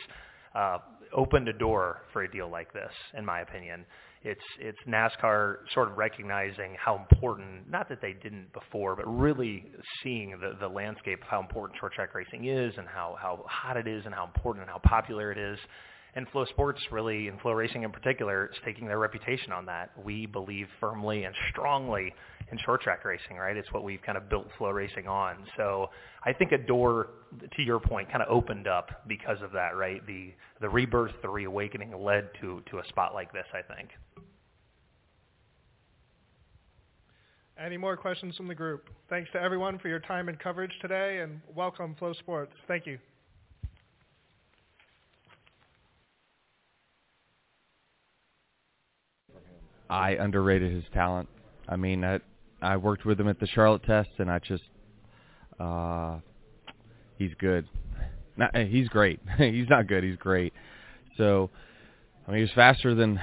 uh, 0.55 0.77
opened 1.13 1.47
a 1.47 1.53
door 1.53 2.01
for 2.13 2.23
a 2.23 2.31
deal 2.31 2.49
like 2.49 2.71
this, 2.73 2.91
in 3.17 3.25
my 3.25 3.41
opinion. 3.41 3.85
It's 4.25 4.41
it's 4.59 4.79
NASCAR 4.87 5.57
sort 5.75 5.91
of 5.91 5.97
recognizing 5.97 6.75
how 6.83 6.97
important, 6.97 7.69
not 7.69 7.87
that 7.89 8.01
they 8.01 8.13
didn't 8.13 8.51
before, 8.53 8.95
but 8.95 9.05
really 9.05 9.65
seeing 10.01 10.31
the 10.31 10.57
the 10.59 10.67
landscape 10.67 11.21
of 11.21 11.27
how 11.27 11.39
important 11.39 11.79
short 11.79 11.93
track 11.93 12.15
racing 12.15 12.45
is 12.45 12.73
and 12.75 12.87
how 12.87 13.15
how 13.21 13.45
hot 13.47 13.77
it 13.77 13.87
is 13.87 14.03
and 14.05 14.15
how 14.15 14.25
important 14.25 14.63
and 14.63 14.71
how 14.71 14.79
popular 14.79 15.31
it 15.31 15.37
is. 15.37 15.59
And 16.15 16.25
FloSports 16.31 16.79
really, 16.91 17.27
and 17.27 17.39
FloRacing 17.41 17.83
in 17.83 17.91
particular, 17.91 18.49
is 18.51 18.57
taking 18.63 18.87
their 18.87 18.99
reputation 18.99 19.51
on 19.51 19.65
that. 19.65 19.91
We 20.03 20.25
believe 20.25 20.67
firmly 20.79 21.25
and 21.25 21.35
strongly 21.51 22.13
in 22.51 22.57
short 22.65 22.81
track 22.81 23.03
racing, 23.03 23.35
right? 23.37 23.55
It's 23.57 23.71
what 23.73 23.83
we've 23.83 24.01
kind 24.01 24.17
of 24.17 24.29
built 24.29 24.47
FloRacing 24.57 25.07
on. 25.07 25.45
So 25.57 25.89
I 26.23 26.31
think 26.31 26.53
a 26.53 26.57
door, 26.57 27.09
to 27.55 27.61
your 27.61 27.81
point, 27.81 28.09
kind 28.09 28.23
of 28.23 28.29
opened 28.29 28.65
up 28.65 29.03
because 29.07 29.41
of 29.43 29.51
that, 29.51 29.75
right? 29.75 30.05
The 30.07 30.33
the 30.61 30.69
rebirth, 30.69 31.11
the 31.21 31.29
reawakening 31.29 31.93
led 32.01 32.29
to 32.41 32.63
to 32.71 32.79
a 32.79 32.87
spot 32.87 33.13
like 33.13 33.33
this, 33.33 33.45
I 33.53 33.61
think. 33.75 33.89
Any 37.57 37.77
more 37.77 37.95
questions 37.95 38.35
from 38.35 38.49
the 38.49 38.55
group? 38.55 38.89
Thanks 39.09 39.29
to 39.31 39.41
everyone 39.41 39.79
for 39.79 39.87
your 39.87 39.99
time 39.99 40.27
and 40.27 40.37
coverage 40.37 40.73
today, 40.81 41.19
and 41.19 41.39
welcome 41.55 41.95
FloSports. 42.01 42.49
Thank 42.67 42.85
you. 42.85 42.99
I 49.89 50.11
underrated 50.11 50.73
his 50.73 50.83
talent. 50.93 51.29
I 51.69 51.77
mean, 51.77 52.03
I, 52.03 52.19
I 52.61 52.75
worked 52.75 53.05
with 53.05 53.17
him 53.17 53.29
at 53.29 53.39
the 53.39 53.47
Charlotte 53.47 53.83
test, 53.83 54.09
and 54.17 54.29
I 54.29 54.39
just, 54.39 54.63
uh, 55.57 56.17
he's 57.17 57.33
good. 57.39 57.69
Not, 58.35 58.53
he's 58.53 58.89
great. 58.89 59.21
he's 59.37 59.69
not 59.69 59.87
good. 59.87 60.03
He's 60.03 60.17
great. 60.17 60.51
So, 61.17 61.49
I 62.27 62.31
mean, 62.31 62.39
he 62.39 62.41
was 62.41 62.51
faster 62.53 62.93
than 62.93 63.17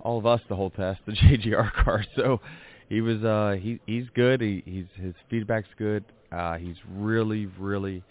all 0.00 0.16
of 0.16 0.24
us 0.24 0.40
the 0.48 0.56
whole 0.56 0.70
test, 0.70 1.00
the 1.04 1.12
JGR 1.12 1.72
car. 1.84 2.06
So, 2.16 2.40
he 2.88 3.00
was, 3.00 3.22
uh, 3.24 3.56
he 3.60 3.80
he's 3.86 4.06
good. 4.14 4.40
He 4.40 4.62
he's 4.64 4.86
his 4.94 5.14
feedback's 5.30 5.68
good. 5.78 6.04
Uh, 6.32 6.56
he's 6.56 6.76
really, 6.90 7.46
really, 7.58 8.02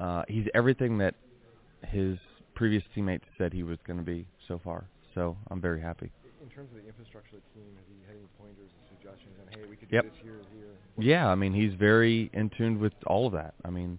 uh, 0.00 0.22
he's 0.28 0.46
everything 0.54 0.98
that 0.98 1.14
his 1.84 2.18
previous 2.54 2.82
teammates 2.94 3.24
said 3.38 3.52
he 3.52 3.62
was 3.62 3.78
going 3.86 3.98
to 3.98 4.04
be 4.04 4.26
so 4.48 4.60
far. 4.62 4.84
So, 5.14 5.36
I'm 5.50 5.60
very 5.60 5.80
happy 5.80 6.10
in 6.42 6.48
terms 6.48 6.70
of 6.76 6.82
the 6.82 6.88
infrastructure 6.88 7.36
of 7.36 7.42
the 7.54 7.60
team, 7.60 7.70
has 7.76 7.84
he 7.88 7.94
had 8.06 8.16
any 8.16 8.28
pointers 8.38 8.68
or 8.68 8.82
suggestions 8.90 9.34
on, 9.40 9.46
hey, 9.56 9.68
we 9.68 9.76
could 9.76 9.88
yep. 9.90 10.04
do 10.04 10.10
this 10.10 10.18
here 10.22 10.34
or 10.34 10.44
here? 10.52 10.74
Yeah, 10.98 11.28
I 11.28 11.34
mean, 11.34 11.52
he's 11.52 11.72
very 11.74 12.30
in 12.32 12.50
tune 12.50 12.80
with 12.80 12.92
all 13.06 13.26
of 13.26 13.32
that. 13.34 13.54
I 13.64 13.70
mean, 13.70 13.98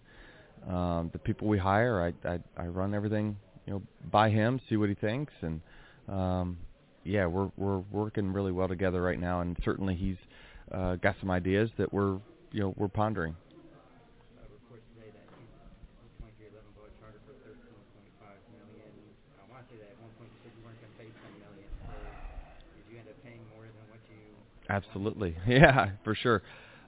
um, 0.67 1.09
the 1.13 1.19
people 1.19 1.47
we 1.47 1.57
hire, 1.57 2.13
I, 2.25 2.27
I 2.29 2.39
I 2.57 2.67
run 2.67 2.93
everything, 2.93 3.37
you 3.65 3.73
know, 3.73 3.81
by 4.11 4.29
him, 4.29 4.59
see 4.69 4.77
what 4.77 4.89
he 4.89 4.95
thinks, 4.95 5.33
and 5.41 5.61
um, 6.07 6.57
yeah, 7.03 7.25
we're 7.25 7.51
we're 7.57 7.79
working 7.91 8.31
really 8.33 8.51
well 8.51 8.67
together 8.67 9.01
right 9.01 9.19
now, 9.19 9.41
and 9.41 9.57
certainly 9.63 9.95
he's 9.95 10.17
uh, 10.71 10.95
got 10.95 11.15
some 11.19 11.31
ideas 11.31 11.69
that 11.77 11.91
we're 11.93 12.19
you 12.51 12.61
know 12.61 12.73
we're 12.77 12.87
pondering. 12.87 13.35
Absolutely, 24.69 25.35
yeah, 25.47 25.91
for 26.03 26.15
sure. 26.15 26.41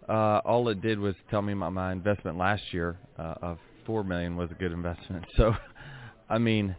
Uh, 0.08 0.40
all 0.46 0.70
it 0.70 0.82
did 0.82 1.00
was 1.00 1.16
tell 1.30 1.42
me 1.42 1.54
my, 1.54 1.70
my 1.70 1.92
investment 1.92 2.38
last 2.38 2.62
year 2.72 2.98
uh, 3.18 3.34
of 3.42 3.58
four 3.86 4.04
million 4.04 4.36
was 4.36 4.52
a 4.52 4.56
good 4.56 4.72
investment. 4.72 5.26
So, 5.38 5.54
I 6.30 6.38
mean, 6.38 6.76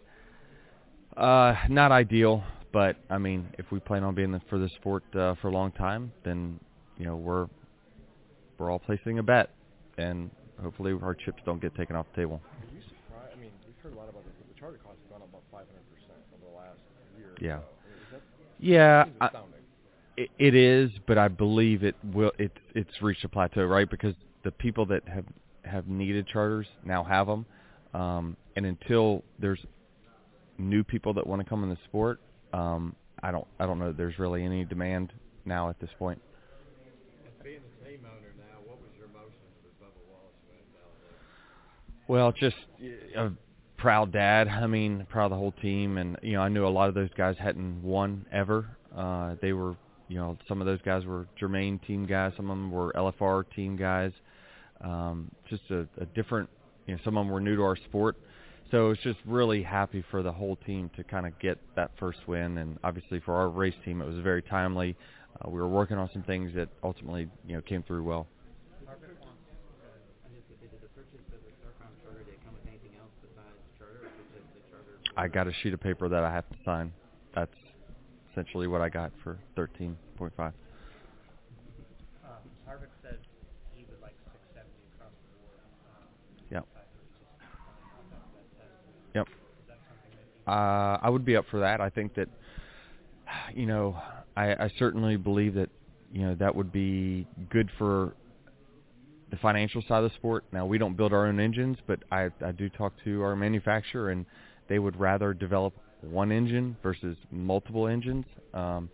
uh, 1.16 1.55
not 1.68 1.93
ideal, 1.93 2.45
but 2.77 2.99
I 3.09 3.16
mean, 3.16 3.49
if 3.57 3.72
we 3.72 3.81
plan 3.81 4.05
on 4.05 4.14
being 4.14 4.33
the, 4.33 4.43
for 4.51 4.59
the 4.59 4.68
sport 4.68 5.03
uh, 5.14 5.35
for 5.41 5.49
a 5.49 5.51
long 5.51 5.72
time, 5.72 6.12
then 6.27 6.61
you 6.99 7.07
know 7.07 7.16
we're 7.16 7.49
we're 8.59 8.70
all 8.70 8.79
placing 8.79 9.18
a 9.18 9.22
bet, 9.22 9.49
and 9.97 10.31
hopefully 10.61 10.93
our 11.03 11.14
chips 11.14 11.43
don't 11.47 11.59
get 11.59 11.74
taken 11.74 11.97
off 11.97 12.05
the 12.14 12.20
table. 12.20 12.43
Are 12.45 12.74
you 12.74 12.83
surprised? 12.83 13.33
I 13.35 13.41
mean, 13.41 13.51
we've 13.66 13.74
heard 13.83 13.95
a 13.95 13.97
lot 13.97 14.11
about 14.11 14.27
this. 14.27 14.35
The 14.53 14.61
charter 14.61 14.79
costs 14.85 14.99
have 15.05 15.11
gone 15.11 15.22
up 15.22 15.31
about 15.31 15.45
500 15.51 15.66
percent 15.91 16.20
over 16.35 16.51
the 16.51 16.55
last 16.55 16.79
year. 17.16 17.33
Yeah. 17.41 17.61
So. 17.61 17.64
I 17.64 17.89
mean, 17.89 17.97
is 17.97 18.12
that, 18.12 18.20
yeah. 18.59 19.05
I, 19.22 19.31
it, 20.18 20.31
it 20.39 20.55
is, 20.55 20.91
but 21.07 21.16
I 21.16 21.29
believe 21.29 21.83
it 21.83 21.95
will. 22.12 22.33
It's 22.39 22.59
it's 22.74 23.01
reached 23.01 23.24
a 23.24 23.31
plateau, 23.31 23.64
right? 23.64 23.91
Because 23.91 24.14
the 24.45 24.51
people 24.51 24.85
that 24.85 25.09
have 25.09 25.24
have 25.64 25.89
needed 25.89 26.27
charters 26.27 26.66
now 26.85 27.03
have 27.05 27.27
them, 27.27 27.47
um, 27.95 28.37
and 28.55 28.66
until 28.66 29.24
there's 29.39 29.61
new 30.59 30.85
people 30.85 31.14
that 31.14 31.27
want 31.27 31.41
to 31.41 31.49
come 31.49 31.62
in 31.62 31.70
the 31.70 31.79
sport, 31.87 32.20
um, 32.53 32.94
I 33.22 33.30
don't 33.30 33.47
I 33.59 33.66
don't 33.66 33.78
know 33.78 33.88
that 33.88 33.97
there's 33.97 34.18
really 34.18 34.44
any 34.44 34.64
demand 34.64 35.12
now 35.44 35.70
at 35.70 35.80
this 35.80 35.90
point. 35.99 36.20
Being 37.42 37.61
the 37.78 37.88
team 37.88 38.01
owner 38.05 38.34
now, 38.36 38.59
what 38.64 38.80
was 38.80 38.90
your 38.97 39.07
emotions 39.07 39.32
with 39.62 39.78
Bubba 39.80 40.03
Wallace 40.11 40.34
Well, 42.09 42.32
just 42.32 42.57
a 43.16 43.30
proud 43.76 44.12
dad. 44.12 44.49
I 44.49 44.66
mean, 44.66 45.07
proud 45.09 45.26
of 45.26 45.30
the 45.30 45.36
whole 45.36 45.53
team, 45.53 45.97
and 45.97 46.16
you 46.22 46.32
know, 46.32 46.40
I 46.40 46.49
knew 46.49 46.66
a 46.66 46.68
lot 46.68 46.88
of 46.88 46.94
those 46.94 47.11
guys 47.16 47.36
hadn't 47.38 47.82
won 47.82 48.26
ever. 48.32 48.76
Uh, 48.97 49.36
they 49.40 49.53
were 49.53 49.76
you 50.09 50.16
know, 50.18 50.36
some 50.49 50.61
of 50.61 50.66
those 50.66 50.80
guys 50.82 51.05
were 51.05 51.26
Germain 51.38 51.78
team 51.80 52.07
guys, 52.07 52.32
some 52.36 52.51
of 52.51 52.57
them 52.57 52.70
were 52.70 52.92
LFR 52.92 53.44
team 53.55 53.76
guys. 53.76 54.12
Um, 54.80 55.30
just 55.49 55.62
a, 55.70 55.86
a 55.99 56.07
different, 56.14 56.49
you 56.86 56.94
know, 56.94 57.01
some 57.05 57.16
of 57.16 57.24
them 57.24 57.32
were 57.32 57.40
new 57.40 57.57
to 57.57 57.62
our 57.62 57.76
sport. 57.76 58.16
So 58.71 58.91
it's 58.91 59.03
just 59.03 59.19
really 59.25 59.62
happy 59.62 60.05
for 60.11 60.23
the 60.23 60.33
whole 60.33 60.57
team 60.67 60.91
to 60.97 61.05
kind 61.05 61.27
of 61.27 61.39
get 61.39 61.59
that 61.77 61.93
first 62.01 62.19
win, 62.27 62.59
and 62.59 62.79
obviously 62.83 63.21
for 63.21 63.35
our 63.35 63.49
race 63.49 63.75
team, 63.85 64.03
it 64.03 64.07
was 64.07 64.19
very 64.19 64.43
timely. 64.43 64.97
Uh, 65.41 65.51
we 65.51 65.61
were 65.61 65.69
working 65.69 65.99
on 65.99 66.11
some 66.12 66.23
things 66.25 66.53
that 66.57 66.69
ultimately, 66.83 67.29
you 67.47 67.55
know, 67.55 67.62
came 67.62 67.83
through 67.85 68.03
well. 68.03 68.27
I 75.19 75.29
got 75.29 75.47
a 75.47 75.53
sheet 75.62 75.73
of 75.73 75.81
paper 75.81 76.09
that 76.11 76.25
I 76.25 76.31
have 76.31 76.47
to 76.51 76.57
sign. 76.62 76.93
That's 77.35 77.55
essentially 78.33 78.67
what 78.67 78.83
I 78.83 78.91
got 78.91 79.12
for 79.25 79.39
13.5. 79.57 79.97
Um, 80.39 80.53
Harvick 82.69 82.93
said 83.03 83.17
he 83.75 83.85
would 83.89 84.03
like 84.03 84.12
670 84.29 84.69
across 84.93 85.12
the 85.17 85.33
board. 85.41 85.64
Um, 85.89 86.09
yep. 86.51 86.67
Yep. 89.17 89.29
Uh, 90.47 90.99
I 91.03 91.09
would 91.09 91.25
be 91.25 91.37
up 91.37 91.47
for 91.51 91.61
that. 91.61 91.81
I 91.81 91.89
think 91.89 92.14
that, 92.17 92.29
you 93.55 93.64
know, 93.64 93.97
I, 94.37 94.53
I 94.53 94.73
certainly 94.79 95.17
believe 95.17 95.55
that, 95.55 95.71
you 96.12 96.23
know, 96.23 96.35
that 96.35 96.55
would 96.55 96.71
be 96.71 97.27
good 97.51 97.71
for 97.79 98.12
the 99.31 99.37
financial 99.39 99.83
side 99.89 100.05
of 100.05 100.11
the 100.11 100.14
sport. 100.17 100.45
Now 100.53 100.67
we 100.67 100.77
don't 100.77 100.97
build 100.97 101.14
our 101.14 101.27
own 101.27 101.41
engines, 101.41 101.79
but 101.87 102.01
I, 102.12 102.29
I 102.45 102.53
do 102.53 102.69
talk 102.69 102.93
to 103.05 103.23
our 103.23 103.35
manufacturer, 103.35 104.11
and 104.11 104.27
they 104.69 104.79
would 104.79 105.01
rather 105.01 105.33
develop 105.33 105.73
one 106.03 106.31
engine 106.31 106.77
versus 106.83 107.17
multiple 107.31 107.89
engines. 107.89 108.27
Um, 108.53 108.91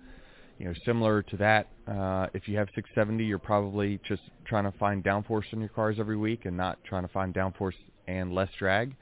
you 0.59 0.67
know, 0.67 0.75
similar 0.85 1.23
to 1.23 1.37
that, 1.39 1.67
uh, 1.89 2.29
if 2.33 2.47
you 2.47 2.57
have 2.59 2.69
670, 2.77 3.25
you're 3.25 3.39
probably 3.41 3.99
just 4.07 4.23
trying 4.45 4.71
to 4.71 4.79
find 4.79 5.03
downforce 5.03 5.53
in 5.53 5.59
your 5.59 5.69
cars 5.69 5.97
every 5.99 6.17
week 6.17 6.45
and 6.45 6.57
not 6.57 6.79
trying 6.85 7.03
to 7.03 7.09
find 7.09 7.35
downforce 7.35 7.75
and 8.07 8.33
less 8.33 8.49
drag. 8.57 8.95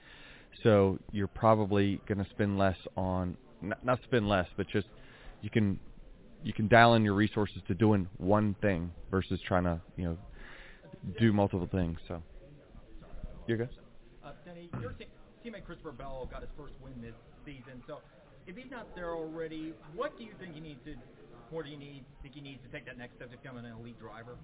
So 0.63 0.99
you're 1.13 1.29
probably 1.29 2.01
going 2.07 2.19
to 2.19 2.31
spend 2.31 2.59
less 2.59 2.77
on, 2.97 3.37
not, 3.63 3.85
not 3.85 4.01
spend 4.05 4.29
less, 4.29 4.47
but 4.57 4.69
just 4.69 4.89
you 5.43 5.51
can 5.51 5.79
you 6.43 6.53
can 6.53 6.69
dial 6.69 6.95
in 6.95 7.05
your 7.05 7.15
resources 7.15 7.63
to 7.69 7.75
doing 7.75 8.09
one 8.19 8.57
thing 8.63 8.91
versus 9.11 9.41
trying 9.47 9.65
to 9.65 9.81
you 9.97 10.05
know 10.05 10.19
do 11.19 11.33
multiple 11.33 11.69
things. 11.71 11.99
So 12.09 12.23
you're 13.47 13.59
good. 13.59 13.71
Uh, 14.25 14.33
Denny, 14.45 14.71
your 14.81 14.93
te- 14.93 15.07
teammate 15.45 15.65
Christopher 15.65 15.93
Bell 15.93 16.29
got 16.31 16.43
his 16.43 16.51
first 16.57 16.75
win 16.83 17.01
this 17.01 17.15
season. 17.45 17.83
So 17.87 17.99
if 18.47 18.57
he's 18.57 18.71
not 18.71 18.95
there 18.95 19.15
already, 19.15 19.73
what 19.95 20.17
do 20.19 20.25
you 20.25 20.33
think 20.39 20.55
he 20.55 20.61
needs 20.61 20.81
to? 20.85 20.95
What 21.51 21.65
do 21.65 21.71
you 21.71 21.79
need? 21.79 22.05
Think 22.23 22.35
he 22.35 22.41
needs 22.41 22.61
to 22.65 22.69
take 22.71 22.87
that 22.87 22.99
next 22.99 23.17
step 23.17 23.31
to 23.31 23.37
become 23.37 23.57
an 23.57 23.65
elite 23.67 23.99
driver? 23.99 24.37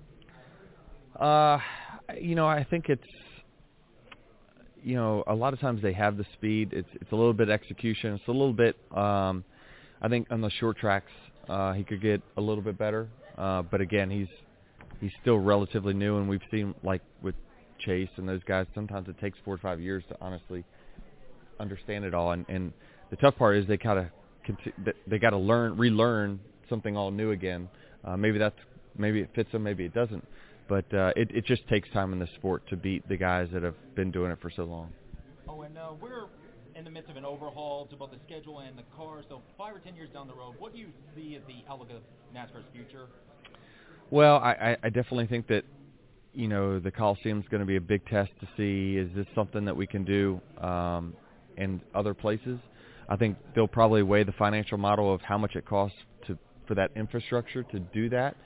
Uh, 1.20 1.59
you 2.20 2.34
know, 2.34 2.46
I 2.46 2.64
think 2.64 2.88
it's 2.88 3.02
you 4.87 4.95
know 4.95 5.24
a 5.26 5.34
lot 5.34 5.53
of 5.53 5.59
times 5.59 5.82
they 5.82 5.93
have 5.93 6.16
the 6.16 6.24
speed. 6.34 6.72
It's 6.72 6.89
it's 6.95 7.11
a 7.11 7.16
little 7.16 7.32
bit 7.32 7.51
execution. 7.51 8.14
It's 8.14 8.28
a 8.28 8.30
little 8.30 8.53
bit. 8.53 8.76
Um, 8.97 9.45
I 10.01 10.09
think 10.09 10.28
on 10.30 10.41
the 10.41 10.51
short 10.51 10.78
tracks 10.78 11.11
uh, 11.49 11.72
he 11.72 11.82
could 11.82 12.01
get 12.01 12.22
a 12.37 12.41
little 12.41 12.62
bit 12.62 12.78
better. 12.78 13.09
Uh, 13.37 13.62
but 13.62 13.80
again, 13.80 14.09
he's 14.11 14.28
he's 15.01 15.11
still 15.20 15.39
relatively 15.39 15.93
new, 15.93 16.18
and 16.18 16.28
we've 16.28 16.47
seen 16.53 16.72
like 16.84 17.03
with 17.20 17.34
Chase 17.80 18.09
and 18.16 18.28
those 18.28 18.43
guys. 18.47 18.66
Sometimes 18.76 19.09
it 19.09 19.18
takes 19.20 19.37
four 19.45 19.55
or 19.55 19.59
five 19.59 19.80
years 19.80 20.05
to 20.09 20.16
honestly 20.20 20.64
understand 21.59 22.05
it 22.05 22.14
all, 22.14 22.30
and, 22.30 22.47
and 22.49 22.72
the 23.11 23.16
tough 23.16 23.37
part 23.37 23.57
is 23.57 23.66
they 23.66 23.76
kind 23.76 23.99
of 23.99 24.07
they 25.09 25.18
got 25.18 25.30
to 25.30 25.37
learn, 25.37 25.76
relearn 25.76 26.39
something 26.68 26.97
all 26.97 27.11
new 27.11 27.32
again. 27.32 27.68
Uh, 28.05 28.16
maybe 28.16 28.39
that's 28.39 28.55
maybe 28.97 29.20
it 29.20 29.30
fits 29.34 29.51
them, 29.51 29.64
maybe 29.64 29.84
it 29.84 29.95
doesn't. 29.95 30.24
But 30.69 30.93
uh, 30.93 31.12
it 31.17 31.31
it 31.33 31.47
just 31.47 31.67
takes 31.69 31.89
time 31.91 32.12
in 32.12 32.19
the 32.19 32.29
sport 32.37 32.67
to 32.69 32.77
beat 32.77 33.09
the 33.09 33.17
guys 33.17 33.49
that 33.53 33.62
have 33.62 33.77
been 33.95 34.11
doing 34.11 34.33
it 34.33 34.39
for 34.41 34.51
so 34.51 34.64
long. 34.64 34.93
Oh, 35.49 35.62
and 35.62 35.79
uh, 35.79 35.93
we're 36.01 36.27
in 36.75 36.85
the 36.85 36.91
midst 36.91 37.11
of 37.11 37.17
an 37.17 37.25
overhaul 37.25 37.87
to 37.87 37.97
both 37.97 38.11
the 38.11 38.19
schedule 38.27 38.61
and 38.61 38.77
the 38.77 38.83
car. 38.97 39.23
So 39.29 39.43
five 39.57 39.75
or 39.75 39.79
ten 39.79 39.95
years 39.95 40.11
down 40.12 40.27
the 40.27 40.35
road, 40.35 40.55
what 40.59 40.73
do 40.73 40.79
you 40.79 40.89
see 41.14 41.37
as 41.37 41.43
the 41.47 41.71
outlook 41.71 41.91
of 41.91 42.03
NASCAR's 42.35 42.67
future? 42.73 43.07
Well, 44.11 44.37
I, 44.37 44.77
I 44.83 44.89
definitely 44.89 45.27
think 45.27 45.49
that 45.49 45.64
you 46.35 46.49
know 46.49 46.79
the 46.79 46.91
Coliseum 46.91 47.41
is 47.41 47.47
going 47.49 47.61
to 47.61 47.67
be 47.67 47.77
a 47.77 47.81
big 47.81 48.07
test 48.07 48.31
to 48.41 48.49
see 48.57 48.99
is 48.99 49.11
this 49.17 49.27
something 49.35 49.64
that 49.64 49.77
we 49.77 49.87
can 49.87 50.05
do 50.05 50.41
um, 50.61 51.14
in 51.57 51.81
other 51.95 52.14
places. 52.14 52.59
I 53.09 53.17
think 53.17 53.37
they'll 53.55 53.69
probably 53.69 54.03
weigh 54.03 54.25
the 54.25 54.33
financial 54.33 54.79
model 54.79 55.14
of 55.14 55.21
how 55.23 55.39
much 55.39 55.57
it 55.57 55.64
costs 55.64 55.97
to 56.27 56.37
for 56.67 56.75
that 56.75 56.91
infrastructure 56.97 57.62
to 57.62 57.79
do 57.79 58.09
that, 58.11 58.37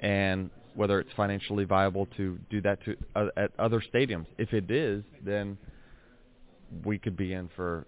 and 0.00 0.50
whether 0.74 1.00
it's 1.00 1.12
financially 1.16 1.64
viable 1.64 2.06
to 2.16 2.38
do 2.50 2.60
that 2.62 2.82
to 2.84 2.96
uh, 3.16 3.26
at 3.36 3.50
other 3.58 3.82
stadiums. 3.92 4.26
If 4.38 4.52
it 4.52 4.70
is, 4.70 5.04
then 5.24 5.58
we 6.84 6.98
could 6.98 7.16
be 7.16 7.32
in 7.32 7.50
for 7.54 7.86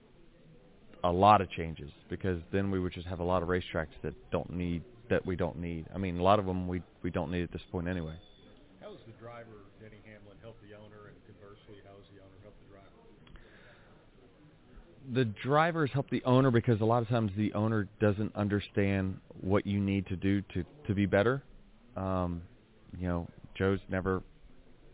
a 1.03 1.13
lot 1.13 1.41
of 1.41 1.51
changes 1.51 1.91
because 2.09 2.41
then 2.53 2.71
we 2.71 2.81
would 2.81 2.93
just 2.93 3.07
have 3.07 3.21
a 3.21 3.25
lot 3.25 3.43
of 3.43 3.49
racetracks 3.49 3.95
that 4.03 4.15
don't 4.31 4.51
need 4.51 4.83
that 5.11 5.25
we 5.25 5.37
don't 5.37 5.59
need. 5.59 5.87
I 5.95 5.99
mean, 5.99 6.19
a 6.19 6.23
lot 6.23 6.39
of 6.39 6.47
them 6.47 6.67
we 6.67 6.83
we 7.03 7.11
don't 7.11 7.31
need 7.31 7.43
at 7.43 7.53
this 7.53 7.63
point 7.71 7.89
anyway. 7.89 8.15
How 8.81 8.91
does 8.91 9.01
the 9.07 9.13
driver, 9.13 9.65
Denny 9.81 10.01
Hamlin, 10.05 10.37
help 10.43 10.57
the 10.61 10.75
owner, 10.75 11.09
and 11.09 11.17
conversely, 11.27 11.83
how 11.85 11.93
does 11.97 12.09
the 12.15 12.21
owner 12.23 12.39
help 12.43 12.55
the 12.65 12.73
driver? 12.73 12.85
the 15.13 15.25
drivers 15.47 15.91
help 15.93 16.09
the 16.11 16.23
owner 16.25 16.51
because 16.51 16.81
a 16.81 16.85
lot 16.85 17.03
of 17.03 17.09
times 17.09 17.31
the 17.37 17.53
owner 17.53 17.87
doesn't 18.01 18.35
understand 18.35 19.19
what 19.41 19.67
you 19.67 19.79
need 19.79 20.07
to 20.07 20.17
do 20.17 20.41
to 20.55 20.65
to 20.87 20.95
be 20.95 21.07
better. 21.07 21.43
Um, 21.97 22.43
you 22.99 23.09
know, 23.09 23.29
Joe's 23.55 23.81
never 23.89 24.23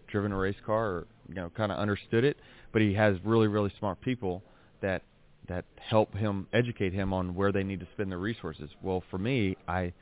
driven 0.08 0.32
a 0.32 0.36
race 0.36 0.56
car 0.66 0.86
or 0.86 1.06
you 1.28 1.34
know 1.34 1.50
kind 1.56 1.70
of 1.72 1.78
understood 1.78 2.24
it, 2.24 2.36
but 2.72 2.82
he 2.82 2.94
has 2.94 3.16
really 3.24 3.48
really 3.48 3.72
smart 3.78 4.00
people 4.00 4.42
that 4.82 5.02
that 5.48 5.64
help 5.76 6.14
him 6.14 6.46
educate 6.52 6.92
him 6.92 7.12
on 7.12 7.34
where 7.34 7.52
they 7.52 7.64
need 7.64 7.80
to 7.80 7.86
spend 7.94 8.10
their 8.10 8.18
resources. 8.18 8.70
Well, 8.82 9.02
for 9.10 9.18
me, 9.18 9.56
I 9.66 9.92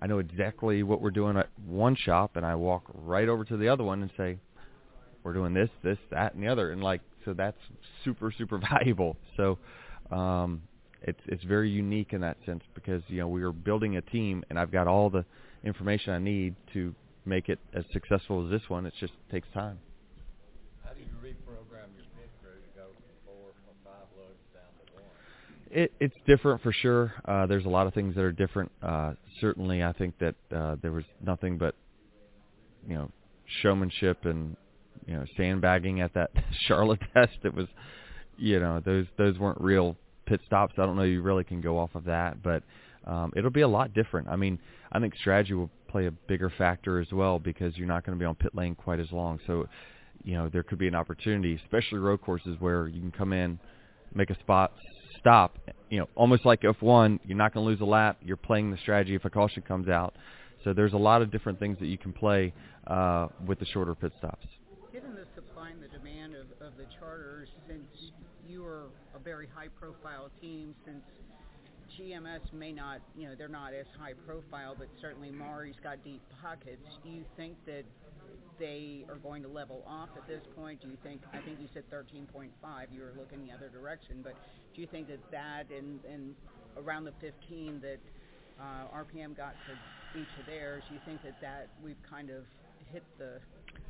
I 0.00 0.06
know 0.06 0.18
exactly 0.18 0.82
what 0.82 1.00
we're 1.00 1.10
doing 1.10 1.36
at 1.36 1.48
one 1.66 1.96
shop, 1.96 2.36
and 2.36 2.44
I 2.44 2.54
walk 2.54 2.84
right 2.92 3.28
over 3.28 3.44
to 3.44 3.56
the 3.56 3.68
other 3.68 3.84
one 3.84 4.02
and 4.02 4.10
say, 4.16 4.38
we're 5.22 5.32
doing 5.32 5.54
this, 5.54 5.70
this, 5.84 5.98
that, 6.10 6.34
and 6.34 6.42
the 6.42 6.48
other, 6.48 6.72
and 6.72 6.82
like 6.82 7.00
so 7.24 7.32
that's 7.32 7.58
super 8.04 8.32
super 8.36 8.58
valuable. 8.70 9.16
So 9.36 9.58
um, 10.10 10.62
it's 11.02 11.20
it's 11.26 11.44
very 11.44 11.70
unique 11.70 12.12
in 12.12 12.20
that 12.22 12.36
sense 12.46 12.62
because 12.74 13.02
you 13.08 13.18
know 13.18 13.28
we 13.28 13.42
are 13.42 13.52
building 13.52 13.96
a 13.96 14.02
team, 14.02 14.44
and 14.50 14.58
I've 14.58 14.72
got 14.72 14.86
all 14.86 15.10
the 15.10 15.24
information 15.64 16.12
I 16.12 16.18
need 16.18 16.56
to 16.72 16.94
make 17.24 17.48
it 17.48 17.58
as 17.74 17.84
successful 17.92 18.44
as 18.44 18.50
this 18.50 18.68
one. 18.68 18.86
It 18.86 18.94
just 19.00 19.12
takes 19.30 19.48
time. 19.54 19.78
How 20.84 20.92
do 20.92 21.00
you 21.00 21.06
reprogram 21.22 21.88
your 21.94 22.06
pit 22.16 22.30
crew 22.42 22.52
to 22.52 22.78
go 22.78 22.86
from 22.92 23.14
four 23.24 23.50
or 23.66 23.74
five 23.84 24.06
loads 24.16 24.38
down 24.52 24.64
to 24.86 24.92
one? 24.94 25.04
It, 25.70 25.92
it's 26.00 26.16
different 26.26 26.62
for 26.62 26.72
sure. 26.72 27.14
Uh, 27.24 27.46
there's 27.46 27.64
a 27.64 27.70
lot 27.70 27.86
of 27.86 27.94
things 27.94 28.14
that 28.14 28.22
are 28.22 28.32
different. 28.32 28.72
Uh, 28.82 29.12
certainly, 29.40 29.82
I 29.82 29.92
think 29.92 30.18
that 30.18 30.34
uh, 30.54 30.76
there 30.82 30.92
was 30.92 31.04
nothing 31.24 31.58
but 31.58 31.74
you 32.86 32.94
know 32.94 33.10
showmanship 33.62 34.24
and 34.24 34.56
you 35.06 35.14
know 35.14 35.24
sandbagging 35.36 36.00
at 36.00 36.14
that 36.14 36.30
Charlotte 36.66 37.00
test. 37.14 37.38
It 37.44 37.54
was 37.54 37.66
you 38.36 38.60
know 38.60 38.80
those 38.84 39.06
those 39.16 39.38
weren't 39.38 39.60
real 39.60 39.96
pit 40.26 40.40
stops. 40.46 40.74
I 40.78 40.86
don't 40.86 40.96
know 40.96 41.02
you 41.02 41.22
really 41.22 41.44
can 41.44 41.60
go 41.60 41.78
off 41.78 41.94
of 41.94 42.04
that, 42.04 42.42
but 42.42 42.62
um, 43.06 43.32
it'll 43.36 43.50
be 43.50 43.62
a 43.62 43.68
lot 43.68 43.92
different. 43.94 44.28
I 44.28 44.36
mean, 44.36 44.58
I 44.90 45.00
think 45.00 45.14
strategy 45.16 45.54
will 45.54 45.70
play 45.92 46.06
a 46.06 46.10
bigger 46.10 46.50
factor 46.56 46.98
as 46.98 47.12
well 47.12 47.38
because 47.38 47.76
you're 47.76 47.86
not 47.86 48.04
going 48.04 48.18
to 48.18 48.20
be 48.20 48.26
on 48.26 48.34
pit 48.34 48.54
lane 48.54 48.74
quite 48.74 48.98
as 48.98 49.12
long. 49.12 49.38
So, 49.46 49.66
you 50.24 50.34
know, 50.34 50.48
there 50.48 50.62
could 50.62 50.78
be 50.78 50.88
an 50.88 50.94
opportunity, 50.94 51.60
especially 51.62 51.98
road 51.98 52.22
courses 52.22 52.56
where 52.58 52.88
you 52.88 53.00
can 53.00 53.12
come 53.12 53.32
in, 53.32 53.58
make 54.14 54.30
a 54.30 54.38
spot, 54.40 54.72
stop. 55.20 55.58
You 55.90 56.00
know, 56.00 56.08
almost 56.16 56.44
like 56.46 56.62
F1, 56.62 57.20
you're 57.24 57.36
not 57.36 57.52
going 57.54 57.64
to 57.64 57.70
lose 57.70 57.80
a 57.80 57.84
lap. 57.84 58.18
You're 58.22 58.36
playing 58.36 58.70
the 58.70 58.78
strategy 58.78 59.14
if 59.14 59.24
a 59.24 59.30
caution 59.30 59.62
comes 59.62 59.88
out. 59.88 60.14
So 60.64 60.72
there's 60.72 60.92
a 60.92 60.98
lot 60.98 61.22
of 61.22 61.30
different 61.30 61.58
things 61.58 61.78
that 61.80 61.86
you 61.86 61.98
can 61.98 62.12
play 62.12 62.54
uh, 62.86 63.28
with 63.46 63.58
the 63.58 63.66
shorter 63.66 63.94
pit 63.94 64.12
stops. 64.18 64.46
Given 64.92 65.14
the 65.14 65.26
supply 65.34 65.70
and 65.70 65.82
the 65.82 65.88
demand 65.88 66.34
of, 66.34 66.46
of 66.66 66.76
the 66.76 66.86
charters, 66.98 67.48
since 67.68 68.12
you 68.48 68.64
are 68.64 68.84
a 69.14 69.18
very 69.18 69.48
high-profile 69.54 70.30
team, 70.40 70.74
since 70.84 71.02
GMS 71.98 72.40
may 72.52 72.72
not, 72.72 73.00
you 73.16 73.28
know, 73.28 73.34
they're 73.36 73.48
not 73.48 73.72
as 73.74 73.86
high 73.98 74.14
profile, 74.26 74.74
but 74.78 74.88
certainly 75.00 75.30
Maury's 75.30 75.76
got 75.82 76.02
deep 76.04 76.22
pockets. 76.40 76.82
Do 77.02 77.10
you 77.10 77.24
think 77.36 77.56
that 77.66 77.84
they 78.58 79.04
are 79.08 79.16
going 79.16 79.42
to 79.42 79.48
level 79.48 79.82
off 79.86 80.08
at 80.16 80.26
this 80.26 80.42
point? 80.56 80.80
Do 80.82 80.88
you 80.88 80.96
think, 81.02 81.20
I 81.32 81.38
think 81.38 81.60
you 81.60 81.68
said 81.74 81.84
13.5, 81.90 82.48
you 82.92 83.00
were 83.00 83.12
looking 83.18 83.46
the 83.46 83.52
other 83.52 83.68
direction, 83.68 84.20
but 84.22 84.34
do 84.74 84.80
you 84.80 84.86
think 84.86 85.08
that 85.08 85.18
that 85.30 85.64
and, 85.76 86.00
and 86.04 86.34
around 86.76 87.04
the 87.04 87.12
15 87.20 87.80
that 87.82 87.98
uh, 88.60 88.96
RPM 88.96 89.36
got 89.36 89.54
for 89.66 89.72
each 90.18 90.26
of 90.38 90.46
theirs, 90.46 90.82
do 90.88 90.94
you 90.94 91.00
think 91.06 91.22
that 91.22 91.40
that 91.40 91.68
we've 91.82 91.96
kind 92.08 92.30
of 92.30 92.44
hit 92.92 93.02
the 93.18 93.40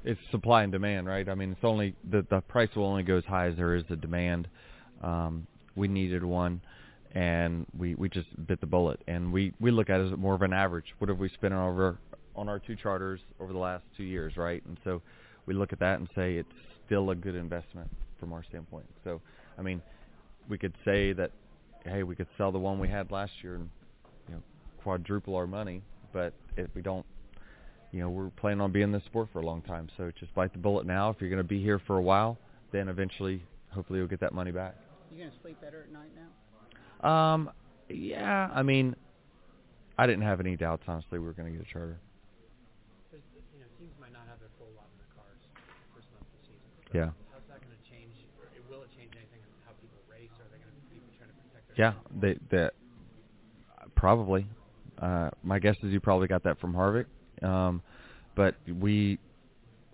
It's 0.05 0.21
supply 0.31 0.63
and 0.63 0.73
demand, 0.73 1.07
right? 1.07 1.29
I 1.29 1.35
mean, 1.35 1.53
it's 1.53 1.65
only 1.65 1.95
the 2.09 2.25
the 2.31 2.41
price 2.43 2.71
will 2.77 2.87
only 2.87 3.03
go 3.03 3.19
as 3.19 3.25
high 3.25 3.49
as 3.49 3.57
there 3.57 3.75
is 3.75 3.85
the 3.89 3.97
demand. 3.97 4.49
Um, 5.03 5.47
we 5.75 5.89
needed 5.89 6.25
one, 6.25 6.61
and 7.13 7.67
we 7.77 7.95
we 7.95 8.09
just 8.09 8.29
bit 8.47 8.61
the 8.61 8.67
bullet. 8.67 9.01
And 9.07 9.33
we 9.33 9.53
we 9.61 9.71
look 9.71 9.91
at 9.91 10.01
it 10.01 10.13
as 10.13 10.19
more 10.19 10.35
of 10.35 10.43
an 10.43 10.53
average. 10.53 10.87
What 10.99 11.09
have 11.09 11.19
we 11.19 11.29
spent 11.31 11.55
on 11.55 11.69
over 11.69 11.99
on 12.35 12.49
our 12.49 12.59
two 12.59 12.77
charters 12.77 13.21
over 13.41 13.53
the 13.53 13.59
last 13.59 13.85
two 13.97 14.05
years, 14.05 14.37
right? 14.37 14.63
And 14.67 14.79
so 14.85 15.03
we 15.47 15.55
look 15.55 15.73
at 15.73 15.79
that 15.81 15.99
and 15.99 16.09
say 16.15 16.37
it's 16.37 16.49
still 16.87 17.11
a 17.11 17.15
good 17.15 17.35
investment 17.35 17.91
from 18.19 18.33
our 18.33 18.43
standpoint. 18.45 18.87
So, 19.05 19.21
I 19.59 19.63
mean, 19.63 19.83
we 20.49 20.57
could 20.57 20.73
say 20.85 21.13
that, 21.13 21.31
hey, 21.85 22.03
we 22.03 22.15
could 22.15 22.29
sell 22.39 22.51
the 22.51 22.59
one 22.59 22.79
we 22.79 22.89
had 22.89 23.11
last 23.11 23.33
year 23.43 23.57
and 23.57 23.69
you 24.29 24.35
know 24.35 24.43
quadruple 24.83 25.37
our 25.37 25.47
money, 25.47 25.83
but 26.13 26.33
if 26.57 26.69
we 26.75 26.83
don't 26.83 27.05
you 27.93 28.01
know, 28.01 28.09
we're 28.09 28.31
planning 28.31 28.63
on 28.63 28.73
being 28.73 28.85
in 28.85 28.93
this 28.93 29.05
sport 29.05 29.29
for 29.35 29.41
a 29.41 29.45
long 29.45 29.61
time. 29.63 29.89
So 29.99 30.11
just 30.19 30.35
bite 30.35 30.53
the 30.53 30.59
bullet 30.59 30.87
now. 30.87 31.11
If 31.11 31.21
you're 31.21 31.29
going 31.29 31.43
to 31.43 31.49
be 31.49 31.63
here 31.63 31.79
for 31.87 31.99
a 31.99 32.03
while, 32.03 32.39
then 32.73 32.89
eventually, 32.89 33.43
hopefully, 33.71 33.99
you'll 33.99 34.09
get 34.09 34.21
that 34.21 34.33
money 34.33 34.51
back. 34.51 34.77
You 35.13 35.25
gonna 35.25 35.33
sleep 35.43 35.61
better 35.61 35.83
at 35.83 35.93
night 35.93 36.09
now? 36.17 36.29
Um, 37.03 37.51
yeah, 37.89 38.49
I 38.55 38.63
mean, 38.63 38.97
I 39.99 40.07
didn't 40.07 40.23
have 40.23 40.41
any 40.41 40.57
doubts. 40.57 40.85
Honestly, 40.89 41.19
we 41.19 41.27
were 41.27 41.33
going 41.33 41.53
to 41.53 41.59
get 41.59 41.67
a 41.67 41.73
charter. 41.73 41.99
You 43.13 43.19
know, 43.61 43.67
teams 43.79 43.93
might 44.01 44.13
not 44.13 44.27
have 44.29 44.41
their 44.41 44.51
full 44.59 44.73
lot 44.77 44.89
in 44.93 44.99
their 45.03 45.13
cars 45.15 45.41
first 45.95 46.07
month 46.15 46.25
of 46.25 46.33
the 46.33 46.43
season. 46.47 46.69
So 46.87 46.99
Yeah. 46.99 47.11
How's 47.33 47.45
that 47.49 47.61
going 47.61 47.75
to 47.75 47.85
change? 47.91 48.15
Or 48.41 48.49
will 48.71 48.83
it 48.83 48.91
change 48.97 49.13
anything 49.13 49.43
on 49.45 49.51
how 49.67 49.73
people 49.83 49.99
race? 50.09 50.31
Or 50.39 50.47
are 50.47 50.51
they 50.55 50.63
going 50.63 50.73
to 50.73 50.87
be 50.89 51.03
trying 51.19 51.31
to 51.31 51.37
protect 51.37 51.77
their? 51.77 51.77
Yeah, 51.77 51.93
they, 52.17 52.39
they 52.51 52.71
probably. 53.97 54.47
Uh, 55.01 55.31
my 55.43 55.59
guess 55.59 55.77
is 55.83 55.93
you 55.93 56.01
probably 56.01 56.29
got 56.29 56.45
that 56.45 56.61
from 56.61 56.73
Harvick. 56.73 57.07
Um, 57.43 57.83
but 58.35 58.55
we 58.67 59.19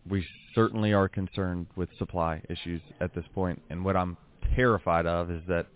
we 0.09 0.25
certainly 0.55 0.93
are 0.93 1.09
concerned 1.09 1.67
with 1.77 1.89
supply 1.99 2.43
issues 2.49 2.81
at 3.01 3.15
this 3.15 3.25
point. 3.35 3.61
And 3.71 3.85
what 3.85 3.97
I'm 3.97 4.17
terrified 4.55 5.07
of 5.07 5.31
is 5.31 5.43
that 5.49 5.67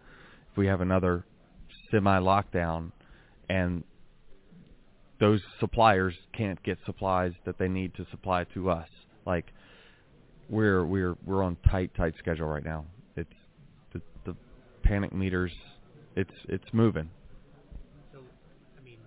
if 0.53 0.59
we 0.59 0.66
have 0.66 0.80
another 0.80 1.24
semi 1.90 2.18
lockdown 2.20 2.92
and 3.48 3.82
those 5.18 5.40
suppliers 5.61 6.14
can't 6.32 6.62
get 6.62 6.78
supplies 6.84 7.32
that 7.44 7.59
they 7.59 7.68
need 7.68 7.94
to 7.94 8.07
supply 8.11 8.44
to 8.55 8.70
us. 8.70 8.88
Like 9.26 9.46
we're 10.48 10.84
we're 10.84 11.16
we're 11.24 11.42
on 11.42 11.57
tight 11.70 11.92
tight 11.96 12.14
schedule 12.18 12.46
right 12.46 12.64
now. 12.64 12.84
It's 13.16 13.30
the 13.92 14.00
the 14.24 14.36
panic 14.82 15.12
meters 15.12 15.53
it's 16.16 16.32
it's 16.48 16.68
moving. 16.72 17.09
So, 18.12 18.20
I 18.76 18.84
mean, 18.84 19.00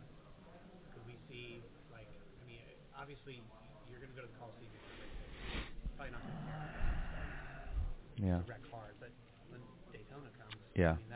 could 0.94 1.06
we 1.06 1.14
see 1.30 1.62
like? 1.94 2.10
I 2.42 2.46
mean, 2.50 2.62
obviously 2.98 3.42
you're 3.92 4.00
going 4.00 4.10
to 4.10 4.18
go 4.18 4.26
to 4.26 4.32
the 4.32 4.38
Coliseum. 4.42 4.74
Probably 5.98 6.12
not 6.12 6.22
going 6.26 6.34
to 6.34 8.26
Yeah. 8.26 8.42
wreck 8.48 8.64
hard, 8.72 8.96
but 9.00 9.12
when 9.52 9.62
Daytona 9.94 10.32
comes, 10.40 10.58
Yeah. 10.74 10.94
I 10.94 10.98
mean, 10.98 11.14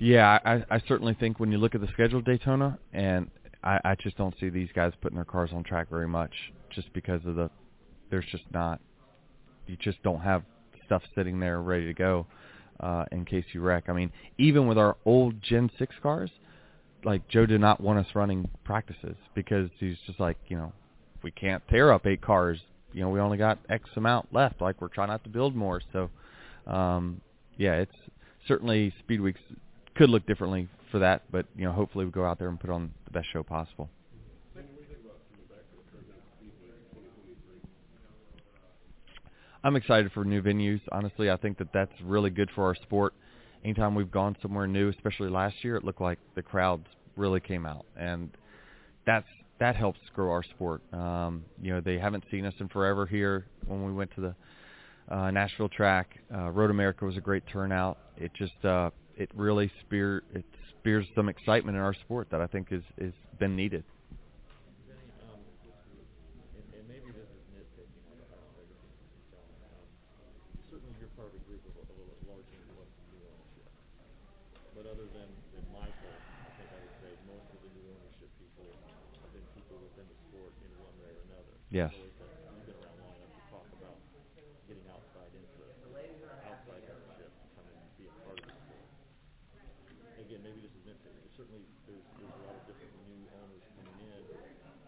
Yeah, 0.00 0.38
I, 0.46 0.64
I 0.70 0.82
certainly 0.88 1.12
think 1.12 1.38
when 1.38 1.52
you 1.52 1.58
look 1.58 1.74
at 1.74 1.82
the 1.82 1.88
schedule 1.92 2.20
of 2.20 2.24
Daytona, 2.24 2.78
and 2.94 3.30
I, 3.62 3.78
I 3.84 3.94
just 4.02 4.16
don't 4.16 4.34
see 4.40 4.48
these 4.48 4.70
guys 4.74 4.94
putting 5.02 5.16
their 5.16 5.26
cars 5.26 5.50
on 5.52 5.62
track 5.62 5.90
very 5.90 6.08
much, 6.08 6.32
just 6.74 6.90
because 6.94 7.20
of 7.26 7.36
the, 7.36 7.50
there's 8.10 8.24
just 8.32 8.44
not, 8.50 8.80
you 9.66 9.76
just 9.76 10.02
don't 10.02 10.20
have 10.20 10.42
stuff 10.86 11.02
sitting 11.14 11.38
there 11.38 11.60
ready 11.60 11.84
to 11.84 11.92
go, 11.92 12.26
uh, 12.80 13.04
in 13.12 13.26
case 13.26 13.44
you 13.52 13.60
wreck. 13.60 13.84
I 13.88 13.92
mean, 13.92 14.10
even 14.38 14.66
with 14.66 14.78
our 14.78 14.96
old 15.04 15.42
Gen 15.42 15.70
6 15.78 15.94
cars, 16.02 16.30
like 17.04 17.28
Joe 17.28 17.44
did 17.44 17.60
not 17.60 17.78
want 17.78 17.98
us 17.98 18.06
running 18.14 18.48
practices 18.64 19.16
because 19.34 19.68
he's 19.78 19.98
just 20.06 20.18
like, 20.18 20.38
you 20.48 20.56
know, 20.56 20.72
we 21.22 21.30
can't 21.30 21.62
tear 21.68 21.92
up 21.92 22.06
eight 22.06 22.22
cars. 22.22 22.58
You 22.94 23.02
know, 23.02 23.10
we 23.10 23.20
only 23.20 23.36
got 23.36 23.58
X 23.68 23.84
amount 23.96 24.32
left. 24.32 24.62
Like 24.62 24.80
we're 24.80 24.88
trying 24.88 25.08
not 25.08 25.22
to 25.24 25.30
build 25.30 25.54
more. 25.54 25.82
So, 25.92 26.08
um, 26.66 27.20
yeah, 27.58 27.74
it's 27.74 27.92
certainly 28.48 28.94
Speed 29.00 29.20
Weeks 29.20 29.40
could 30.00 30.08
look 30.08 30.24
differently 30.24 30.66
for 30.90 31.00
that, 31.00 31.24
but 31.30 31.44
you 31.54 31.62
know, 31.66 31.72
hopefully 31.72 32.06
we 32.06 32.10
go 32.10 32.24
out 32.24 32.38
there 32.38 32.48
and 32.48 32.58
put 32.58 32.70
on 32.70 32.90
the 33.04 33.10
best 33.10 33.26
show 33.34 33.42
possible. 33.42 33.90
I'm 39.62 39.76
excited 39.76 40.10
for 40.12 40.24
new 40.24 40.40
venues. 40.40 40.80
Honestly, 40.90 41.30
I 41.30 41.36
think 41.36 41.58
that 41.58 41.70
that's 41.74 41.92
really 42.02 42.30
good 42.30 42.48
for 42.54 42.64
our 42.64 42.74
sport. 42.76 43.12
Anytime 43.62 43.94
we've 43.94 44.10
gone 44.10 44.34
somewhere 44.40 44.66
new, 44.66 44.88
especially 44.88 45.28
last 45.28 45.56
year, 45.62 45.76
it 45.76 45.84
looked 45.84 46.00
like 46.00 46.18
the 46.34 46.40
crowds 46.40 46.86
really 47.14 47.40
came 47.40 47.66
out, 47.66 47.84
and 47.94 48.30
that's 49.04 49.28
that 49.58 49.76
helps 49.76 50.00
grow 50.14 50.30
our 50.30 50.42
sport. 50.42 50.80
Um, 50.94 51.44
you 51.60 51.74
know, 51.74 51.82
they 51.82 51.98
haven't 51.98 52.24
seen 52.30 52.46
us 52.46 52.54
in 52.58 52.68
forever 52.68 53.04
here. 53.04 53.44
When 53.66 53.84
we 53.84 53.92
went 53.92 54.12
to 54.14 54.22
the 54.22 55.14
uh, 55.14 55.30
Nashville 55.30 55.68
track, 55.68 56.20
uh, 56.34 56.48
Road 56.48 56.70
America 56.70 57.04
was 57.04 57.18
a 57.18 57.20
great 57.20 57.42
turnout. 57.52 57.98
It 58.16 58.32
just 58.32 58.64
uh, 58.64 58.88
it 59.20 59.28
really 59.36 59.70
spear 59.84 60.22
it 60.32 60.44
spears 60.72 61.04
some 61.14 61.28
excitement 61.28 61.76
in 61.76 61.82
our 61.82 61.92
sport 61.92 62.30
that 62.30 62.40
I 62.40 62.46
think 62.46 62.72
is 62.72 62.82
is 62.96 63.12
been 63.38 63.54
needed. 63.54 63.84
And, 66.56 66.64
and 66.72 66.88
maybe 66.88 67.12
this 67.12 67.28
is 67.28 67.44
nitpicking 67.52 68.00
on 68.08 68.16
behalf 68.16 68.48
of 68.48 68.64
everything 68.64 68.96
you're 69.12 69.28
telling 69.28 69.52
me. 69.60 69.68
Um, 70.16 70.32
certainly 70.72 70.96
you're 70.96 71.12
part 71.20 71.28
of 71.28 71.36
a 71.36 71.42
group 71.44 71.60
of 71.68 71.74
a, 71.76 71.84
of 71.84 72.00
a 72.00 72.16
large 72.32 72.48
number 72.48 72.80
of 72.80 72.88
new 73.12 73.20
ownership. 73.28 73.68
But 74.72 74.88
other 74.88 75.04
than, 75.12 75.28
than 75.52 75.64
Michael, 75.68 76.16
I 76.16 76.48
think 76.56 76.68
I 76.72 76.80
would 76.80 76.96
say 77.04 77.12
most 77.28 77.44
of 77.52 77.60
the 77.60 77.70
new 77.76 77.92
ownership 77.92 78.32
people 78.40 78.72
within 79.84 80.08
the 80.08 80.16
sport 80.32 80.52
in 80.64 80.72
one 80.80 80.96
way 81.04 81.12
or 81.12 81.20
another. 81.28 81.54
Yes. 81.68 81.92
You've 81.92 82.08
always 82.08 82.16
had, 82.24 82.40
you've 82.56 82.72
been 82.72 82.80
around 82.80 83.04
long 83.04 83.20
enough 83.20 83.36
to 83.36 83.44
talk 83.52 83.68
about 83.76 84.00
getting 84.64 84.88
outside 84.88 85.28
interest, 85.36 85.76
outside 86.48 86.82
ownership, 86.88 87.28
to 87.28 87.46
come 87.52 87.68
in 87.68 87.76
and 87.76 87.92
be 88.00 88.08
a 88.08 88.14
part 88.24 88.40
of 88.40 88.48
the 88.48 88.56
sport. 88.64 88.88
Again, 90.20 90.42
maybe 90.46 90.60
this 90.62 90.74
is 90.74 90.82
nitpicking, 90.86 91.22
but 91.26 91.32
certainly 91.34 91.62
there's, 91.86 92.06
there's 92.18 92.34
a 92.38 92.42
lot 92.46 92.54
of 92.54 92.62
different 92.70 92.94
new 93.06 93.22
owners 93.34 93.64
coming 93.74 93.98
in. 93.98 94.22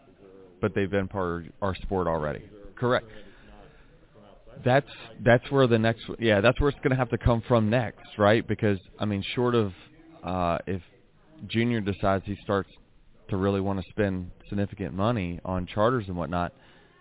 Is 0.07 0.15
there 0.23 0.39
a 0.43 0.52
But 0.63 0.73
they've 0.73 0.89
been 0.89 1.09
part 1.09 1.43
of 1.43 1.51
our 1.61 1.75
sport 1.75 2.07
already. 2.07 2.41
Correct. 2.77 3.05
That's 4.63 4.87
that's 5.19 5.51
where 5.51 5.67
the 5.67 5.77
next 5.77 6.05
yeah 6.19 6.39
that's 6.39 6.57
where 6.61 6.69
it's 6.69 6.79
going 6.79 6.91
to 6.91 6.95
have 6.95 7.09
to 7.09 7.17
come 7.17 7.43
from 7.49 7.69
next, 7.69 8.17
right? 8.17 8.47
Because 8.47 8.79
I 8.97 9.03
mean, 9.03 9.25
short 9.35 9.55
of 9.55 9.73
uh, 10.23 10.59
if 10.65 10.81
Junior 11.47 11.81
decides 11.81 12.23
he 12.25 12.37
starts 12.43 12.69
to 13.27 13.35
really 13.35 13.59
want 13.59 13.83
to 13.83 13.89
spend 13.89 14.31
significant 14.47 14.93
money 14.93 15.41
on 15.43 15.67
charters 15.67 16.05
and 16.07 16.15
whatnot, 16.15 16.53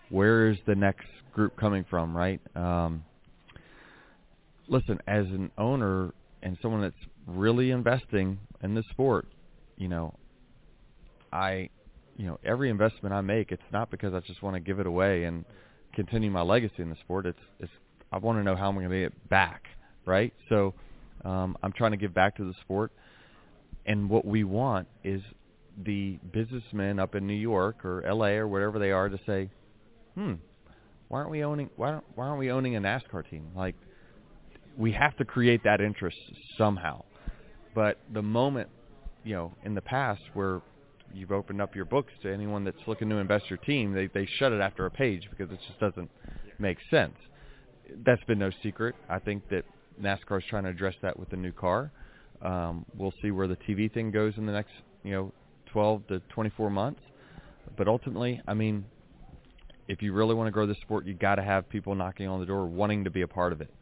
where 0.08 0.50
is 0.50 0.58
the 0.66 0.74
next 0.74 1.06
group 1.32 1.56
coming 1.56 1.84
from, 1.88 2.16
right? 2.16 2.40
Um, 2.56 3.04
listen, 4.66 4.98
as 5.06 5.26
an 5.26 5.52
owner 5.56 6.12
and 6.42 6.58
someone 6.60 6.80
that's 6.80 6.96
really 7.28 7.70
investing 7.70 8.40
in 8.60 8.74
this 8.74 8.86
sport, 8.90 9.28
you 9.76 9.86
know, 9.86 10.14
I, 11.32 11.68
you 12.16 12.26
know, 12.26 12.38
every 12.44 12.70
investment 12.70 13.14
I 13.14 13.20
make, 13.20 13.52
it's 13.52 13.62
not 13.72 13.90
because 13.90 14.14
I 14.14 14.20
just 14.20 14.42
want 14.42 14.54
to 14.54 14.60
give 14.60 14.78
it 14.78 14.86
away 14.86 15.24
and 15.24 15.44
continue 15.94 16.30
my 16.30 16.42
legacy 16.42 16.82
in 16.82 16.90
the 16.90 16.96
sport. 16.96 17.26
It's, 17.26 17.38
it's 17.58 17.72
I 18.10 18.18
want 18.18 18.38
to 18.38 18.42
know 18.42 18.56
how 18.56 18.68
I'm 18.68 18.74
going 18.74 18.88
to 18.88 18.94
get 18.94 19.06
it 19.06 19.28
back, 19.28 19.64
right? 20.04 20.32
So, 20.48 20.74
um, 21.24 21.56
I'm 21.62 21.72
trying 21.72 21.92
to 21.92 21.96
give 21.96 22.12
back 22.12 22.36
to 22.36 22.44
the 22.44 22.54
sport, 22.62 22.90
and 23.86 24.10
what 24.10 24.24
we 24.24 24.44
want 24.44 24.88
is 25.04 25.22
the 25.84 26.18
businessmen 26.32 26.98
up 26.98 27.14
in 27.14 27.26
New 27.26 27.32
York 27.32 27.84
or 27.84 28.04
L.A. 28.04 28.36
or 28.36 28.48
wherever 28.48 28.78
they 28.78 28.90
are 28.90 29.08
to 29.08 29.18
say, 29.26 29.48
hmm, 30.14 30.34
why 31.08 31.18
aren't 31.18 31.30
we 31.30 31.44
owning 31.44 31.70
why 31.76 31.92
don't, 31.92 32.04
why 32.14 32.26
aren't 32.26 32.38
we 32.38 32.50
owning 32.50 32.76
a 32.76 32.80
NASCAR 32.80 33.28
team? 33.28 33.48
Like, 33.56 33.74
we 34.76 34.92
have 34.92 35.16
to 35.18 35.24
create 35.24 35.64
that 35.64 35.80
interest 35.80 36.16
somehow. 36.58 37.04
But 37.74 37.98
the 38.12 38.22
moment, 38.22 38.68
you 39.24 39.34
know, 39.34 39.52
in 39.64 39.74
the 39.74 39.80
past 39.80 40.22
where 40.34 40.60
you've 41.14 41.32
opened 41.32 41.60
up 41.60 41.74
your 41.74 41.84
books 41.84 42.12
to 42.22 42.32
anyone 42.32 42.64
that's 42.64 42.76
looking 42.86 43.08
to 43.10 43.16
invest 43.16 43.44
your 43.48 43.58
team, 43.58 43.92
they 43.92 44.08
they 44.08 44.26
shut 44.38 44.52
it 44.52 44.60
after 44.60 44.86
a 44.86 44.90
page 44.90 45.28
because 45.30 45.52
it 45.52 45.58
just 45.66 45.78
doesn't 45.80 46.10
make 46.58 46.78
sense. 46.90 47.16
That's 48.04 48.22
been 48.24 48.38
no 48.38 48.50
secret. 48.62 48.94
I 49.08 49.18
think 49.18 49.48
that 49.50 49.64
NASCAR 50.00 50.38
is 50.38 50.44
trying 50.48 50.64
to 50.64 50.70
address 50.70 50.94
that 51.02 51.18
with 51.18 51.30
the 51.30 51.36
new 51.36 51.52
car. 51.52 51.90
Um, 52.40 52.84
we'll 52.96 53.14
see 53.22 53.30
where 53.30 53.46
the 53.46 53.56
TV 53.56 53.92
thing 53.92 54.10
goes 54.10 54.34
in 54.36 54.46
the 54.46 54.52
next, 54.52 54.72
you 55.04 55.12
know, 55.12 55.32
12 55.66 56.06
to 56.08 56.18
24 56.30 56.70
months. 56.70 57.00
But 57.76 57.88
ultimately, 57.88 58.40
I 58.46 58.54
mean, 58.54 58.84
if 59.88 60.02
you 60.02 60.12
really 60.12 60.34
want 60.34 60.48
to 60.48 60.50
grow 60.50 60.66
the 60.66 60.74
sport, 60.82 61.06
you 61.06 61.14
got 61.14 61.36
to 61.36 61.42
have 61.42 61.68
people 61.68 61.94
knocking 61.94 62.26
on 62.28 62.40
the 62.40 62.46
door 62.46 62.66
wanting 62.66 63.04
to 63.04 63.10
be 63.10 63.22
a 63.22 63.28
part 63.28 63.52
of 63.52 63.60
it. 63.60 63.72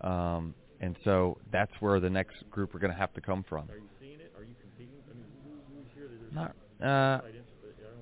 Um, 0.00 0.54
and 0.80 0.96
so 1.04 1.38
that's 1.52 1.72
where 1.80 2.00
the 2.00 2.10
next 2.10 2.36
group 2.50 2.74
are 2.74 2.78
going 2.78 2.92
to 2.92 2.98
have 2.98 3.14
to 3.14 3.20
come 3.20 3.44
from. 3.48 3.70
Are 3.70 3.76
you 3.76 3.88
seeing 4.00 4.20
it? 4.20 4.32
Are 4.36 4.42
you 4.42 4.54
competing? 4.60 4.98
I 5.08 5.14
mean, 5.14 5.24
who, 5.44 5.76
who's 5.76 5.86
here 5.94 6.08
that 6.08 6.34
Not, 6.34 6.56
uh, 6.82 7.20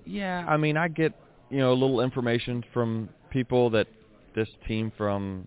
yeah, 0.04 0.44
I 0.48 0.56
mean, 0.56 0.76
I 0.76 0.88
get 0.88 1.12
you 1.50 1.58
know 1.58 1.72
a 1.72 1.74
little 1.74 2.00
information 2.00 2.64
from 2.72 3.08
people 3.30 3.70
that 3.70 3.86
this 4.34 4.48
team 4.66 4.92
from 4.96 5.46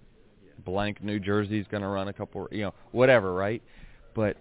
blank 0.66 1.04
New 1.04 1.20
Jersey 1.20 1.60
is 1.60 1.68
going 1.70 1.84
to 1.84 1.88
run 1.88 2.08
a 2.08 2.14
couple, 2.14 2.48
you 2.52 2.64
know, 2.64 2.74
whatever, 2.92 3.34
right? 3.34 3.62
But 4.16 4.38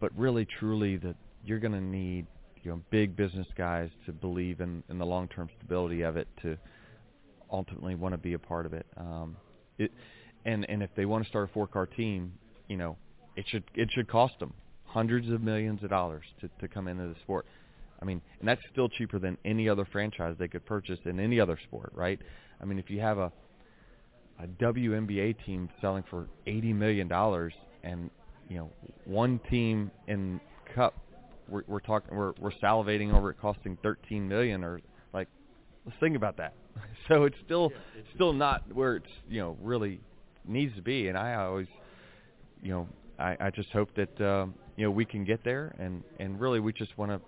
but 0.00 0.16
really, 0.16 0.46
truly, 0.58 0.96
that 0.98 1.16
you're 1.44 1.58
going 1.58 1.72
to 1.72 1.80
need 1.80 2.26
you 2.62 2.70
know 2.70 2.80
big 2.90 3.16
business 3.16 3.46
guys 3.56 3.90
to 4.06 4.12
believe 4.12 4.60
in 4.60 4.82
in 4.88 4.98
the 4.98 5.06
long 5.06 5.28
term 5.28 5.48
stability 5.58 6.02
of 6.02 6.16
it 6.16 6.28
to 6.42 6.56
ultimately 7.50 7.94
want 7.94 8.12
to 8.12 8.18
be 8.18 8.34
a 8.34 8.38
part 8.38 8.66
of 8.66 8.72
it. 8.72 8.86
Um, 8.96 9.36
it 9.78 9.90
and 10.44 10.68
and 10.68 10.82
if 10.82 10.90
they 10.96 11.04
want 11.04 11.24
to 11.24 11.28
start 11.28 11.48
a 11.50 11.52
four 11.52 11.66
car 11.66 11.86
team, 11.86 12.32
you 12.68 12.76
know, 12.76 12.96
it 13.36 13.44
should 13.48 13.64
it 13.74 13.88
should 13.92 14.08
cost 14.08 14.38
them 14.40 14.52
hundreds 14.84 15.30
of 15.30 15.42
millions 15.42 15.82
of 15.82 15.90
dollars 15.90 16.24
to 16.40 16.48
to 16.60 16.68
come 16.68 16.88
into 16.88 17.08
the 17.08 17.16
sport. 17.22 17.46
I 18.02 18.04
mean, 18.04 18.20
and 18.40 18.48
that's 18.48 18.60
still 18.72 18.88
cheaper 18.88 19.20
than 19.20 19.38
any 19.44 19.68
other 19.68 19.86
franchise 19.90 20.34
they 20.36 20.48
could 20.48 20.66
purchase 20.66 20.98
in 21.04 21.20
any 21.20 21.38
other 21.38 21.56
sport, 21.62 21.92
right? 21.94 22.18
I 22.60 22.64
mean, 22.64 22.78
if 22.80 22.90
you 22.90 23.00
have 23.00 23.18
a 23.18 23.32
a 24.40 24.46
WNBA 24.46 25.36
team 25.46 25.68
selling 25.80 26.02
for 26.10 26.26
eighty 26.48 26.72
million 26.72 27.06
dollars, 27.06 27.52
and 27.84 28.10
you 28.48 28.56
know 28.56 28.70
one 29.04 29.40
team 29.48 29.90
in 30.08 30.40
Cup, 30.74 30.94
we're, 31.48 31.62
we're 31.68 31.80
talking, 31.80 32.16
we're 32.16 32.32
we're 32.40 32.50
salivating 32.62 33.14
over 33.14 33.30
it 33.30 33.36
costing 33.40 33.78
thirteen 33.84 34.26
million, 34.26 34.64
or 34.64 34.80
like, 35.14 35.28
let's 35.86 35.98
think 36.00 36.16
about 36.16 36.36
that. 36.38 36.54
So 37.08 37.24
it's 37.24 37.36
still 37.44 37.72
still 38.14 38.32
not 38.32 38.62
where 38.72 38.96
it's 38.96 39.10
you 39.28 39.40
know 39.40 39.56
really 39.60 40.00
needs 40.46 40.74
to 40.76 40.82
be, 40.82 41.08
and 41.08 41.18
I 41.18 41.34
always, 41.34 41.66
you 42.62 42.70
know, 42.70 42.88
I, 43.18 43.36
I 43.40 43.50
just 43.50 43.70
hope 43.70 43.90
that 43.96 44.20
um, 44.20 44.54
you 44.76 44.84
know 44.84 44.90
we 44.90 45.04
can 45.04 45.24
get 45.24 45.44
there, 45.44 45.74
and 45.78 46.02
and 46.20 46.40
really 46.40 46.60
we 46.60 46.72
just 46.72 46.96
want 46.96 47.10
to 47.10 47.20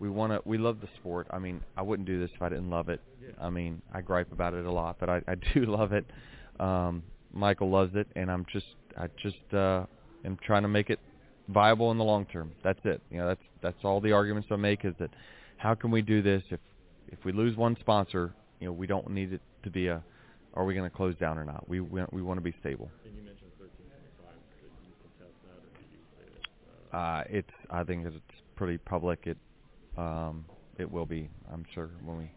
we 0.00 0.08
want 0.08 0.32
to 0.32 0.40
we 0.44 0.58
love 0.58 0.80
the 0.80 0.88
sport. 0.96 1.26
I 1.30 1.38
mean, 1.38 1.60
I 1.76 1.82
wouldn't 1.82 2.06
do 2.06 2.20
this 2.20 2.30
if 2.34 2.42
I 2.42 2.48
didn't 2.48 2.70
love 2.70 2.88
it. 2.88 3.00
I 3.40 3.50
mean, 3.50 3.82
I 3.92 4.00
gripe 4.00 4.32
about 4.32 4.54
it 4.54 4.64
a 4.64 4.72
lot, 4.72 4.96
but 4.98 5.08
I, 5.08 5.22
I 5.28 5.34
do 5.54 5.66
love 5.66 5.92
it. 5.92 6.06
Um, 6.60 7.02
Michael 7.32 7.70
loves 7.70 7.94
it, 7.94 8.06
and 8.16 8.30
I'm 8.30 8.46
just 8.52 8.66
I 8.96 9.08
just 9.20 9.54
uh, 9.54 9.84
am 10.24 10.38
trying 10.44 10.62
to 10.62 10.68
make 10.68 10.90
it 10.90 10.98
viable 11.48 11.90
in 11.90 11.98
the 11.98 12.04
long 12.04 12.26
term. 12.26 12.52
That's 12.62 12.80
it. 12.84 13.00
You 13.10 13.18
know, 13.18 13.28
that's 13.28 13.42
that's 13.62 13.84
all 13.84 14.00
the 14.00 14.12
arguments 14.12 14.48
I 14.50 14.56
make 14.56 14.84
is 14.84 14.94
that 14.98 15.10
how 15.56 15.74
can 15.74 15.90
we 15.90 16.02
do 16.02 16.22
this 16.22 16.42
if 16.50 16.60
if 17.08 17.24
we 17.24 17.32
lose 17.32 17.56
one 17.56 17.76
sponsor, 17.80 18.32
you 18.60 18.66
know, 18.66 18.72
we 18.72 18.86
don't 18.86 19.10
need 19.10 19.32
it 19.32 19.40
to 19.64 19.70
be 19.70 19.88
a 19.88 20.02
are 20.54 20.64
we 20.64 20.74
going 20.74 20.88
to 20.88 20.96
close 20.96 21.14
down 21.16 21.38
or 21.38 21.44
not? 21.44 21.68
We 21.68 21.80
we, 21.80 22.02
we 22.10 22.22
want 22.22 22.38
to 22.38 22.42
be 22.42 22.54
stable. 22.60 22.90
And 23.04 23.14
you 23.14 23.22
mentioned 23.22 23.50
1325. 23.58 24.34
Could 24.58 24.70
you 24.86 24.94
contest 25.02 25.36
that, 25.44 25.58
or 25.58 25.70
did 25.78 25.88
you 25.92 26.02
say 26.16 26.26
that? 26.90 26.96
Uh, 26.96 27.24
it's 27.28 27.70
I 27.70 27.84
think 27.84 28.06
it's 28.06 28.16
pretty 28.56 28.78
public. 28.78 29.20
It 29.24 29.36
um, 29.98 30.44
it 30.78 30.88
will 30.90 31.06
be. 31.06 31.28
I'm 31.50 31.66
sure 31.74 31.90
when 32.06 32.16
we 32.18 32.30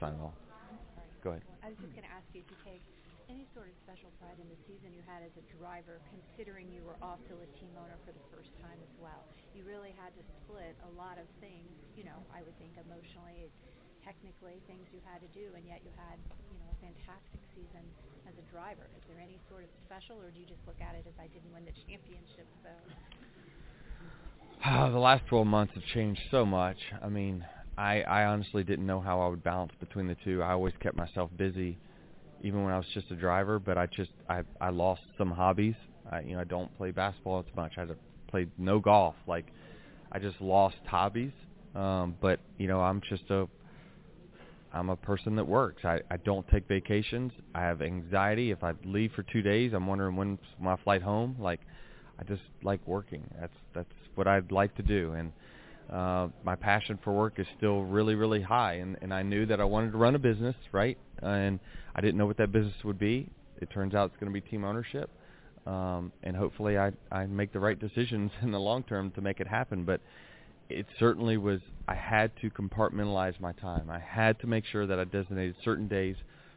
sign 0.00 0.12
it 0.14 0.20
all. 0.20 0.34
Go 1.22 1.30
ahead. 1.30 1.42
I 1.62 1.70
was 1.70 1.78
just 1.78 1.94
going 1.94 2.06
to 2.06 2.14
ask 2.14 2.26
you 2.34 2.42
if 2.42 2.48
you 2.50 2.58
take 2.66 2.82
any 3.30 3.46
sort 3.54 3.68
of 3.70 3.74
special 3.86 4.10
pride 4.18 4.38
in 4.40 4.48
the 4.48 4.58
season 4.66 4.90
you 4.94 5.04
had 5.06 5.22
as 5.22 5.34
a 5.38 5.44
driver, 5.58 6.00
considering 6.10 6.66
you 6.72 6.80
were 6.82 6.96
also 7.04 7.38
a 7.38 7.48
team 7.60 7.70
owner 7.78 7.98
for 8.02 8.10
the 8.10 8.24
first 8.32 8.50
time 8.62 8.78
as 8.80 8.94
well. 8.98 9.22
You 9.54 9.62
really 9.68 9.92
had 9.94 10.10
to 10.16 10.22
split 10.42 10.74
a 10.86 10.90
lot 10.96 11.20
of 11.20 11.26
things, 11.38 11.68
you 11.94 12.06
know, 12.08 12.18
I 12.32 12.40
would 12.42 12.56
think 12.56 12.72
emotionally, 12.78 13.52
technically, 14.06 14.58
things 14.64 14.86
you 14.94 15.02
had 15.04 15.20
to 15.20 15.30
do, 15.36 15.52
and 15.54 15.62
yet 15.68 15.84
you 15.84 15.92
had, 15.98 16.16
you 16.48 16.58
know, 16.62 16.68
a 16.72 16.78
fantastic 16.80 17.42
season 17.52 17.84
as 18.24 18.34
a 18.40 18.44
driver. 18.48 18.88
Is 18.96 19.04
there 19.10 19.20
any 19.20 19.36
sort 19.52 19.66
of 19.66 19.70
special, 19.84 20.16
or 20.22 20.32
do 20.32 20.38
you 20.40 20.48
just 20.48 20.62
look 20.64 20.80
at 20.80 20.96
it 20.96 21.04
as 21.04 21.16
I 21.20 21.28
didn't 21.28 21.52
win 21.52 21.68
the 21.68 21.76
championship, 21.84 22.48
so? 22.64 22.72
the 24.64 24.98
last 24.98 25.24
12 25.28 25.46
months 25.46 25.74
have 25.74 25.84
changed 25.94 26.20
so 26.30 26.44
much. 26.44 26.78
I 27.02 27.08
mean, 27.08 27.44
I 27.78 28.02
I 28.02 28.24
honestly 28.24 28.64
didn't 28.64 28.86
know 28.86 29.00
how 29.00 29.20
I 29.20 29.28
would 29.28 29.44
balance 29.44 29.72
between 29.78 30.08
the 30.08 30.16
two. 30.24 30.42
I 30.42 30.50
always 30.52 30.74
kept 30.80 30.96
myself 30.96 31.30
busy, 31.36 31.78
even 32.42 32.64
when 32.64 32.72
I 32.72 32.76
was 32.76 32.86
just 32.92 33.10
a 33.12 33.14
driver. 33.14 33.58
But 33.60 33.78
I 33.78 33.86
just 33.86 34.10
I 34.28 34.42
I 34.60 34.70
lost 34.70 35.02
some 35.16 35.30
hobbies. 35.30 35.76
I 36.10 36.20
you 36.20 36.34
know 36.34 36.40
I 36.40 36.44
don't 36.44 36.76
play 36.76 36.90
basketball 36.90 37.38
as 37.38 37.56
much. 37.56 37.72
I 37.76 37.80
had 37.80 37.88
to 37.90 37.96
play 38.26 38.48
no 38.58 38.80
golf. 38.80 39.14
Like 39.28 39.46
I 40.10 40.18
just 40.18 40.40
lost 40.40 40.76
hobbies. 40.86 41.32
Um, 41.76 42.16
but 42.20 42.40
you 42.58 42.66
know 42.66 42.80
I'm 42.80 43.00
just 43.08 43.30
a 43.30 43.46
I'm 44.72 44.90
a 44.90 44.96
person 44.96 45.36
that 45.36 45.46
works. 45.46 45.84
I 45.84 46.00
I 46.10 46.16
don't 46.16 46.46
take 46.48 46.66
vacations. 46.66 47.30
I 47.54 47.60
have 47.60 47.80
anxiety. 47.80 48.50
If 48.50 48.64
I 48.64 48.72
leave 48.84 49.12
for 49.12 49.22
two 49.22 49.40
days, 49.40 49.72
I'm 49.72 49.86
wondering 49.86 50.16
when's 50.16 50.40
my 50.60 50.76
flight 50.82 51.02
home. 51.02 51.36
Like 51.38 51.60
I 52.18 52.24
just 52.24 52.42
like 52.62 52.80
working. 52.86 53.22
That's 53.40 53.52
that's 53.74 53.92
what 54.14 54.26
I'd 54.26 54.50
like 54.50 54.74
to 54.76 54.82
do, 54.82 55.12
and 55.12 55.32
uh, 55.92 56.28
my 56.44 56.56
passion 56.56 56.98
for 57.02 57.12
work 57.12 57.38
is 57.38 57.46
still 57.56 57.82
really 57.82 58.14
really 58.14 58.42
high. 58.42 58.74
And 58.74 58.96
and 59.02 59.14
I 59.14 59.22
knew 59.22 59.46
that 59.46 59.60
I 59.60 59.64
wanted 59.64 59.92
to 59.92 59.98
run 59.98 60.14
a 60.14 60.18
business, 60.18 60.56
right? 60.72 60.98
And 61.22 61.60
I 61.94 62.00
didn't 62.00 62.18
know 62.18 62.26
what 62.26 62.38
that 62.38 62.52
business 62.52 62.74
would 62.84 62.98
be. 62.98 63.28
It 63.60 63.70
turns 63.70 63.94
out 63.94 64.10
it's 64.10 64.20
going 64.20 64.32
to 64.32 64.40
be 64.40 64.46
team 64.46 64.64
ownership, 64.64 65.10
um, 65.66 66.12
and 66.22 66.36
hopefully 66.36 66.76
I 66.78 66.92
I 67.12 67.26
make 67.26 67.52
the 67.52 67.60
right 67.60 67.78
decisions 67.78 68.30
in 68.42 68.50
the 68.50 68.60
long 68.60 68.82
term 68.82 69.10
to 69.12 69.20
make 69.20 69.40
it 69.40 69.46
happen. 69.46 69.84
But 69.84 70.00
it 70.68 70.86
certainly 70.98 71.36
was. 71.36 71.60
I 71.86 71.94
had 71.94 72.32
to 72.42 72.50
compartmentalize 72.50 73.40
my 73.40 73.52
time. 73.52 73.90
I 73.90 74.00
had 74.00 74.38
to 74.40 74.46
make 74.46 74.64
sure 74.66 74.86
that 74.86 74.98
I 74.98 75.04
designated 75.04 75.54
certain 75.64 75.88
days 75.88 76.16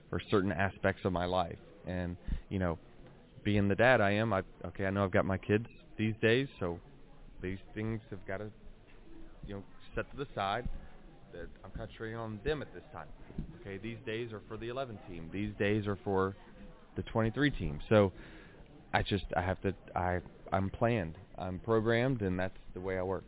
for 0.09 0.19
certain 0.29 0.51
aspects 0.51 1.05
of 1.05 1.13
my 1.13 1.25
life, 1.25 1.59
and 1.85 2.17
you 2.49 2.59
know 2.59 2.77
being 3.43 3.67
the 3.67 3.75
dad 3.75 4.01
I 4.01 4.11
am, 4.11 4.33
I 4.33 4.43
okay, 4.65 4.85
I 4.85 4.89
know 4.89 5.03
I've 5.03 5.11
got 5.11 5.25
my 5.25 5.37
kids 5.37 5.67
these 5.97 6.15
days, 6.21 6.47
so 6.59 6.79
these 7.41 7.59
things 7.73 8.01
have 8.09 8.25
got 8.27 8.37
to, 8.37 8.49
you 9.45 9.55
know, 9.55 9.63
set 9.95 10.09
to 10.11 10.17
the 10.17 10.27
side. 10.35 10.67
That 11.33 11.47
I'm 11.63 11.71
concentrating 11.71 12.17
on 12.17 12.39
them 12.43 12.61
at 12.61 12.73
this 12.73 12.83
time. 12.91 13.07
Okay, 13.61 13.77
these 13.77 13.97
days 14.05 14.33
are 14.33 14.41
for 14.49 14.57
the 14.57 14.67
11 14.67 14.99
team. 15.09 15.29
These 15.31 15.53
days 15.57 15.87
are 15.87 15.97
for 16.03 16.35
the 16.97 17.03
23 17.03 17.51
team. 17.51 17.79
So 17.87 18.11
I 18.93 19.01
just 19.01 19.23
I 19.37 19.41
have 19.41 19.61
to 19.61 19.73
I 19.95 20.19
I'm 20.51 20.69
planned. 20.69 21.15
I'm 21.37 21.59
programmed, 21.59 22.21
and 22.21 22.37
that's 22.37 22.57
the 22.73 22.81
way 22.81 22.97
I 22.97 23.03
work. 23.03 23.23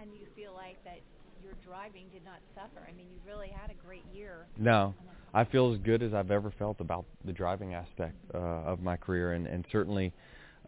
And 0.00 0.10
you 0.12 0.26
feel 0.36 0.52
like 0.54 0.82
that 0.84 1.00
your 1.42 1.54
driving 1.66 2.06
did 2.12 2.24
not 2.24 2.38
suffer. 2.54 2.86
I 2.88 2.92
mean, 2.92 3.06
you 3.12 3.18
really 3.26 3.48
had 3.48 3.70
a 3.70 3.86
great 3.86 4.04
year. 4.14 4.46
No, 4.56 4.94
I 5.34 5.44
feel 5.44 5.72
as 5.72 5.78
good 5.80 6.02
as 6.02 6.14
I've 6.14 6.30
ever 6.30 6.52
felt 6.58 6.80
about 6.80 7.04
the 7.24 7.32
driving 7.32 7.74
aspect 7.74 8.16
uh, 8.34 8.38
of 8.38 8.80
my 8.80 8.96
career, 8.96 9.32
and 9.32 9.46
and 9.46 9.64
certainly, 9.70 10.12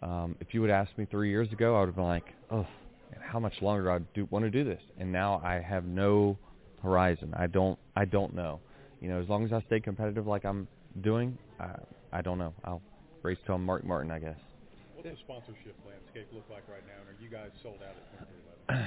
um, 0.03 0.37
if 0.41 0.53
you 0.53 0.61
would 0.61 0.71
ask 0.71 0.91
me 0.99 1.07
three 1.11 1.31
years 1.31 1.51
ago, 1.53 1.77
I 1.77 1.81
would 1.81 1.87
have 1.87 1.97
been 1.97 2.05
like, 2.05 2.35
oh, 2.51 2.67
man, 3.11 3.21
how 3.23 3.41
much 3.41 3.55
longer 3.63 3.85
do 3.85 3.91
I 3.91 3.99
do 4.15 4.29
want 4.31 4.45
to 4.45 4.51
do 4.51 4.65
this? 4.65 4.81
And 4.99 5.11
now 5.11 5.41
I 5.45 5.61
have 5.61 5.85
no 5.85 6.37
horizon. 6.83 7.35
I 7.37 7.47
don't 7.47 7.79
I 7.97 8.05
don't 8.05 8.35
know. 8.35 8.61
You 9.01 9.09
know, 9.09 9.21
as 9.21 9.29
long 9.29 9.45
as 9.45 9.53
I 9.53 9.63
stay 9.67 9.81
competitive 9.81 10.27
like 10.27 10.45
I'm 10.45 10.69
doing, 11.03 11.39
I, 11.59 11.71
I 12.13 12.23
don't 12.23 12.39
know. 12.39 12.53
I'll 12.65 12.83
race 13.23 13.39
till 13.47 13.55
I'm 13.55 13.65
Mark 13.65 13.85
Martin, 13.85 14.11
I 14.11 14.19
guess. 14.19 14.37
What's 14.95 15.09
the 15.09 15.17
sponsorship 15.25 15.75
landscape 15.87 16.29
look 16.35 16.45
like 16.51 16.65
right 16.69 16.83
now? 16.87 17.01
And 17.01 17.09
are 17.09 17.23
you 17.23 17.31
guys 17.31 17.51
sold 17.63 17.79
out 17.83 17.97
at 17.97 18.79
23XI? 18.79 18.87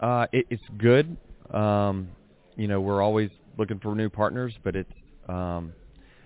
Uh, 0.00 0.26
it, 0.32 0.46
it's 0.50 0.62
good. 0.76 1.16
Um, 1.50 2.08
you 2.56 2.68
know, 2.68 2.80
we're 2.80 3.00
always 3.00 3.30
looking 3.56 3.78
for 3.78 3.94
new 3.94 4.10
partners, 4.10 4.52
but 4.62 4.76
it's 4.76 4.90
um, 5.28 5.72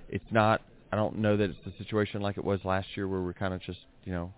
it's 0.09 0.25
not. 0.31 0.63
I 0.93 0.97
don't 0.97 1.19
know 1.19 1.37
that 1.37 1.51
it's 1.51 1.67
a 1.67 1.77
situation 1.83 2.23
like 2.23 2.39
it 2.39 2.45
was 2.45 2.61
last 2.65 2.87
year 2.97 3.07
where 3.07 3.21
we're 3.21 3.35
kind 3.35 3.53
of 3.53 3.61
just, 3.61 3.81
you 4.05 4.13
know, 4.13 4.33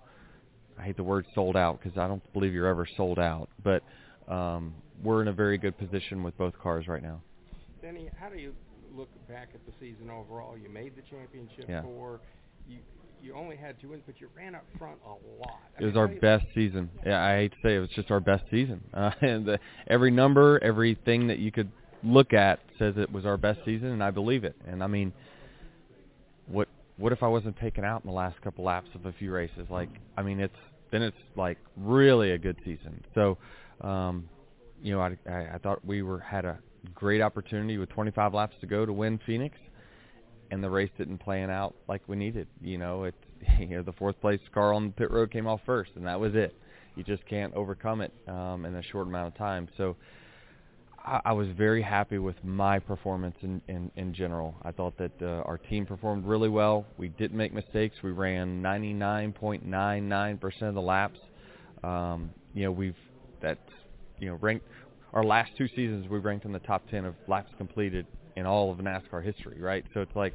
I 0.78 0.82
hate 0.82 0.96
the 0.96 1.04
word 1.04 1.24
sold 1.34 1.56
out 1.56 1.80
because 1.80 1.96
I 1.96 2.08
don't 2.08 2.22
believe 2.32 2.52
you're 2.52 2.66
ever 2.66 2.86
sold 2.96 3.18
out. 3.20 3.48
But 3.62 3.82
um, 4.26 4.74
we're 5.02 5.22
in 5.22 5.28
a 5.28 5.32
very 5.32 5.58
good 5.58 5.78
position 5.78 6.22
with 6.24 6.36
both 6.36 6.58
cars 6.58 6.88
right 6.88 7.02
now. 7.02 7.20
Denny, 7.80 8.10
how 8.18 8.28
do 8.28 8.36
you 8.36 8.52
look 8.92 9.08
back 9.28 9.50
at 9.54 9.64
the 9.64 9.72
season 9.78 10.10
overall? 10.10 10.58
You 10.58 10.68
made 10.68 10.96
the 10.96 11.02
championship 11.02 11.66
Yeah. 11.68 11.82
four. 11.82 12.20
You 12.68 12.78
you 13.22 13.34
only 13.34 13.54
had 13.54 13.78
two 13.80 13.90
wins, 13.90 14.02
but 14.06 14.18
you 14.18 14.28
ran 14.34 14.54
up 14.54 14.64
front 14.78 14.96
a 15.04 15.10
lot. 15.10 15.60
I 15.78 15.82
It 15.82 15.84
was 15.84 15.92
mean, 15.94 15.98
our 16.00 16.06
how 16.06 16.08
do 16.08 16.14
you- 16.14 16.20
best 16.22 16.46
season. 16.54 16.90
Yeah, 17.04 17.22
I 17.22 17.36
hate 17.36 17.52
to 17.52 17.58
say 17.62 17.74
it, 17.74 17.76
it 17.76 17.80
was 17.80 17.90
just 17.90 18.10
our 18.10 18.18
best 18.20 18.44
season. 18.50 18.80
Uh, 18.94 19.10
and 19.20 19.44
the, 19.46 19.58
every 19.88 20.10
number, 20.10 20.58
everything 20.64 21.26
that 21.28 21.38
you 21.38 21.52
could 21.52 21.70
look 22.02 22.32
at 22.32 22.60
says 22.78 22.94
it 22.96 23.12
was 23.12 23.26
our 23.26 23.36
best 23.36 23.60
season, 23.64 23.88
and 23.88 24.02
I 24.02 24.10
believe 24.10 24.44
it. 24.44 24.56
And 24.66 24.82
I 24.82 24.86
mean, 24.86 25.12
what 26.46 26.68
what 26.96 27.12
if 27.12 27.22
I 27.22 27.28
wasn't 27.28 27.58
taken 27.58 27.84
out 27.84 28.02
in 28.04 28.10
the 28.10 28.14
last 28.14 28.40
couple 28.42 28.64
laps 28.64 28.88
of 28.94 29.06
a 29.06 29.12
few 29.12 29.32
races? 29.32 29.66
Like, 29.70 29.88
I 30.16 30.22
mean, 30.22 30.40
it's 30.40 30.54
then 30.92 31.02
it's 31.02 31.16
like 31.36 31.58
really 31.76 32.32
a 32.32 32.38
good 32.38 32.56
season. 32.64 33.02
So, 33.14 33.38
um, 33.80 34.28
you 34.82 34.92
know, 34.92 35.00
I, 35.00 35.16
I, 35.28 35.54
I 35.54 35.58
thought 35.62 35.84
we 35.84 36.02
were 36.02 36.18
had 36.18 36.44
a 36.44 36.58
great 36.94 37.20
opportunity 37.20 37.78
with 37.78 37.88
25 37.90 38.34
laps 38.34 38.54
to 38.60 38.66
go 38.66 38.84
to 38.84 38.92
win 38.92 39.20
Phoenix, 39.26 39.56
and 40.50 40.62
the 40.62 40.70
race 40.70 40.90
didn't 40.98 41.18
plan 41.18 41.50
out 41.50 41.74
like 41.88 42.02
we 42.06 42.16
needed. 42.16 42.48
You 42.62 42.78
know, 42.78 43.04
it 43.04 43.14
you 43.58 43.68
know 43.68 43.82
the 43.82 43.92
fourth 43.92 44.20
place 44.20 44.40
car 44.52 44.72
on 44.72 44.86
the 44.86 44.92
pit 44.92 45.10
road 45.10 45.30
came 45.30 45.46
off 45.46 45.60
first, 45.64 45.92
and 45.96 46.06
that 46.06 46.18
was 46.18 46.34
it. 46.34 46.54
You 46.96 47.04
just 47.04 47.24
can't 47.26 47.54
overcome 47.54 48.00
it 48.00 48.12
um, 48.26 48.64
in 48.64 48.74
a 48.74 48.82
short 48.82 49.06
amount 49.06 49.28
of 49.28 49.36
time. 49.36 49.68
So. 49.76 49.96
I, 51.04 51.32
was 51.32 51.48
very 51.56 51.82
happy 51.82 52.18
with 52.18 52.36
my 52.44 52.78
performance 52.78 53.36
in, 53.42 53.60
in, 53.68 53.90
in 53.96 54.12
general. 54.12 54.54
I 54.62 54.70
thought 54.70 54.96
that 54.98 55.12
uh, 55.22 55.42
our 55.46 55.58
team 55.58 55.86
performed 55.86 56.26
really 56.26 56.48
well. 56.48 56.84
We 56.98 57.08
didn't 57.08 57.36
make 57.36 57.54
mistakes. 57.54 57.96
We 58.02 58.10
ran 58.10 58.62
99.99% 58.62 60.62
of 60.62 60.74
the 60.74 60.80
laps. 60.80 61.18
Um, 61.82 62.30
you 62.54 62.64
know, 62.64 62.72
we've 62.72 62.96
that's 63.40 63.58
you 64.18 64.28
know 64.28 64.38
ranked 64.40 64.66
our 65.12 65.24
last 65.24 65.52
two 65.56 65.68
seasons. 65.68 66.08
We 66.08 66.18
ranked 66.18 66.44
in 66.44 66.52
the 66.52 66.58
top 66.60 66.82
10 66.90 67.06
of 67.06 67.14
laps 67.26 67.50
completed 67.56 68.06
in 68.36 68.44
all 68.44 68.70
of 68.70 68.78
NASCAR 68.78 69.24
history, 69.24 69.60
right? 69.60 69.84
So 69.94 70.00
it's 70.00 70.14
like 70.14 70.34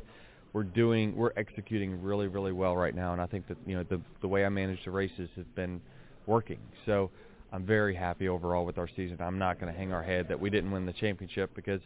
we're 0.54 0.64
doing 0.64 1.16
we're 1.16 1.34
executing 1.38 2.02
really 2.02 2.28
really 2.28 2.52
well 2.52 2.76
right 2.76 2.96
now, 2.96 3.14
and 3.14 3.22
I 3.22 3.28
think 3.28 3.48
that 3.48 3.58
you 3.66 3.76
know 3.76 3.84
the 3.84 4.02
the 4.22 4.28
way 4.28 4.46
I 4.46 4.50
manage 4.50 4.84
the 4.86 4.92
races 4.92 5.30
has 5.36 5.46
been 5.56 5.82
working. 6.26 6.60
So 6.86 7.12
I'm 7.52 7.66
very 7.66 7.96
happy 7.96 8.28
overall 8.28 8.66
with 8.66 8.78
our 8.78 8.90
season. 8.96 9.18
I'm 9.20 9.40
not 9.40 9.60
going 9.60 9.72
to 9.72 9.78
hang 9.78 9.94
our 9.94 10.04
head 10.04 10.28
that 10.30 10.40
we 10.40 10.50
didn't 10.50 10.72
win 10.72 10.86
the 10.86 10.94
championship 10.94 11.52
because 11.56 11.82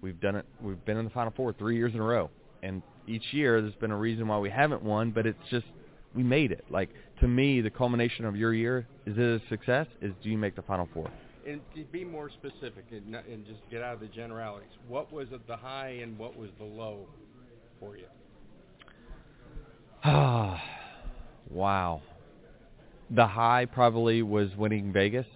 we've 0.00 0.20
done 0.20 0.36
it. 0.36 0.46
We've 0.60 0.82
been 0.84 0.96
in 0.96 1.04
the 1.04 1.10
final 1.10 1.32
four 1.36 1.52
three 1.52 1.76
years 1.76 1.94
in 1.94 2.00
a 2.00 2.04
row, 2.04 2.30
and 2.62 2.82
each 3.06 3.32
year 3.32 3.60
there's 3.60 3.74
been 3.76 3.90
a 3.90 3.96
reason 3.96 4.26
why 4.28 4.38
we 4.38 4.50
haven't 4.50 4.82
won, 4.82 5.10
but 5.10 5.26
it's 5.26 5.38
just 5.50 5.66
we 6.14 6.22
made 6.22 6.52
it. 6.52 6.64
Like 6.70 6.90
to 7.20 7.28
me, 7.28 7.60
the 7.60 7.70
culmination 7.70 8.24
of 8.24 8.36
your 8.36 8.54
year 8.54 8.86
is 9.06 9.16
it 9.16 9.42
a 9.42 9.48
success? 9.48 9.86
Is 10.00 10.12
do 10.22 10.30
you 10.30 10.38
make 10.38 10.56
the 10.56 10.62
final 10.62 10.88
four? 10.92 11.10
And 11.46 11.60
to 11.74 11.84
be 11.84 12.04
more 12.04 12.30
specific 12.30 12.86
and, 12.90 13.14
and 13.14 13.44
just 13.44 13.60
get 13.70 13.82
out 13.82 13.94
of 13.94 14.00
the 14.00 14.06
generalities, 14.06 14.70
what 14.88 15.12
was 15.12 15.28
at 15.32 15.46
the 15.46 15.56
high 15.56 15.98
and 16.02 16.18
what 16.18 16.36
was 16.36 16.48
the 16.58 16.64
low 16.64 17.06
for 17.78 17.96
you? 17.96 18.06
Ah, 20.02 20.62
wow. 21.50 22.00
The 23.10 23.26
high 23.26 23.66
probably 23.66 24.22
was 24.22 24.48
winning 24.56 24.92
Vegas. 24.92 25.26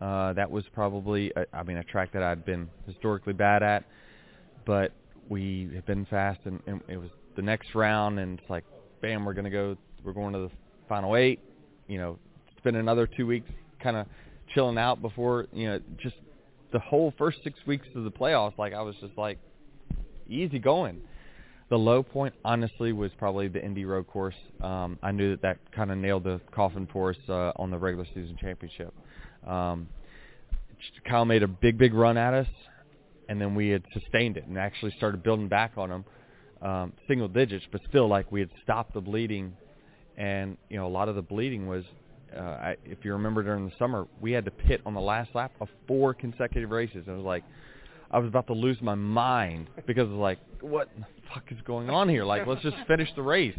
Uh, 0.00 0.32
that 0.32 0.50
was 0.50 0.64
probably, 0.72 1.32
I 1.36 1.44
I 1.52 1.62
mean, 1.62 1.76
a 1.76 1.84
track 1.84 2.12
that 2.12 2.22
I'd 2.22 2.44
been 2.44 2.68
historically 2.86 3.32
bad 3.32 3.62
at, 3.62 3.84
but 4.66 4.92
we 5.28 5.70
have 5.74 5.86
been 5.86 6.06
fast, 6.06 6.40
and, 6.44 6.60
and 6.66 6.80
it 6.88 6.96
was 6.96 7.10
the 7.36 7.42
next 7.42 7.74
round, 7.74 8.18
and 8.18 8.38
it's 8.38 8.50
like, 8.50 8.64
bam, 9.02 9.24
we're 9.24 9.34
gonna 9.34 9.50
go, 9.50 9.76
we're 10.02 10.12
going 10.12 10.32
to 10.32 10.40
the 10.40 10.50
final 10.88 11.16
eight. 11.16 11.40
You 11.86 11.98
know, 11.98 12.18
spend 12.58 12.76
another 12.76 13.06
two 13.06 13.26
weeks 13.26 13.50
kind 13.82 13.96
of 13.96 14.06
chilling 14.54 14.78
out 14.78 15.02
before, 15.02 15.46
you 15.52 15.68
know, 15.68 15.80
just 16.02 16.16
the 16.72 16.78
whole 16.78 17.12
first 17.18 17.38
six 17.44 17.58
weeks 17.66 17.86
of 17.94 18.04
the 18.04 18.10
playoffs. 18.10 18.56
Like 18.58 18.72
I 18.72 18.82
was 18.82 18.94
just 19.00 19.16
like, 19.16 19.38
easy 20.28 20.58
going. 20.58 21.00
The 21.70 21.78
low 21.78 22.02
point, 22.02 22.34
honestly, 22.44 22.92
was 22.92 23.12
probably 23.16 23.46
the 23.46 23.64
Indy 23.64 23.84
Road 23.84 24.08
Course. 24.08 24.34
Um, 24.60 24.98
I 25.04 25.12
knew 25.12 25.30
that 25.30 25.42
that 25.42 25.58
kind 25.72 25.92
of 25.92 25.98
nailed 25.98 26.24
the 26.24 26.40
coffin 26.50 26.88
for 26.92 27.10
us 27.10 27.16
uh, 27.28 27.52
on 27.54 27.70
the 27.70 27.78
regular 27.78 28.06
season 28.06 28.36
championship. 28.40 28.92
Um, 29.46 29.88
Kyle 31.08 31.24
made 31.24 31.44
a 31.44 31.48
big, 31.48 31.78
big 31.78 31.94
run 31.94 32.16
at 32.16 32.34
us, 32.34 32.48
and 33.28 33.40
then 33.40 33.54
we 33.54 33.68
had 33.68 33.84
sustained 33.92 34.36
it 34.36 34.46
and 34.48 34.58
actually 34.58 34.92
started 34.96 35.22
building 35.22 35.46
back 35.46 35.74
on 35.76 35.92
him, 35.92 36.04
um, 36.60 36.92
single 37.06 37.28
digits, 37.28 37.64
but 37.70 37.80
still 37.88 38.08
like 38.08 38.32
we 38.32 38.40
had 38.40 38.50
stopped 38.64 38.92
the 38.92 39.00
bleeding, 39.00 39.56
and 40.16 40.56
you 40.70 40.76
know 40.76 40.88
a 40.88 40.90
lot 40.90 41.08
of 41.08 41.14
the 41.14 41.22
bleeding 41.22 41.68
was, 41.68 41.84
uh, 42.36 42.40
I, 42.40 42.76
if 42.84 43.04
you 43.04 43.12
remember 43.12 43.44
during 43.44 43.66
the 43.66 43.72
summer, 43.78 44.08
we 44.20 44.32
had 44.32 44.44
to 44.44 44.50
pit 44.50 44.80
on 44.84 44.94
the 44.94 45.00
last 45.00 45.30
lap 45.36 45.52
of 45.60 45.68
four 45.86 46.14
consecutive 46.14 46.70
races. 46.70 47.04
And 47.06 47.14
it 47.14 47.18
was 47.18 47.24
like 47.24 47.44
I 48.10 48.18
was 48.18 48.26
about 48.26 48.48
to 48.48 48.54
lose 48.54 48.78
my 48.82 48.96
mind 48.96 49.68
because 49.86 50.08
it 50.08 50.12
was 50.12 50.18
like, 50.18 50.38
what 50.62 50.88
the 50.96 51.04
fuck 51.32 51.44
is 51.50 51.58
going 51.64 51.90
on 51.90 52.08
here? 52.08 52.24
Like, 52.24 52.46
let's 52.46 52.62
just 52.62 52.76
finish 52.86 53.08
the 53.16 53.22
race. 53.22 53.56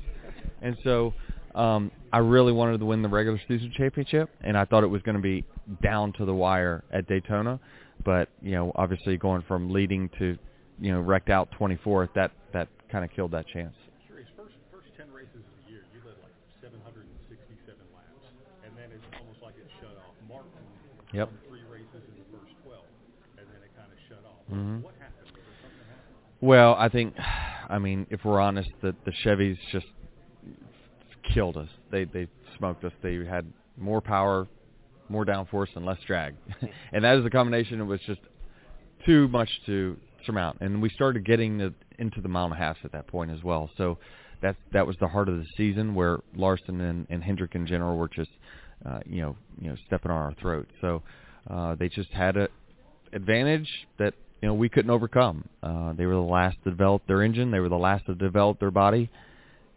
And 0.62 0.78
so 0.84 1.14
um, 1.56 1.92
I 2.14 2.20
really 2.20 2.52
wanted 2.54 2.80
to 2.80 2.86
win 2.86 3.02
the 3.02 3.10
regular 3.10 3.40
season 3.48 3.72
championship, 3.76 4.30
and 4.42 4.58
I 4.58 4.66
thought 4.66 4.84
it 4.84 4.88
was 4.88 5.02
going 5.02 5.16
to 5.16 5.22
be 5.22 5.44
down 5.82 6.14
to 6.14 6.26
the 6.26 6.34
wire 6.34 6.84
at 6.92 7.08
Daytona. 7.08 7.60
But 8.04 8.30
you 8.42 8.52
know, 8.52 8.72
obviously 8.76 9.18
going 9.18 9.44
from 9.48 9.72
leading 9.72 10.10
to 10.20 10.38
you 10.80 10.92
know 10.92 11.02
wrecked 11.02 11.30
out 11.30 11.50
24th, 11.60 12.10
that 12.16 12.32
that 12.54 12.68
kind 12.92 13.06
of 13.06 13.12
killed 13.12 13.32
that 13.32 13.46
chance. 13.48 13.76
Curious, 14.08 14.28
first 14.36 14.56
first 14.72 14.90
ten 14.98 15.06
races 15.14 15.38
of 15.38 15.54
the 15.66 15.72
year, 15.72 15.84
you 15.94 16.02
led 16.02 16.18
like 16.26 16.34
767 16.66 17.78
laps, 17.94 18.26
and 18.66 18.74
then 18.74 18.90
it's 18.90 19.06
almost 19.22 19.38
like 19.46 19.54
it 19.62 19.70
shut 19.80 19.94
off. 20.02 20.16
Martin 20.28 20.50
Yep. 21.14 21.30
three 21.52 21.62
races 21.70 22.02
in 22.08 22.16
the 22.24 22.28
first 22.32 22.56
12, 22.64 22.80
and 23.38 23.46
then 23.52 23.60
it 23.62 23.72
kind 23.76 23.92
of 23.92 24.00
shut 24.08 24.24
off. 24.26 24.42
Mhm. 24.50 24.80
What 24.82 24.96
happened? 24.98 25.28
Was 25.28 25.44
there 25.44 25.60
something 25.62 25.78
that 25.84 25.92
happened? 25.92 26.31
Well, 26.42 26.76
I 26.78 26.90
think, 26.90 27.16
I 27.70 27.78
mean, 27.78 28.08
if 28.10 28.26
we're 28.26 28.42
honest, 28.42 28.70
the 28.82 28.96
the 29.06 29.12
Chevys 29.24 29.58
just 29.72 29.86
killed 31.34 31.56
us. 31.56 31.70
They 31.92 32.06
they 32.06 32.28
smoked 32.58 32.84
us. 32.84 32.92
They 33.04 33.24
had 33.26 33.52
more 33.78 34.02
power, 34.02 34.48
more 35.08 35.26
downforce, 35.26 35.68
and 35.76 35.86
less 35.86 36.00
drag, 36.08 36.36
and 36.92 37.04
that 37.04 37.18
is 37.18 37.26
a 37.26 37.30
combination. 37.30 37.80
It 37.80 37.86
was 37.86 38.00
just 38.08 38.22
too 39.06 39.28
much 39.28 39.50
to 39.68 39.98
surmount, 40.26 40.58
and 40.62 40.82
we 40.82 40.90
started 40.90 41.26
getting 41.26 41.58
the, 41.58 41.74
into 42.00 42.22
the 42.22 42.28
mile 42.28 42.46
and 42.46 42.54
a 42.54 42.58
half 42.58 42.78
at 42.84 42.92
that 42.92 43.08
point 43.08 43.32
as 43.32 43.44
well. 43.44 43.70
So 43.78 43.98
that 44.42 44.56
that 44.74 44.86
was 44.86 44.96
the 45.00 45.08
heart 45.08 45.30
of 45.30 45.38
the 45.38 45.46
season 45.56 45.94
where 45.94 46.20
Larson 46.36 46.82
and, 46.82 47.08
and 47.10 47.24
Hendrick 47.24 47.54
in 47.56 47.68
general 47.68 47.98
were 47.98 48.10
just, 48.10 48.32
uh, 48.86 49.00
you 49.06 49.22
know, 49.22 49.36
you 49.60 49.70
know, 49.70 49.76
stepping 49.86 50.12
on 50.12 50.18
our 50.18 50.34
throat. 50.42 50.68
So 50.82 51.04
uh, 51.50 51.76
they 51.76 51.88
just 51.88 52.10
had 52.12 52.38
a 52.38 52.50
advantage 53.14 53.70
that 54.00 54.14
you 54.42 54.48
know 54.48 54.54
we 54.54 54.70
couldn't 54.70 54.92
overcome. 54.92 55.48
Uh, 55.62 55.94
they 55.94 56.06
were 56.06 56.16
the 56.16 56.20
last 56.20 56.58
to 56.64 56.70
develop 56.70 57.06
their 57.08 57.22
engine. 57.22 57.52
They 57.52 57.60
were 57.60 57.70
the 57.70 57.76
last 57.76 58.06
to 58.08 58.16
develop 58.16 58.60
their 58.60 58.72
body, 58.72 59.10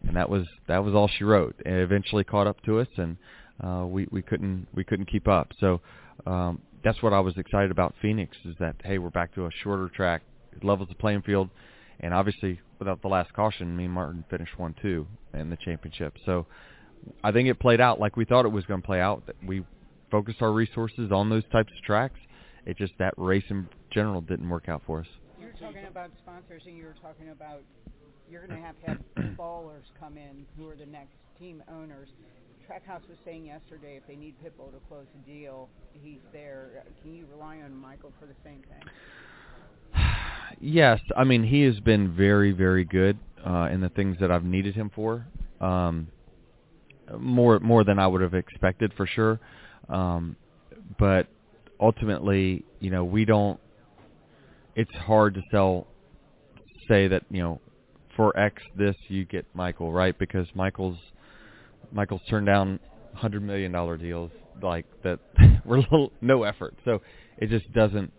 and 0.07 0.17
that 0.17 0.29
was 0.29 0.47
that 0.69 0.83
was 0.83 0.95
all 0.95 1.09
she 1.09 1.25
wrote. 1.25 1.55
And 1.65 1.77
eventually 1.77 2.25
caught 2.25 2.47
up 2.47 2.61
to 2.63 2.81
us, 2.81 2.89
and 2.97 3.17
uh, 3.63 3.85
we 3.87 4.09
we 4.11 4.23
couldn't 4.23 4.67
we 4.75 4.85
couldn't 4.85 5.07
keep 5.07 5.29
up. 5.29 5.53
So 5.61 5.81
um, 6.27 6.61
that's 6.83 7.03
what 7.03 7.13
I 7.13 7.21
was 7.21 7.37
excited 7.37 7.71
about 7.71 7.95
Phoenix 8.01 8.37
is 8.45 8.55
that 8.59 8.77
hey 8.85 8.99
we're 8.99 9.11
back 9.11 9.35
to 9.35 9.47
a 9.47 9.51
shorter 9.63 9.89
track, 9.89 10.23
levels 10.63 10.89
the 10.89 10.95
playing 10.95 11.23
field, 11.23 11.51
and 12.01 12.15
obviously 12.15 12.61
without 12.79 13.03
the 13.03 13.09
last 13.09 13.33
caution, 13.35 13.77
me 13.77 13.85
and 13.85 13.93
Martin 13.93 14.25
finished 14.31 14.59
one 14.59 14.75
two 14.81 15.07
in 15.35 15.51
the 15.51 15.57
championship. 15.57 16.15
So 16.25 16.47
I 17.23 17.33
think 17.33 17.49
it 17.49 17.61
played 17.61 17.81
out 17.81 18.01
like 18.01 18.17
we 18.17 18.25
thought 18.25 18.47
it 18.47 18.53
was 18.53 18.65
going 18.65 18.81
to 18.81 18.87
play 18.87 19.01
out. 19.01 19.27
That 19.27 19.37
we 19.45 19.65
focused 20.11 20.41
our 20.41 20.53
resources 20.53 21.13
on 21.13 21.29
those 21.29 21.45
types 21.53 21.73
of 21.77 21.85
tracks. 21.85 22.19
It 22.67 22.77
just 22.77 22.93
that 22.99 23.15
race 23.17 23.45
in 23.51 23.69
general 23.91 24.21
didn't 24.21 24.49
work 24.49 24.69
out 24.69 24.83
for 24.87 25.01
us. 25.01 25.07
You 25.39 25.47
were 25.47 25.53
talking 25.53 25.87
about 25.87 26.11
sponsors, 26.23 26.63
and 26.67 26.77
you 26.77 26.85
were 26.85 26.97
talking 27.03 27.31
about 27.31 27.61
you're 28.31 28.47
going 28.47 28.61
to 28.61 28.67
have 28.67 28.81
to 28.81 28.87
have 29.23 29.37
ballers 29.37 29.85
come 29.99 30.17
in 30.17 30.47
who 30.57 30.69
are 30.69 30.77
the 30.77 30.87
next 30.87 31.15
team 31.39 31.63
owners. 31.71 32.09
Trackhouse 32.69 33.07
was 33.09 33.19
saying 33.25 33.45
yesterday 33.45 33.97
if 33.97 34.07
they 34.07 34.17
need 34.17 34.35
Pitbull 34.43 34.73
to 34.73 34.79
close 34.89 35.05
the 35.15 35.33
deal, 35.33 35.69
he's 35.93 36.21
there. 36.33 36.85
Can 37.03 37.15
you 37.15 37.27
rely 37.31 37.59
on 37.59 37.75
Michael 37.77 38.13
for 38.19 38.27
the 38.27 38.35
same 38.45 38.63
thing? 38.63 38.91
Yes, 40.61 41.01
I 41.17 41.25
mean 41.25 41.43
he 41.43 41.63
has 41.63 41.81
been 41.81 42.15
very, 42.15 42.53
very 42.53 42.85
good 42.85 43.19
uh, 43.45 43.69
in 43.73 43.81
the 43.81 43.89
things 43.89 44.17
that 44.21 44.31
I've 44.31 44.45
needed 44.45 44.75
him 44.75 44.91
for. 44.95 45.27
Um, 45.61 46.07
more, 47.19 47.59
more 47.59 47.83
than 47.83 47.99
I 47.99 48.07
would 48.07 48.21
have 48.21 48.35
expected 48.35 48.93
for 48.97 49.07
sure. 49.07 49.41
Um, 49.89 50.37
but 50.99 51.27
ultimately, 51.81 52.65
you 52.81 52.91
know, 52.91 53.05
we 53.05 53.25
don't. 53.25 53.59
It's 54.77 54.95
hard 54.95 55.35
to 55.35 55.43
sell. 55.51 55.87
Say 56.89 57.09
that 57.09 57.23
you 57.31 57.43
know, 57.43 57.61
for 58.17 58.39
X 58.39 58.63
this 58.77 58.95
you 59.09 59.25
get 59.25 59.47
Michael 59.55 59.93
right 59.93 60.19
because 60.19 60.47
Michael's 60.55 60.99
Michael's 61.93 62.21
turned 62.29 62.47
down 62.47 62.79
hundred 63.15 63.43
million 63.43 63.73
dollar 63.73 63.97
deals 63.97 64.31
like 64.63 64.87
that 65.03 65.21
were 65.65 65.79
little, 65.79 66.13
no 66.21 66.43
effort. 66.43 66.75
So 66.85 67.01
it 67.39 67.49
just 67.49 67.73
doesn't 67.73 68.13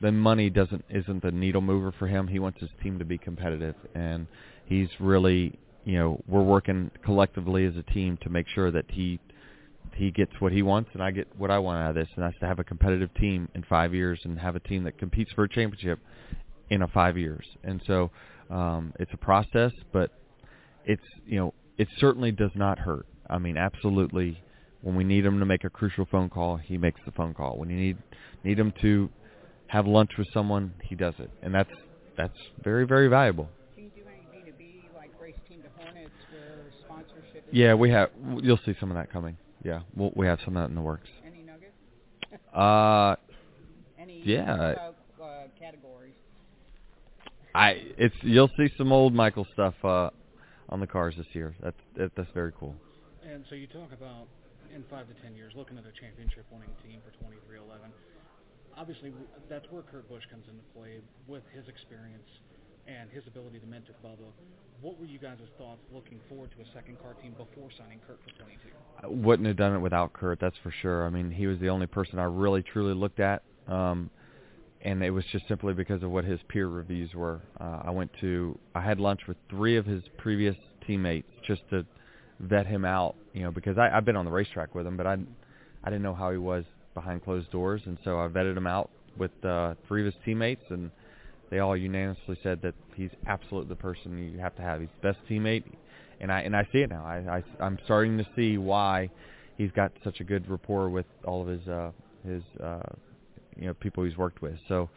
the 0.00 0.12
money 0.12 0.50
doesn't 0.50 0.84
isn't 0.88 1.22
the 1.22 1.30
needle 1.30 1.60
mover 1.60 1.92
for 1.98 2.06
him. 2.06 2.28
He 2.28 2.38
wants 2.38 2.60
his 2.60 2.70
team 2.82 2.98
to 2.98 3.04
be 3.04 3.18
competitive 3.18 3.74
and 3.94 4.26
he's 4.66 4.88
really 5.00 5.58
you 5.84 5.98
know, 5.98 6.20
we're 6.26 6.42
working 6.42 6.90
collectively 7.04 7.64
as 7.64 7.74
a 7.76 7.92
team 7.92 8.18
to 8.22 8.28
make 8.28 8.46
sure 8.48 8.72
that 8.72 8.84
he 8.88 9.20
he 9.94 10.10
gets 10.10 10.32
what 10.40 10.52
he 10.52 10.62
wants 10.62 10.90
and 10.92 11.02
I 11.02 11.10
get 11.10 11.28
what 11.36 11.50
I 11.50 11.58
want 11.58 11.82
out 11.82 11.90
of 11.90 11.94
this 11.94 12.08
and 12.16 12.24
that's 12.24 12.38
to 12.40 12.46
have 12.46 12.58
a 12.58 12.64
competitive 12.64 13.12
team 13.14 13.48
in 13.54 13.62
five 13.62 13.94
years 13.94 14.20
and 14.24 14.38
have 14.38 14.56
a 14.56 14.60
team 14.60 14.84
that 14.84 14.98
competes 14.98 15.32
for 15.32 15.44
a 15.44 15.48
championship 15.48 15.98
in 16.70 16.82
a 16.82 16.88
five 16.88 17.16
years. 17.16 17.46
And 17.64 17.82
so 17.86 18.10
um 18.50 18.92
it's 18.98 19.12
a 19.12 19.16
process 19.16 19.72
but 19.92 20.10
it's 20.84 21.02
you 21.26 21.38
know, 21.38 21.54
it 21.78 21.88
certainly 21.98 22.32
does 22.32 22.52
not 22.54 22.78
hurt. 22.78 23.06
I 23.28 23.38
mean, 23.38 23.56
absolutely 23.56 24.42
when 24.82 24.94
we 24.94 25.04
need 25.04 25.24
him 25.24 25.40
to 25.40 25.46
make 25.46 25.64
a 25.64 25.70
crucial 25.70 26.06
phone 26.06 26.28
call, 26.28 26.56
he 26.56 26.78
makes 26.78 27.00
the 27.04 27.12
phone 27.12 27.34
call. 27.34 27.58
When 27.58 27.68
you 27.70 27.76
need 27.76 27.98
need 28.44 28.58
him 28.58 28.72
to 28.82 29.10
have 29.66 29.86
lunch 29.86 30.12
with 30.16 30.28
someone, 30.32 30.74
he 30.82 30.94
does 30.94 31.14
it. 31.18 31.30
And 31.42 31.54
that's 31.54 31.72
that's 32.16 32.38
very 32.62 32.86
very 32.86 33.08
valuable. 33.08 33.48
Can 33.74 33.84
you 33.84 33.90
do 33.90 34.02
anything 34.08 34.46
to 34.50 34.56
be 34.56 34.88
like 34.94 35.10
race 35.20 35.34
team 35.48 35.62
to 35.62 35.68
Hornets 35.82 36.10
sponsorship 36.84 37.48
Yeah, 37.50 37.74
we 37.74 37.90
have 37.90 38.10
you'll 38.42 38.60
see 38.64 38.74
some 38.78 38.90
of 38.90 38.96
that 38.96 39.12
coming. 39.12 39.36
Yeah, 39.66 39.80
we'll, 39.96 40.12
we 40.14 40.28
have 40.28 40.38
some 40.44 40.56
of 40.56 40.62
that 40.62 40.68
in 40.70 40.76
the 40.76 40.80
works. 40.80 41.08
Any 41.26 41.42
nuggets? 41.42 41.74
Uh 42.54 43.16
Any 43.98 44.22
yeah. 44.24 44.54
uh, 44.54 44.92
uh, 45.20 45.26
categories? 45.58 46.14
I 47.52 47.82
it's 47.98 48.14
you'll 48.22 48.50
see 48.56 48.70
some 48.78 48.92
old 48.92 49.12
Michael 49.12 49.44
stuff 49.52 49.74
uh 49.82 50.10
on 50.68 50.78
the 50.78 50.86
cars 50.86 51.14
this 51.16 51.26
year. 51.32 51.56
That's 51.60 51.76
that, 51.96 52.12
that's 52.16 52.30
very 52.32 52.52
cool. 52.52 52.76
And 53.28 53.44
so 53.48 53.56
you 53.56 53.66
talk 53.66 53.90
about 53.92 54.28
in 54.72 54.84
five 54.88 55.08
to 55.08 55.14
ten 55.20 55.34
years 55.34 55.52
looking 55.56 55.78
at 55.78 55.84
a 55.84 55.92
championship-winning 56.00 56.70
team 56.84 57.00
for 57.02 57.10
23XI. 57.24 57.90
Obviously, 58.76 59.12
that's 59.50 59.66
where 59.70 59.82
Kurt 59.82 60.08
Busch 60.08 60.22
comes 60.30 60.44
into 60.48 60.62
play 60.78 61.00
with 61.26 61.42
his 61.52 61.66
experience 61.66 62.28
and 62.86 63.10
his 63.10 63.24
ability 63.26 63.58
to 63.58 63.66
mentor 63.66 63.94
Bubba. 64.04 64.30
What 64.80 64.98
were 64.98 65.06
you 65.06 65.18
guys' 65.18 65.38
thoughts 65.58 65.80
looking 65.92 66.20
forward 66.28 66.50
to 66.56 66.62
a 66.62 66.74
second 66.74 66.98
car 67.00 67.14
team 67.14 67.32
before 67.32 67.70
signing 67.78 68.00
Kurt 68.06 68.18
for 68.22 68.30
22? 68.42 68.58
I 69.02 69.06
wouldn't 69.06 69.46
have 69.48 69.56
done 69.56 69.74
it 69.74 69.78
without 69.78 70.12
Kurt, 70.12 70.38
that's 70.40 70.56
for 70.62 70.72
sure. 70.82 71.06
I 71.06 71.10
mean, 71.10 71.30
he 71.30 71.46
was 71.46 71.58
the 71.60 71.70
only 71.70 71.86
person 71.86 72.18
I 72.18 72.24
really 72.24 72.62
truly 72.62 72.94
looked 72.94 73.20
at. 73.20 73.42
Um 73.68 74.10
and 74.82 75.02
it 75.02 75.10
was 75.10 75.24
just 75.32 75.48
simply 75.48 75.74
because 75.74 76.02
of 76.02 76.10
what 76.10 76.24
his 76.24 76.38
peer 76.48 76.68
reviews 76.68 77.12
were. 77.12 77.40
Uh, 77.60 77.80
I 77.84 77.90
went 77.90 78.10
to 78.20 78.58
I 78.74 78.80
had 78.80 79.00
lunch 79.00 79.22
with 79.26 79.36
three 79.50 79.76
of 79.76 79.84
his 79.86 80.02
previous 80.18 80.54
teammates 80.86 81.28
just 81.46 81.62
to 81.70 81.84
vet 82.38 82.66
him 82.66 82.84
out, 82.84 83.16
you 83.32 83.42
know, 83.42 83.50
because 83.50 83.78
I 83.78 83.88
I've 83.88 84.04
been 84.04 84.16
on 84.16 84.24
the 84.24 84.30
racetrack 84.30 84.74
with 84.74 84.86
him, 84.86 84.96
but 84.96 85.06
I 85.06 85.16
I 85.82 85.90
didn't 85.90 86.02
know 86.02 86.14
how 86.14 86.30
he 86.30 86.38
was 86.38 86.64
behind 86.94 87.24
closed 87.24 87.50
doors, 87.50 87.82
and 87.86 87.98
so 88.04 88.18
I 88.20 88.28
vetted 88.28 88.56
him 88.56 88.66
out 88.66 88.90
with 89.16 89.32
uh, 89.44 89.74
three 89.88 90.06
of 90.06 90.12
his 90.12 90.22
teammates, 90.24 90.64
and 90.70 90.90
they 91.50 91.58
all 91.60 91.76
unanimously 91.76 92.38
said 92.42 92.60
that 92.62 92.74
he's 92.94 93.10
absolutely 93.26 93.68
the 93.68 93.76
person 93.76 94.32
you 94.32 94.38
have 94.38 94.56
to 94.56 94.62
have. 94.62 94.80
He's 94.80 94.88
the 95.00 95.12
best 95.12 95.18
teammate, 95.30 95.64
and 96.20 96.32
I 96.32 96.40
and 96.40 96.56
I 96.56 96.66
see 96.72 96.78
it 96.78 96.90
now. 96.90 97.04
I, 97.04 97.38
I 97.38 97.64
I'm 97.64 97.78
starting 97.84 98.18
to 98.18 98.26
see 98.34 98.58
why 98.58 99.10
he's 99.56 99.70
got 99.72 99.92
such 100.04 100.20
a 100.20 100.24
good 100.24 100.48
rapport 100.48 100.88
with 100.88 101.06
all 101.24 101.42
of 101.42 101.48
his 101.48 101.66
uh, 101.68 101.90
his 102.26 102.42
uh, 102.62 102.80
you 103.56 103.66
know 103.66 103.74
people 103.74 104.04
he's 104.04 104.16
worked 104.16 104.42
with. 104.42 104.56
So 104.68 104.88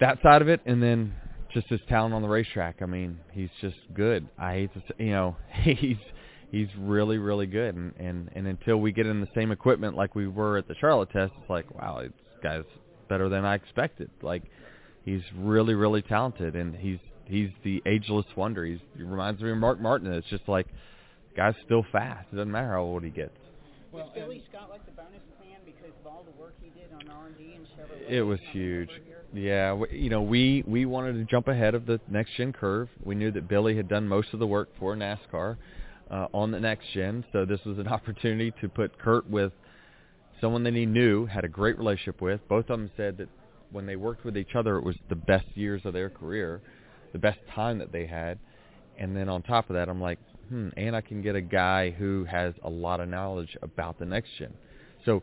that 0.00 0.18
side 0.22 0.42
of 0.42 0.48
it, 0.48 0.60
and 0.66 0.82
then 0.82 1.14
just 1.52 1.68
his 1.68 1.80
talent 1.88 2.14
on 2.14 2.22
the 2.22 2.28
racetrack. 2.28 2.82
I 2.82 2.86
mean, 2.86 3.18
he's 3.32 3.50
just 3.60 3.76
good. 3.94 4.28
I 4.38 4.52
hate 4.52 4.74
to 4.74 4.80
say, 4.80 5.04
you 5.04 5.10
know 5.10 5.36
he's 5.62 5.96
he's 6.50 6.68
really 6.78 7.18
really 7.18 7.46
good, 7.46 7.74
and 7.74 7.94
and 7.98 8.30
and 8.34 8.46
until 8.46 8.78
we 8.78 8.92
get 8.92 9.06
in 9.06 9.20
the 9.20 9.28
same 9.34 9.50
equipment 9.50 9.96
like 9.96 10.14
we 10.14 10.26
were 10.28 10.58
at 10.58 10.68
the 10.68 10.74
Charlotte 10.80 11.10
test, 11.10 11.32
it's 11.40 11.50
like 11.50 11.72
wow, 11.74 12.00
this 12.02 12.12
guy's 12.42 12.64
better 13.08 13.28
than 13.28 13.44
I 13.44 13.54
expected. 13.54 14.10
Like 14.22 14.42
he's 15.08 15.22
really 15.36 15.74
really 15.74 16.02
talented, 16.02 16.54
and 16.54 16.74
he's 16.74 16.98
he's 17.24 17.50
the 17.64 17.82
ageless 17.86 18.26
wonder. 18.36 18.64
He's 18.64 18.78
he 18.96 19.02
reminds 19.02 19.40
me 19.40 19.50
of 19.50 19.56
Mark 19.56 19.80
Martin. 19.80 20.12
It's 20.12 20.26
just 20.28 20.48
like 20.48 20.66
guy's 21.36 21.54
still 21.64 21.84
fast. 21.92 22.26
It 22.32 22.36
doesn't 22.36 22.50
matter 22.50 22.72
how 22.72 22.82
old 22.82 23.04
he 23.04 23.10
gets. 23.10 23.30
Does 23.92 24.06
Billy 24.14 24.42
Scott 24.50 24.68
like 24.70 24.84
the 24.84 24.92
bonus 24.92 25.22
plan 25.38 25.60
because 25.64 25.92
of 26.00 26.06
all 26.06 26.24
the 26.24 26.38
work 26.38 26.54
he 26.62 26.68
did 26.70 26.92
on 26.92 27.08
R&D 27.08 27.54
and 27.56 27.66
Chevrolet? 27.66 28.10
It 28.10 28.22
was 28.22 28.38
huge. 28.52 28.90
Yeah, 29.32 29.70
w- 29.70 29.96
you 29.96 30.10
know, 30.10 30.22
we 30.22 30.62
we 30.66 30.84
wanted 30.84 31.14
to 31.14 31.24
jump 31.24 31.48
ahead 31.48 31.74
of 31.74 31.86
the 31.86 32.00
next 32.08 32.32
gen 32.36 32.52
curve. 32.52 32.88
We 33.02 33.14
knew 33.14 33.30
that 33.32 33.48
Billy 33.48 33.76
had 33.76 33.88
done 33.88 34.06
most 34.06 34.28
of 34.32 34.40
the 34.40 34.46
work 34.46 34.68
for 34.78 34.94
NASCAR 34.94 35.56
uh, 36.10 36.26
on 36.32 36.50
the 36.50 36.60
next 36.60 36.84
gen, 36.92 37.24
so 37.32 37.44
this 37.44 37.60
was 37.64 37.78
an 37.78 37.88
opportunity 37.96 38.52
to 38.60 38.68
put 38.68 38.98
Kurt 38.98 39.28
with 39.28 39.52
someone 40.40 40.62
that 40.64 40.74
he 40.74 40.86
knew, 40.86 41.26
had 41.26 41.44
a 41.44 41.48
great 41.48 41.76
relationship 41.78 42.20
with. 42.20 42.40
Both 42.48 42.70
of 42.70 42.78
them 42.78 42.90
said 42.96 43.18
that 43.18 43.28
when 43.70 43.86
they 43.86 43.96
worked 43.96 44.24
with 44.24 44.36
each 44.36 44.54
other, 44.54 44.76
it 44.76 44.84
was 44.84 44.96
the 45.08 45.16
best 45.16 45.46
years 45.54 45.82
of 45.84 45.92
their 45.92 46.10
career, 46.10 46.62
the 47.12 47.18
best 47.18 47.38
time 47.54 47.78
that 47.78 47.92
they 47.92 48.06
had. 48.06 48.38
And 48.98 49.16
then 49.16 49.28
on 49.28 49.42
top 49.42 49.70
of 49.70 49.76
that, 49.76 49.88
I'm 49.88 50.00
like, 50.00 50.18
hmm, 50.48 50.68
and 50.76 50.96
I 50.96 51.00
can 51.00 51.22
get 51.22 51.36
a 51.36 51.40
guy 51.40 51.90
who 51.90 52.24
has 52.24 52.54
a 52.64 52.70
lot 52.70 53.00
of 53.00 53.08
knowledge 53.08 53.56
about 53.62 53.98
the 53.98 54.06
next 54.06 54.30
gen. 54.38 54.54
So, 55.04 55.22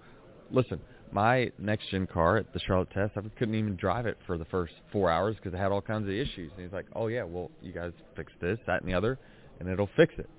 listen, 0.52 0.80
my 1.12 1.52
next 1.58 1.90
gen 1.90 2.08
car 2.08 2.38
at 2.38 2.54
the 2.54 2.60
Charlotte 2.60 2.92
test, 2.92 3.14
I 3.18 3.22
couldn't 3.38 3.56
even 3.56 3.76
drive 3.76 4.06
it 4.06 4.18
for 4.26 4.38
the 4.38 4.46
first 4.46 4.74
four 4.92 5.10
hours 5.10 5.36
because 5.36 5.54
it 5.54 5.58
had 5.58 5.72
all 5.72 5.82
kinds 5.82 6.08
of 6.08 6.14
issues. 6.14 6.52
And 6.56 6.64
he's 6.64 6.74
like, 6.74 6.86
oh 6.96 7.08
yeah, 7.08 7.24
well 7.24 7.52
you 7.62 7.72
guys 7.72 7.92
fix 8.16 8.32
this, 8.42 8.60
that, 8.68 8.82
and 8.82 8.92
the 8.92 8.96
other, 8.96 9.20
and 9.60 9.70
it'll 9.70 9.90
fix 9.96 10.14
it, 10.18 10.30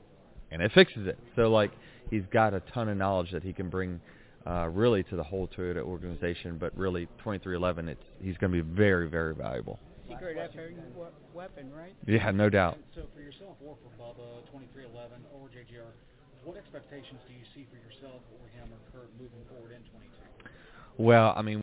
and 0.50 0.62
it 0.62 0.70
fixes 0.72 1.06
it. 1.06 1.18
So 1.34 1.50
like 1.50 1.72
he's 2.10 2.24
got 2.32 2.54
a 2.54 2.60
ton 2.60 2.88
of 2.88 2.96
knowledge 2.96 3.32
that 3.32 3.42
he 3.42 3.52
can 3.52 3.70
bring 3.70 4.00
uh, 4.46 4.68
really 4.68 5.02
to 5.04 5.16
the 5.16 5.22
whole 5.22 5.48
Toyota 5.48 5.82
organization. 5.82 6.56
But 6.58 6.76
really, 6.76 7.08
23XI, 7.24 7.88
it's 7.88 8.02
he's 8.20 8.36
going 8.38 8.52
to 8.52 8.62
be 8.62 8.74
very, 8.74 9.08
very 9.08 9.34
valuable. 9.34 9.78
Secret 10.08 10.36
weapon, 10.36 10.76
weapon, 11.34 11.72
right? 11.74 11.92
Yeah, 12.06 12.30
no 12.30 12.48
doubt. 12.48 12.74
And 12.74 12.84
so 12.94 13.02
for 13.14 13.20
yourself 13.20 13.56
or 13.64 13.76
for 13.82 13.90
Bubba, 14.00 14.46
23XI 14.54 15.18
or 15.34 15.48
JGR, 15.48 15.90
what 16.44 16.56
expectations 16.56 17.18
do 17.26 17.34
you 17.34 17.44
see 17.54 17.66
for 17.70 17.76
yourself 17.76 18.22
or 18.30 18.46
him 18.54 18.70
or 18.70 18.78
Kurt 18.92 19.10
moving 19.18 19.42
forward 19.50 19.72
in 19.72 19.82
22? 19.90 20.52
Well, 20.98 21.34
I 21.36 21.42
mean, 21.42 21.60